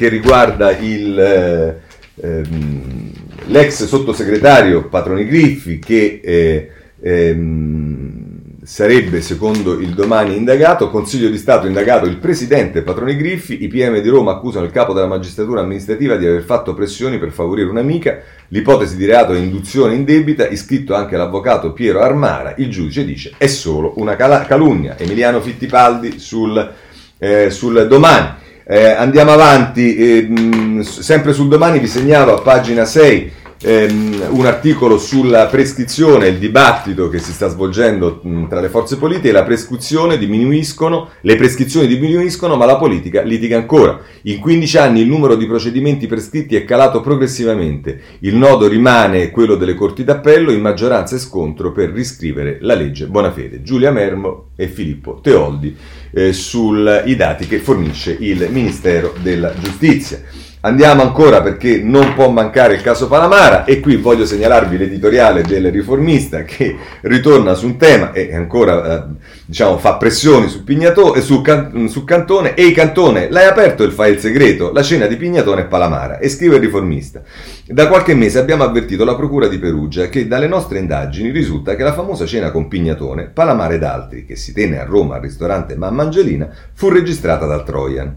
che 0.00 0.08
riguarda 0.08 0.74
il, 0.78 1.20
eh, 1.20 2.26
ehm, 2.26 3.12
l'ex 3.48 3.84
sottosegretario 3.84 4.88
Patroni 4.88 5.26
Griffi 5.26 5.78
che 5.78 6.22
eh, 6.24 6.70
ehm, 7.02 8.62
sarebbe 8.62 9.20
secondo 9.20 9.78
il 9.78 9.90
domani 9.90 10.38
indagato, 10.38 10.88
Consiglio 10.88 11.28
di 11.28 11.36
Stato 11.36 11.66
indagato 11.66 12.06
il 12.06 12.16
presidente 12.16 12.80
Patroni 12.80 13.14
Griffi, 13.14 13.62
i 13.62 13.68
PM 13.68 14.00
di 14.00 14.08
Roma 14.08 14.32
accusano 14.32 14.64
il 14.64 14.72
capo 14.72 14.94
della 14.94 15.06
magistratura 15.06 15.60
amministrativa 15.60 16.16
di 16.16 16.26
aver 16.26 16.44
fatto 16.44 16.72
pressioni 16.72 17.18
per 17.18 17.30
favorire 17.30 17.68
un'amica, 17.68 18.20
l'ipotesi 18.48 18.96
di 18.96 19.04
reato 19.04 19.34
è 19.34 19.38
induzione 19.38 19.96
indebita, 19.96 20.48
iscritto 20.48 20.94
anche 20.94 21.18
l'avvocato 21.18 21.74
Piero 21.74 22.00
Armara, 22.00 22.54
il 22.56 22.70
giudice 22.70 23.04
dice 23.04 23.32
è 23.36 23.48
solo 23.48 23.92
una 23.96 24.16
calunnia, 24.16 24.96
Emiliano 24.96 25.42
Fittipaldi 25.42 26.18
sul, 26.18 26.72
eh, 27.18 27.50
sul 27.50 27.86
domani. 27.86 28.48
Eh, 28.72 28.90
andiamo 28.92 29.32
avanti, 29.32 29.96
eh, 29.96 30.22
mh, 30.28 30.82
sempre 30.82 31.32
sul 31.32 31.48
domani 31.48 31.80
vi 31.80 31.88
segnalo 31.88 32.36
a 32.36 32.40
pagina 32.40 32.84
6 32.84 33.32
ehm, 33.62 34.28
un 34.30 34.46
articolo 34.46 34.98
sulla 34.98 35.46
prescrizione, 35.46 36.28
il 36.28 36.38
dibattito 36.38 37.08
che 37.08 37.18
si 37.18 37.32
sta 37.32 37.48
svolgendo 37.48 38.20
mh, 38.22 38.48
tra 38.48 38.60
le 38.60 38.68
forze 38.68 38.96
politiche, 38.96 39.32
la 39.32 39.42
prescrizione 39.42 40.18
diminuiscono, 40.18 41.10
le 41.20 41.36
prescrizioni 41.36 41.86
diminuiscono 41.86 42.56
ma 42.56 42.64
la 42.64 42.76
politica 42.76 43.22
litiga 43.22 43.56
ancora. 43.56 44.00
In 44.22 44.38
15 44.38 44.78
anni 44.78 45.00
il 45.00 45.08
numero 45.08 45.36
di 45.36 45.46
procedimenti 45.46 46.06
prescritti 46.06 46.56
è 46.56 46.64
calato 46.64 47.00
progressivamente, 47.00 48.00
il 48.20 48.36
nodo 48.36 48.66
rimane 48.66 49.30
quello 49.30 49.56
delle 49.56 49.74
corti 49.74 50.04
d'appello, 50.04 50.52
in 50.52 50.60
maggioranza 50.60 51.16
e 51.16 51.18
scontro 51.18 51.72
per 51.72 51.90
riscrivere 51.90 52.58
la 52.60 52.74
legge 52.74 53.06
Bonafede. 53.06 53.62
Giulia 53.62 53.90
Mermo 53.90 54.50
e 54.56 54.68
Filippo 54.68 55.20
Teoldi 55.22 55.76
eh, 56.12 56.32
sui 56.32 57.16
dati 57.16 57.46
che 57.46 57.58
fornisce 57.58 58.16
il 58.18 58.48
Ministero 58.50 59.14
della 59.22 59.52
Giustizia. 59.58 60.48
Andiamo 60.62 61.00
ancora 61.00 61.40
perché 61.40 61.80
non 61.82 62.12
può 62.12 62.28
mancare 62.28 62.74
il 62.74 62.82
caso 62.82 63.08
Palamara 63.08 63.64
e 63.64 63.80
qui 63.80 63.96
voglio 63.96 64.26
segnalarvi 64.26 64.76
l'editoriale 64.76 65.40
del 65.40 65.72
riformista 65.72 66.42
che 66.42 66.76
ritorna 67.00 67.54
su 67.54 67.64
un 67.64 67.78
tema 67.78 68.12
e 68.12 68.34
ancora 68.34 68.98
eh, 68.98 69.04
diciamo, 69.46 69.78
fa 69.78 69.94
pressioni 69.94 70.48
su, 70.48 70.62
Pignato, 70.62 71.14
eh, 71.14 71.22
su, 71.22 71.40
can, 71.40 71.88
su 71.88 72.04
Cantone 72.04 72.52
e 72.52 72.72
Cantone 72.72 73.30
l'hai 73.30 73.46
aperto 73.46 73.84
il 73.84 73.92
file 73.92 74.18
segreto, 74.18 74.70
la 74.70 74.82
cena 74.82 75.06
di 75.06 75.16
Pignatone 75.16 75.62
e 75.62 75.64
Palamara 75.64 76.18
e 76.18 76.28
scrive 76.28 76.56
il 76.56 76.60
riformista. 76.60 77.22
Da 77.64 77.88
qualche 77.88 78.14
mese 78.14 78.38
abbiamo 78.38 78.62
avvertito 78.62 79.06
la 79.06 79.16
Procura 79.16 79.48
di 79.48 79.58
Perugia 79.58 80.10
che 80.10 80.28
dalle 80.28 80.46
nostre 80.46 80.78
indagini 80.78 81.30
risulta 81.30 81.74
che 81.74 81.84
la 81.84 81.94
famosa 81.94 82.26
cena 82.26 82.50
con 82.50 82.68
Pignatone, 82.68 83.30
Palamara 83.32 83.72
ed 83.72 83.82
altri 83.82 84.26
che 84.26 84.36
si 84.36 84.52
tenne 84.52 84.78
a 84.78 84.84
Roma 84.84 85.14
al 85.14 85.22
ristorante 85.22 85.74
Mamma 85.74 86.02
Angelina 86.02 86.50
fu 86.74 86.90
registrata 86.90 87.46
dal 87.46 87.64
Trojan. 87.64 88.16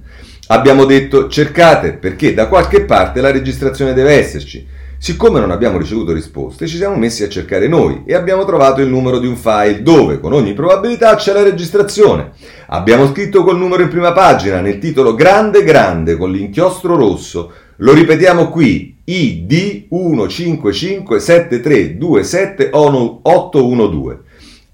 Abbiamo 0.54 0.86
detto 0.86 1.28
cercate 1.30 1.94
perché 1.94 2.36
da 2.36 2.48
qualche 2.48 2.86
parte 2.86 3.22
la 3.22 3.32
registrazione 3.32 3.94
deve 3.94 4.14
esserci. 4.14 4.64
Siccome 5.00 5.40
non 5.40 5.50
abbiamo 5.50 5.80
ricevuto 5.80 6.14
risposte, 6.14 6.68
ci 6.68 6.78
siamo 6.78 6.96
messi 6.96 7.24
a 7.24 7.28
cercare 7.28 7.68
noi 7.68 8.04
e 8.06 8.14
abbiamo 8.14 8.46
trovato 8.46 8.80
il 8.80 8.88
numero 8.88 9.18
di 9.18 9.26
un 9.26 9.36
file 9.36 9.82
dove, 9.82 10.20
con 10.20 10.32
ogni 10.32 10.54
probabilità, 10.54 11.16
c'è 11.16 11.34
la 11.34 11.42
registrazione. 11.42 12.34
Abbiamo 12.68 13.08
scritto 13.08 13.44
col 13.44 13.58
numero 13.58 13.82
in 13.82 13.90
prima 13.90 14.12
pagina, 14.12 14.62
nel 14.62 14.78
titolo 14.78 15.16
grande 15.16 15.64
grande, 15.64 16.18
con 16.18 16.32
l'inchiostro 16.32 16.96
rosso, 16.96 17.52
Lo 17.78 17.92
ripetiamo 17.92 18.50
qui, 18.50 18.96
ID 19.06 19.88
1557327 19.92 22.70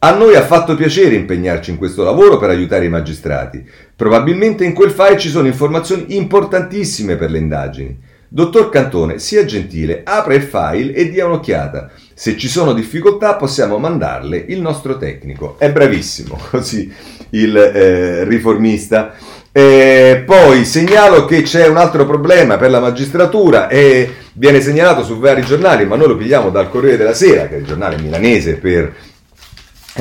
A 0.01 0.15
noi 0.15 0.33
ha 0.35 0.45
fatto 0.45 0.75
piacere 0.75 1.15
impegnarci 1.15 1.71
in 1.71 1.77
questo 1.77 2.03
lavoro 2.03 2.37
per 2.37 2.49
aiutare 2.49 2.85
i 2.85 2.89
magistrati. 2.89 3.61
Probabilmente 3.93 4.63
in 4.63 4.73
quel 4.73 4.91
file 4.91 5.17
ci 5.17 5.27
sono 5.27 5.47
informazioni 5.47 6.15
importantissime 6.15 7.17
per 7.17 7.29
le 7.29 7.37
indagini. 7.37 7.99
Dottor 8.29 8.69
Cantone, 8.69 9.19
sia 9.19 9.43
gentile, 9.43 10.03
apra 10.05 10.35
il 10.35 10.43
file 10.43 10.93
e 10.93 11.09
dia 11.09 11.25
un'occhiata. 11.25 11.89
Se 12.13 12.37
ci 12.37 12.47
sono 12.47 12.71
difficoltà 12.71 13.35
possiamo 13.35 13.77
mandarle 13.77 14.45
il 14.47 14.61
nostro 14.61 14.97
tecnico. 14.97 15.55
È 15.57 15.69
bravissimo, 15.69 16.39
così 16.49 16.89
il 17.31 17.57
eh, 17.57 18.23
riformista. 18.23 19.15
E 19.51 20.23
poi 20.25 20.63
segnalo 20.63 21.25
che 21.25 21.41
c'è 21.41 21.67
un 21.67 21.75
altro 21.75 22.05
problema 22.05 22.55
per 22.55 22.69
la 22.69 22.79
magistratura 22.79 23.67
e 23.67 24.09
viene 24.33 24.61
segnalato 24.61 25.03
su 25.03 25.19
vari 25.19 25.41
giornali, 25.41 25.85
ma 25.85 25.97
noi 25.97 26.07
lo 26.07 26.15
pigliamo 26.15 26.51
dal 26.51 26.69
Corriere 26.69 26.95
della 26.95 27.13
Sera, 27.13 27.49
che 27.49 27.55
è 27.55 27.59
il 27.59 27.65
giornale 27.65 27.97
milanese 27.97 28.55
per 28.55 28.93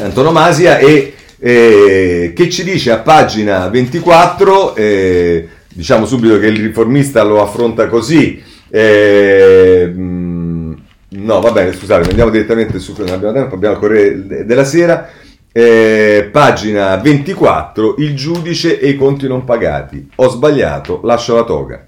antonomasia, 0.00 0.78
e 0.78 1.14
eh, 1.38 2.32
che 2.34 2.48
ci 2.48 2.64
dice 2.64 2.90
a 2.90 2.98
pagina 2.98 3.68
24, 3.68 4.74
eh, 4.74 5.48
diciamo 5.68 6.06
subito 6.06 6.38
che 6.38 6.46
il 6.46 6.60
riformista 6.60 7.22
lo 7.22 7.42
affronta 7.42 7.86
così, 7.88 8.42
eh, 8.70 9.92
no 9.94 11.40
va 11.40 11.52
bene 11.52 11.72
scusate, 11.72 12.10
andiamo 12.10 12.30
direttamente 12.30 12.78
su, 12.78 12.94
non 12.98 13.08
abbiamo 13.08 13.34
tempo, 13.34 13.54
abbiamo 13.54 13.74
il 13.74 13.80
Corriere 13.80 14.44
della 14.44 14.64
Sera, 14.64 15.08
eh, 15.52 16.28
pagina 16.30 16.96
24, 16.96 17.96
il 17.98 18.14
giudice 18.14 18.78
e 18.78 18.90
i 18.90 18.96
conti 18.96 19.26
non 19.26 19.44
pagati. 19.44 20.08
Ho 20.16 20.28
sbagliato, 20.28 21.00
lascio 21.04 21.34
la 21.34 21.44
toga. 21.44 21.84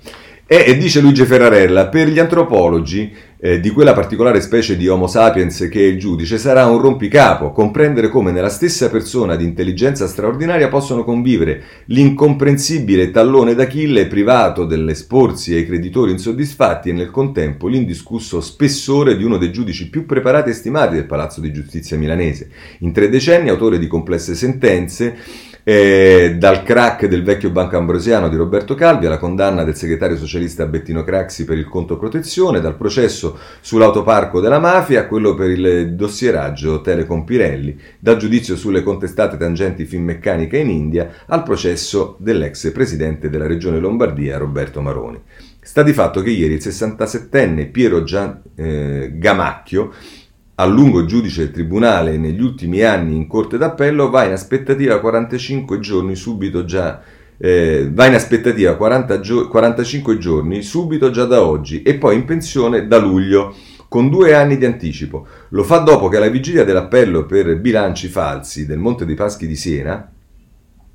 E, 0.47 0.65
e 0.67 0.77
dice 0.77 1.01
Luigi 1.01 1.25
Ferrarella, 1.25 1.87
per 1.87 2.09
gli 2.09 2.19
antropologi 2.19 3.15
eh, 3.41 3.59
di 3.59 3.70
quella 3.70 3.95
particolare 3.95 4.41
specie 4.41 4.76
di 4.76 4.86
Homo 4.86 5.07
sapiens 5.07 5.68
che 5.70 5.80
è 5.80 5.84
il 5.84 5.99
giudice 5.99 6.36
sarà 6.36 6.66
un 6.66 6.78
rompicapo 6.78 7.53
comprendere 7.53 8.09
come 8.09 8.32
nella 8.32 8.51
stessa 8.51 8.91
persona 8.91 9.34
di 9.34 9.45
intelligenza 9.45 10.07
straordinaria 10.07 10.68
possono 10.68 11.05
convivere 11.05 11.62
l'incomprensibile 11.86 13.11
tallone 13.11 13.55
d'Achille 13.55 14.07
privato 14.09 14.66
dell'esporsi 14.66 15.55
ai 15.55 15.64
creditori 15.64 16.12
insoddisfatti 16.12 16.91
e 16.91 16.93
nel 16.93 17.11
contempo 17.11 17.66
l'indiscusso 17.66 18.41
spessore 18.43 19.16
di 19.16 19.24
uno 19.24 19.38
dei 19.38 19.51
giudici 19.51 19.88
più 19.88 20.05
preparati 20.05 20.51
e 20.51 20.55
stimati 20.55 20.95
del 20.95 21.07
Palazzo 21.07 21.41
di 21.41 21.53
Giustizia 21.53 21.97
milanese. 21.97 22.51
In 22.80 22.93
tre 22.93 23.09
decenni, 23.09 23.49
autore 23.49 23.78
di 23.78 23.86
complesse 23.86 24.34
sentenze, 24.34 25.16
eh, 25.63 26.37
dal 26.39 26.63
crack 26.63 27.07
del 27.07 27.23
vecchio 27.23 27.51
banco 27.51 27.77
ambrosiano 27.77 28.29
di 28.29 28.37
Roberto 28.37 28.75
Calvi 28.75 29.07
alla 29.07 29.19
condanna 29.19 29.65
del 29.65 29.77
segretario 29.77 30.17
socialista 30.17 30.67
Bettino 30.67 31.05
Craxi 31.05 31.45
per 31.45 31.59
il 31.59 31.69
conto 31.69 31.99
protezione, 31.99 32.61
dal 32.61 32.77
processo 32.77 33.39
sull'autoparco 33.61 34.41
della 34.41 34.59
mafia 34.59 35.01
a 35.01 35.07
quello 35.07 35.35
per 35.35 35.51
il 35.51 35.95
dossieraggio 35.95 36.81
Telecom 36.81 37.25
Pirelli, 37.25 37.79
dal 37.99 38.17
giudizio 38.17 38.57
sulle 38.57 38.83
contestate 38.83 39.37
tangenti 39.37 39.85
Finmeccanica 39.85 40.57
in 40.57 40.71
India 40.71 41.11
al 41.27 41.43
processo 41.43 42.17
dell'ex 42.19 42.71
presidente 42.73 43.29
della 43.29 43.47
regione 43.47 43.79
Lombardia 43.79 44.39
Roberto 44.39 44.81
Maroni. 44.81 45.21
Sta 45.63 45.83
di 45.83 45.93
fatto 45.93 46.23
che 46.23 46.31
ieri 46.31 46.55
il 46.55 46.63
67enne 46.63 47.71
Piero 47.71 48.03
Gian, 48.03 48.43
eh, 48.57 49.11
Gamacchio 49.15 49.93
a 50.61 50.67
lungo 50.67 51.07
giudice 51.07 51.45
del 51.45 51.53
tribunale 51.53 52.19
negli 52.19 52.43
ultimi 52.43 52.83
anni 52.83 53.17
in 53.17 53.27
corte 53.27 53.57
d'appello 53.57 54.11
va 54.11 54.25
in 54.25 54.33
aspettativa 54.33 55.01
45 55.01 55.81
giorni 55.81 56.15
subito 56.15 56.67
già 56.67 57.01
eh, 57.39 57.89
va 57.91 58.05
in 58.05 58.15
aspettativa 58.15 58.77
40 58.77 59.21
gio- 59.21 59.49
45 59.49 60.19
giorni 60.19 60.61
subito 60.61 61.11
già 61.11 61.25
da 61.25 61.43
oggi 61.43 61.81
e 61.81 61.95
poi 61.95 62.17
in 62.17 62.27
pensione 62.27 62.87
da 62.87 62.99
luglio 62.99 63.55
con 63.89 64.11
due 64.11 64.35
anni 64.35 64.59
di 64.59 64.67
anticipo. 64.67 65.27
Lo 65.49 65.65
fa 65.65 65.79
dopo 65.79 66.09
che 66.09 66.19
alla 66.19 66.29
vigilia 66.29 66.65
dell'appello 66.65 67.25
per 67.25 67.59
bilanci 67.59 68.09
falsi 68.09 68.67
del 68.67 68.79
Monte 68.79 69.07
dei 69.07 69.17
Paschi 69.17 69.47
di 69.47 69.57
Siena 69.57 70.13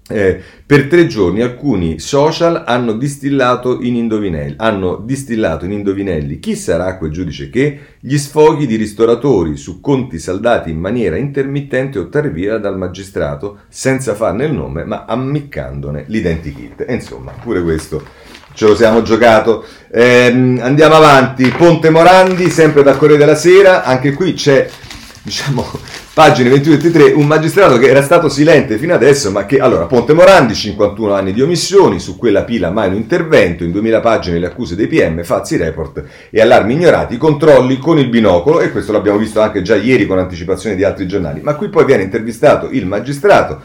eh, 0.07 0.39
per 0.65 0.85
tre 0.85 1.07
giorni 1.07 1.41
alcuni 1.41 1.97
social 1.99 2.63
hanno 2.65 2.93
distillato, 2.93 3.81
in 3.81 3.95
indovinelli, 3.95 4.53
hanno 4.57 4.97
distillato 4.97 5.65
in 5.65 5.71
indovinelli 5.71 6.39
chi 6.39 6.55
sarà 6.55 6.97
quel 6.97 7.11
giudice 7.11 7.49
che 7.49 7.79
gli 7.99 8.17
sfoghi 8.17 8.67
di 8.67 8.75
ristoratori 8.75 9.57
su 9.57 9.81
conti 9.81 10.19
saldati 10.19 10.69
in 10.69 10.79
maniera 10.79 11.17
intermittente 11.17 11.97
o 11.97 12.07
tardiva 12.07 12.59
dal 12.59 12.77
magistrato 12.77 13.61
senza 13.67 14.13
farne 14.13 14.45
il 14.45 14.53
nome 14.53 14.83
ma 14.83 15.05
ammiccandone 15.05 16.05
l'identikit. 16.07 16.85
Insomma, 16.87 17.31
pure 17.31 17.63
questo 17.63 18.03
ce 18.53 18.67
lo 18.67 18.75
siamo 18.75 19.01
giocato. 19.01 19.65
Eh, 19.91 20.27
andiamo 20.59 20.95
avanti. 20.95 21.49
Ponte 21.49 21.89
Morandi, 21.89 22.49
sempre 22.51 22.83
da 22.83 22.95
Corriere 22.95 23.19
della 23.19 23.35
Sera, 23.35 23.83
anche 23.83 24.13
qui 24.13 24.33
c'è 24.33 24.69
diciamo 25.23 25.65
Pagine 26.15 26.47
21 26.47 26.75
e 26.75 26.77
23, 26.77 27.11
un 27.11 27.27
magistrato 27.27 27.77
che 27.77 27.89
era 27.89 28.01
stato 28.01 28.29
silente 28.29 28.77
fino 28.77 28.93
adesso, 28.93 29.31
ma 29.31 29.45
che 29.45 29.59
allora 29.59 29.83
Ponte 29.83 30.13
Morandi, 30.13 30.55
51 30.55 31.13
anni 31.13 31.33
di 31.33 31.41
omissioni, 31.41 31.99
su 31.99 32.15
quella 32.15 32.45
pila 32.45 32.71
mai 32.71 32.87
un 32.87 32.95
intervento, 32.95 33.65
in 33.65 33.73
2000 33.73 33.99
pagine 33.99 34.39
le 34.39 34.45
accuse 34.45 34.77
dei 34.77 34.87
PM, 34.87 35.23
Fazzi 35.25 35.57
report 35.57 36.01
e 36.29 36.39
allarmi 36.39 36.71
ignorati, 36.71 37.17
controlli 37.17 37.79
con 37.79 37.99
il 37.99 38.07
binocolo, 38.07 38.61
e 38.61 38.71
questo 38.71 38.93
l'abbiamo 38.93 39.17
visto 39.17 39.41
anche 39.41 39.61
già 39.61 39.75
ieri 39.75 40.07
con 40.07 40.17
anticipazione 40.17 40.77
di 40.77 40.85
altri 40.85 41.05
giornali. 41.05 41.41
Ma 41.41 41.55
qui 41.55 41.67
poi 41.67 41.83
viene 41.83 42.03
intervistato 42.03 42.69
il 42.71 42.85
magistrato 42.85 43.59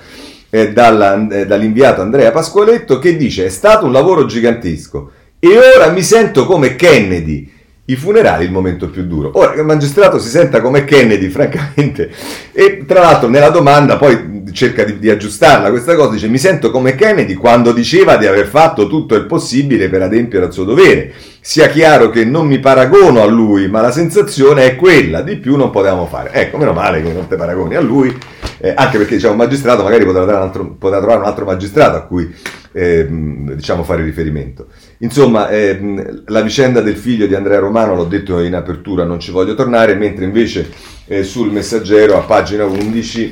eh, 0.51 0.73
dalla, 0.73 1.29
eh, 1.29 1.47
dall'inviato 1.47 2.01
Andrea 2.01 2.33
Pasqualetto 2.33 2.99
che 2.99 3.17
dice: 3.17 3.47
È 3.47 3.49
stato 3.49 3.87
un 3.87 3.93
lavoro 3.93 4.27
gigantesco 4.27 5.13
e 5.39 5.57
ora 5.57 5.89
mi 5.93 6.03
sento 6.03 6.47
come 6.47 6.75
Kennedy 6.75 7.49
i 7.91 7.97
funerali 7.97 8.45
il 8.45 8.53
momento 8.53 8.88
più 8.88 9.05
duro. 9.05 9.30
Ora, 9.34 9.55
il 9.55 9.64
magistrato 9.64 10.18
si 10.18 10.28
senta 10.28 10.61
come 10.61 10.84
Kennedy, 10.84 11.28
francamente, 11.28 12.11
e 12.53 12.84
tra 12.86 13.01
l'altro 13.01 13.28
nella 13.28 13.51
domanda 13.51 13.97
poi 13.97 14.43
cerca 14.53 14.84
di, 14.84 14.99
di, 14.99 15.11
aggiustarla 15.11 15.70
questa 15.70 15.95
cosa, 15.95 16.12
dice 16.12 16.28
mi 16.28 16.38
sento 16.38 16.70
come 16.70 16.95
Kennedy 16.95 17.34
quando 17.34 17.72
diceva 17.72 18.16
di 18.16 18.26
aver 18.26 18.47
fatto 18.47 18.88
tutto 18.88 19.14
il 19.14 19.26
possibile 19.26 19.88
per 19.88 20.03
adempiere 20.03 20.47
al 20.47 20.53
suo 20.53 20.64
dovere. 20.64 21.12
Sia 21.43 21.68
chiaro 21.68 22.11
che 22.11 22.24
non 22.24 22.47
mi 22.47 22.59
paragono 22.59 23.22
a 23.22 23.26
lui, 23.26 23.66
ma 23.68 23.80
la 23.80 23.91
sensazione 23.91 24.66
è 24.66 24.76
quella, 24.76 25.22
di 25.22 25.36
più 25.36 25.57
non 25.57 25.70
potevamo 25.70 26.07
fare. 26.07 26.32
Ecco, 26.32 26.59
meno 26.59 26.72
male 26.72 27.03
che 27.03 27.12
non 27.12 27.26
ti 27.26 27.34
paragoni 27.34 27.76
a 27.76 27.80
lui, 27.80 28.14
eh, 28.59 28.74
anche 28.76 28.99
perché 28.99 29.16
c'è 29.16 29.28
un 29.28 29.36
magistrato, 29.36 29.82
magari 29.82 30.05
potrà, 30.05 30.22
un 30.22 30.30
altro, 30.30 30.76
potrà 30.78 30.99
trovare 30.99 31.20
un 31.20 31.26
altro 31.26 31.47
magistrato 31.47 31.97
a 31.97 32.03
cui 32.03 32.32
eh, 32.72 33.07
diciamo 33.09 33.84
fare 33.84 34.03
riferimento. 34.03 34.66
Insomma, 35.03 35.49
eh, 35.49 36.23
la 36.27 36.43
vicenda 36.43 36.83
del 36.83 36.97
figlio 36.97 37.27
di 37.27 37.35
Andrea 37.35 37.59
Romano, 37.59 37.95
l'ho 37.95 38.05
detto 38.05 38.41
in 38.41 38.55
apertura, 38.55 39.05
non 39.05 39.19
ci 39.19 39.31
voglio 39.31 39.55
tornare, 39.55 39.95
mentre 39.95 40.27
invece 40.27 40.71
eh, 41.07 41.23
sul 41.23 41.51
messaggero 41.51 42.19
a 42.19 42.23
pagina 42.23 42.67
11 42.67 43.31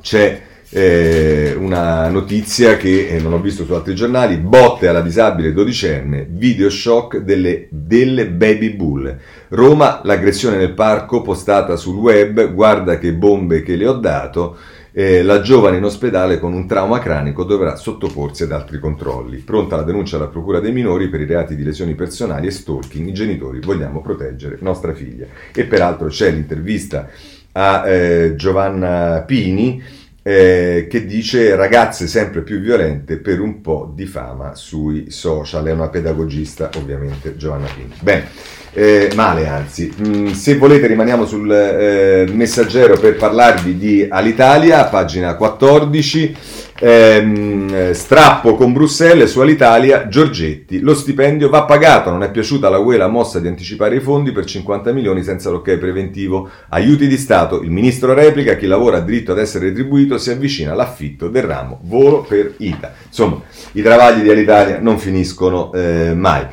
c'è 0.00 0.40
eh, 0.70 1.54
una 1.58 2.08
notizia 2.08 2.78
che 2.78 3.08
eh, 3.08 3.20
non 3.20 3.34
ho 3.34 3.40
visto 3.40 3.66
su 3.66 3.74
altri 3.74 3.94
giornali, 3.94 4.38
botte 4.38 4.88
alla 4.88 5.02
disabile 5.02 5.52
dodicenne, 5.52 6.26
video 6.30 6.70
shock 6.70 7.18
delle, 7.18 7.66
delle 7.68 8.28
baby 8.28 8.70
bull. 8.70 9.18
Roma, 9.48 10.00
l'aggressione 10.04 10.56
nel 10.56 10.72
parco 10.72 11.20
postata 11.20 11.76
sul 11.76 11.96
web, 11.96 12.54
guarda 12.54 12.98
che 12.98 13.12
bombe 13.12 13.62
che 13.62 13.76
le 13.76 13.86
ho 13.86 13.94
dato, 13.94 14.56
eh, 14.92 15.22
la 15.22 15.40
giovane 15.40 15.76
in 15.76 15.84
ospedale 15.84 16.38
con 16.38 16.52
un 16.52 16.66
trauma 16.66 16.98
cranico 16.98 17.44
dovrà 17.44 17.76
sottoporsi 17.76 18.42
ad 18.42 18.52
altri 18.52 18.78
controlli. 18.78 19.38
Pronta 19.38 19.76
la 19.76 19.82
denuncia 19.82 20.16
alla 20.16 20.28
Procura 20.28 20.60
dei 20.60 20.72
minori 20.72 21.08
per 21.08 21.20
i 21.20 21.26
reati 21.26 21.56
di 21.56 21.62
lesioni 21.62 21.94
personali 21.94 22.46
e 22.46 22.50
stalking, 22.50 23.08
i 23.08 23.12
genitori 23.12 23.60
vogliamo 23.60 24.00
proteggere 24.00 24.58
nostra 24.60 24.92
figlia. 24.92 25.26
E 25.54 25.64
peraltro 25.64 26.08
c'è 26.08 26.30
l'intervista 26.30 27.08
a 27.52 27.88
eh, 27.88 28.34
Giovanna 28.36 29.22
Pini 29.26 29.82
eh, 30.22 30.86
che 30.88 31.06
dice 31.06 31.54
ragazze 31.56 32.06
sempre 32.06 32.42
più 32.42 32.60
violente 32.60 33.16
per 33.16 33.40
un 33.40 33.60
po' 33.60 33.92
di 33.94 34.06
fama 34.06 34.54
sui 34.54 35.10
social. 35.10 35.64
È 35.66 35.72
una 35.72 35.88
pedagogista 35.88 36.70
ovviamente 36.76 37.36
Giovanna 37.36 37.66
Pini. 37.74 37.94
Bene 38.00 38.58
eh, 38.72 39.10
male 39.14 39.48
anzi. 39.48 39.92
Mm, 40.00 40.28
se 40.28 40.56
volete 40.56 40.86
rimaniamo 40.86 41.26
sul 41.26 41.50
eh, 41.50 42.30
messaggero 42.32 42.98
per 42.98 43.16
parlarvi 43.16 43.76
di 43.76 44.06
Alitalia, 44.08 44.84
pagina 44.84 45.34
14. 45.34 46.36
Ehm, 46.82 47.92
strappo 47.92 48.54
con 48.54 48.72
Bruxelles 48.72 49.30
su 49.30 49.40
Alitalia, 49.40 50.08
Giorgetti. 50.08 50.80
Lo 50.80 50.94
stipendio 50.94 51.50
va 51.50 51.64
pagato, 51.64 52.08
non 52.08 52.22
è 52.22 52.30
piaciuta 52.30 52.68
alla 52.68 52.78
UE 52.78 52.96
la 52.96 53.06
mossa 53.06 53.38
di 53.38 53.48
anticipare 53.48 53.96
i 53.96 54.00
fondi 54.00 54.32
per 54.32 54.46
50 54.46 54.90
milioni 54.92 55.22
senza 55.22 55.50
l'ok 55.50 55.76
preventivo. 55.76 56.48
Aiuti 56.70 57.06
di 57.06 57.18
Stato, 57.18 57.60
il 57.60 57.70
ministro 57.70 58.14
replica, 58.14 58.56
chi 58.56 58.66
lavora 58.66 58.96
ha 58.96 59.00
diritto 59.00 59.32
ad 59.32 59.38
essere 59.38 59.66
retribuito, 59.66 60.16
si 60.16 60.30
avvicina 60.30 60.72
all'affitto 60.72 61.28
del 61.28 61.42
ramo, 61.42 61.80
volo 61.82 62.22
per 62.22 62.54
ITA. 62.56 62.94
Insomma, 63.06 63.42
i 63.72 63.82
travagli 63.82 64.22
di 64.22 64.30
Alitalia 64.30 64.78
non 64.80 64.98
finiscono 64.98 65.70
eh, 65.74 66.14
mai. 66.14 66.46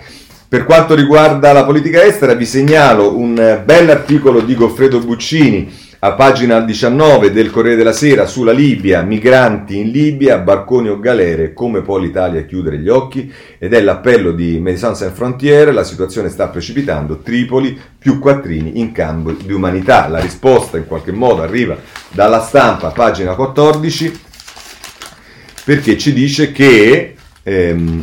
Per 0.50 0.66
quanto 0.66 0.94
riguarda 0.94 1.54
la 1.54 1.66
politica 1.66 2.04
estera, 2.04 2.34
vi 2.34 2.46
segnalo 2.46 3.18
un 3.18 3.62
bell'articolo 3.66 4.42
di 4.42 4.56
Goffredo 4.56 5.00
Buccini 5.00 5.86
A 6.00 6.14
pagina 6.14 6.60
19 6.60 7.32
del 7.32 7.50
Corriere 7.50 7.76
della 7.76 7.92
Sera 7.92 8.28
sulla 8.28 8.52
Libia, 8.52 9.02
migranti 9.02 9.80
in 9.80 9.90
Libia, 9.90 10.38
barconi 10.38 10.90
o 10.90 11.00
galere, 11.00 11.54
come 11.54 11.82
può 11.82 11.98
l'Italia 11.98 12.46
chiudere 12.46 12.78
gli 12.78 12.88
occhi? 12.88 13.34
Ed 13.58 13.74
è 13.74 13.82
l'appello 13.82 14.32
di 14.32 14.60
Médecins 14.60 15.00
Sans 15.00 15.12
Frontières, 15.12 15.74
la 15.74 15.84
situazione 15.84 16.30
sta 16.30 16.50
precipitando, 16.50 17.22
Tripoli 17.22 17.76
più 17.98 18.20
quattrini 18.20 18.80
in 18.80 18.92
cambio 18.92 19.36
di 19.44 19.52
umanità. 19.52 20.08
La 20.08 20.20
risposta 20.20 20.78
in 20.78 20.86
qualche 20.86 21.12
modo 21.12 21.42
arriva 21.42 21.76
dalla 22.12 22.42
stampa, 22.42 22.90
pagina 22.90 23.34
14, 23.34 24.20
perché 25.66 25.98
ci 25.98 26.14
dice 26.14 26.52
che... 26.52 27.16
Ehm, 27.42 28.02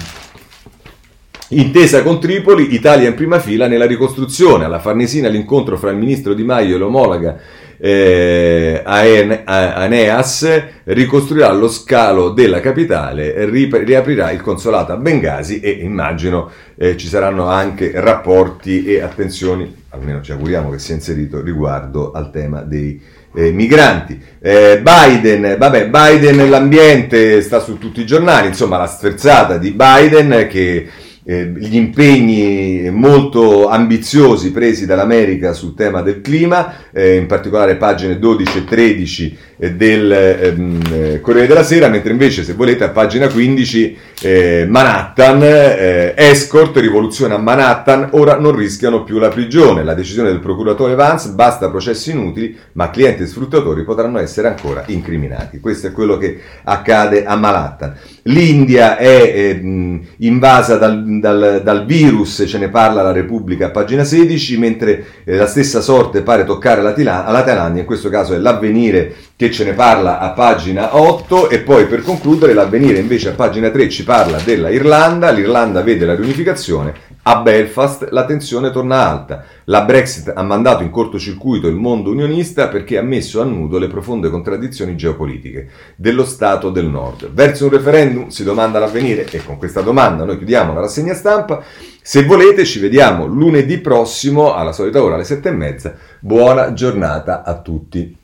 Intesa 1.48 2.02
con 2.02 2.18
Tripoli, 2.18 2.74
Italia 2.74 3.06
in 3.06 3.14
prima 3.14 3.38
fila 3.38 3.68
nella 3.68 3.86
ricostruzione. 3.86 4.64
Alla 4.64 4.80
Farnesina 4.80 5.28
l'incontro 5.28 5.76
fra 5.76 5.90
il 5.90 5.98
ministro 5.98 6.32
Di 6.32 6.42
Maio 6.42 6.74
e 6.74 6.78
l'omologa 6.78 7.38
eh, 7.78 8.82
Aeneas 8.84 10.62
ricostruirà 10.84 11.52
lo 11.52 11.68
scalo 11.68 12.30
della 12.30 12.60
capitale, 12.60 13.44
riaprirà 13.46 14.30
il 14.30 14.40
consolato 14.40 14.92
a 14.92 14.96
Bengasi 14.96 15.60
e 15.60 15.70
immagino 15.70 16.50
eh, 16.76 16.96
ci 16.96 17.06
saranno 17.06 17.46
anche 17.46 17.92
rapporti 17.94 18.84
e 18.84 19.00
attenzioni, 19.00 19.82
almeno 19.90 20.20
ci 20.20 20.32
auguriamo 20.32 20.70
che 20.70 20.78
sia 20.78 20.94
inserito 20.94 21.40
riguardo 21.42 22.12
al 22.12 22.30
tema 22.30 22.62
dei 22.62 23.00
eh, 23.34 23.50
migranti. 23.50 24.20
Eh, 24.40 24.80
Biden, 24.82 25.56
vabbè, 25.58 25.88
Biden 25.88 26.48
l'ambiente 26.48 27.42
sta 27.42 27.60
su 27.60 27.78
tutti 27.78 28.00
i 28.00 28.06
giornali, 28.06 28.48
insomma 28.48 28.78
la 28.78 28.86
sferzata 28.86 29.58
di 29.58 29.70
Biden 29.70 30.46
che 30.48 30.88
eh, 31.24 31.46
gli 31.56 31.76
impegni 31.76 32.90
molto 32.90 33.68
ambiziosi 33.68 34.52
presi 34.52 34.84
dall'America 34.86 35.52
sul 35.52 35.74
tema 35.74 36.02
del 36.02 36.20
clima, 36.20 36.90
eh, 36.92 37.16
in 37.16 37.26
particolare 37.26 37.76
pagine 37.76 38.18
12 38.18 38.58
e 38.58 38.64
13 38.64 39.38
eh, 39.53 39.53
del 39.56 40.10
ehm, 40.10 40.80
eh, 40.92 41.20
Corriere 41.20 41.46
della 41.46 41.62
Sera, 41.62 41.88
mentre 41.88 42.12
invece 42.12 42.44
se 42.44 42.54
volete 42.54 42.84
a 42.84 42.88
pagina 42.90 43.28
15 43.28 43.96
eh, 44.22 44.66
Manhattan, 44.68 45.42
eh, 45.42 46.14
escort, 46.16 46.76
rivoluzione 46.76 47.34
a 47.34 47.38
Manhattan, 47.38 48.08
ora 48.12 48.38
non 48.38 48.56
rischiano 48.56 49.04
più 49.04 49.18
la 49.18 49.28
prigione, 49.28 49.84
la 49.84 49.94
decisione 49.94 50.30
del 50.30 50.40
procuratore 50.40 50.94
Vance, 50.94 51.30
basta 51.30 51.70
processi 51.70 52.10
inutili, 52.10 52.56
ma 52.72 52.90
clienti 52.90 53.22
e 53.22 53.26
sfruttatori 53.26 53.84
potranno 53.84 54.18
essere 54.18 54.48
ancora 54.48 54.84
incriminati. 54.86 55.60
Questo 55.60 55.88
è 55.88 55.92
quello 55.92 56.16
che 56.18 56.38
accade 56.64 57.24
a 57.24 57.36
Manhattan. 57.36 57.94
L'India 58.22 58.96
è 58.96 59.32
ehm, 59.34 60.00
invasa 60.18 60.76
dal 60.76 61.04
dal, 61.20 61.60
dal, 61.62 61.84
virus, 61.84 62.44
ce 62.46 62.58
ne 62.58 62.68
parla 62.68 63.02
la 63.02 63.12
Repubblica 63.12 63.66
a 63.66 63.70
pagina 63.70 64.04
16, 64.04 64.58
mentre 64.58 65.04
eh, 65.24 65.36
la 65.36 65.46
stessa 65.46 65.80
sorte 65.80 66.22
pare 66.22 66.44
toccare 66.44 66.82
la, 66.82 66.92
Tila- 66.92 67.30
la 67.30 67.42
Thailandia, 67.42 67.80
in 67.80 67.86
questo 67.86 68.08
caso 68.08 68.34
è 68.34 68.38
l'avvenire 68.38 69.14
che 69.44 69.50
ce 69.50 69.64
ne 69.64 69.74
parla 69.74 70.20
a 70.20 70.30
pagina 70.30 70.96
8 70.96 71.50
e 71.50 71.58
poi 71.60 71.84
per 71.84 72.00
concludere 72.00 72.54
l'avvenire 72.54 72.98
invece 72.98 73.28
a 73.28 73.32
pagina 73.32 73.68
3 73.68 73.90
ci 73.90 74.02
parla 74.02 74.38
della 74.38 74.70
Irlanda, 74.70 75.30
l'Irlanda 75.30 75.82
vede 75.82 76.06
la 76.06 76.14
riunificazione, 76.14 76.94
a 77.24 77.40
Belfast 77.42 78.08
la 78.10 78.24
tensione 78.24 78.70
torna 78.70 79.06
alta. 79.06 79.44
La 79.64 79.82
Brexit 79.82 80.32
ha 80.34 80.42
mandato 80.42 80.82
in 80.82 80.88
cortocircuito 80.88 81.66
il 81.66 81.74
mondo 81.74 82.10
unionista 82.10 82.68
perché 82.68 82.96
ha 82.96 83.02
messo 83.02 83.42
a 83.42 83.44
nudo 83.44 83.76
le 83.76 83.88
profonde 83.88 84.30
contraddizioni 84.30 84.96
geopolitiche 84.96 85.68
dello 85.96 86.24
Stato 86.24 86.70
del 86.70 86.86
Nord. 86.86 87.30
Verso 87.30 87.66
un 87.66 87.70
referendum 87.70 88.28
si 88.28 88.44
domanda 88.44 88.78
l'avvenire 88.78 89.26
e 89.30 89.44
con 89.44 89.58
questa 89.58 89.82
domanda 89.82 90.24
noi 90.24 90.38
chiudiamo 90.38 90.72
la 90.72 90.80
rassegna 90.80 91.12
stampa. 91.12 91.62
Se 92.00 92.24
volete 92.24 92.64
ci 92.64 92.78
vediamo 92.78 93.26
lunedì 93.26 93.76
prossimo 93.76 94.54
alla 94.54 94.72
solita 94.72 95.02
ora 95.02 95.16
alle 95.16 95.24
sette 95.24 95.50
e 95.50 95.52
mezza. 95.52 95.94
Buona 96.18 96.72
giornata 96.72 97.42
a 97.42 97.58
tutti. 97.58 98.22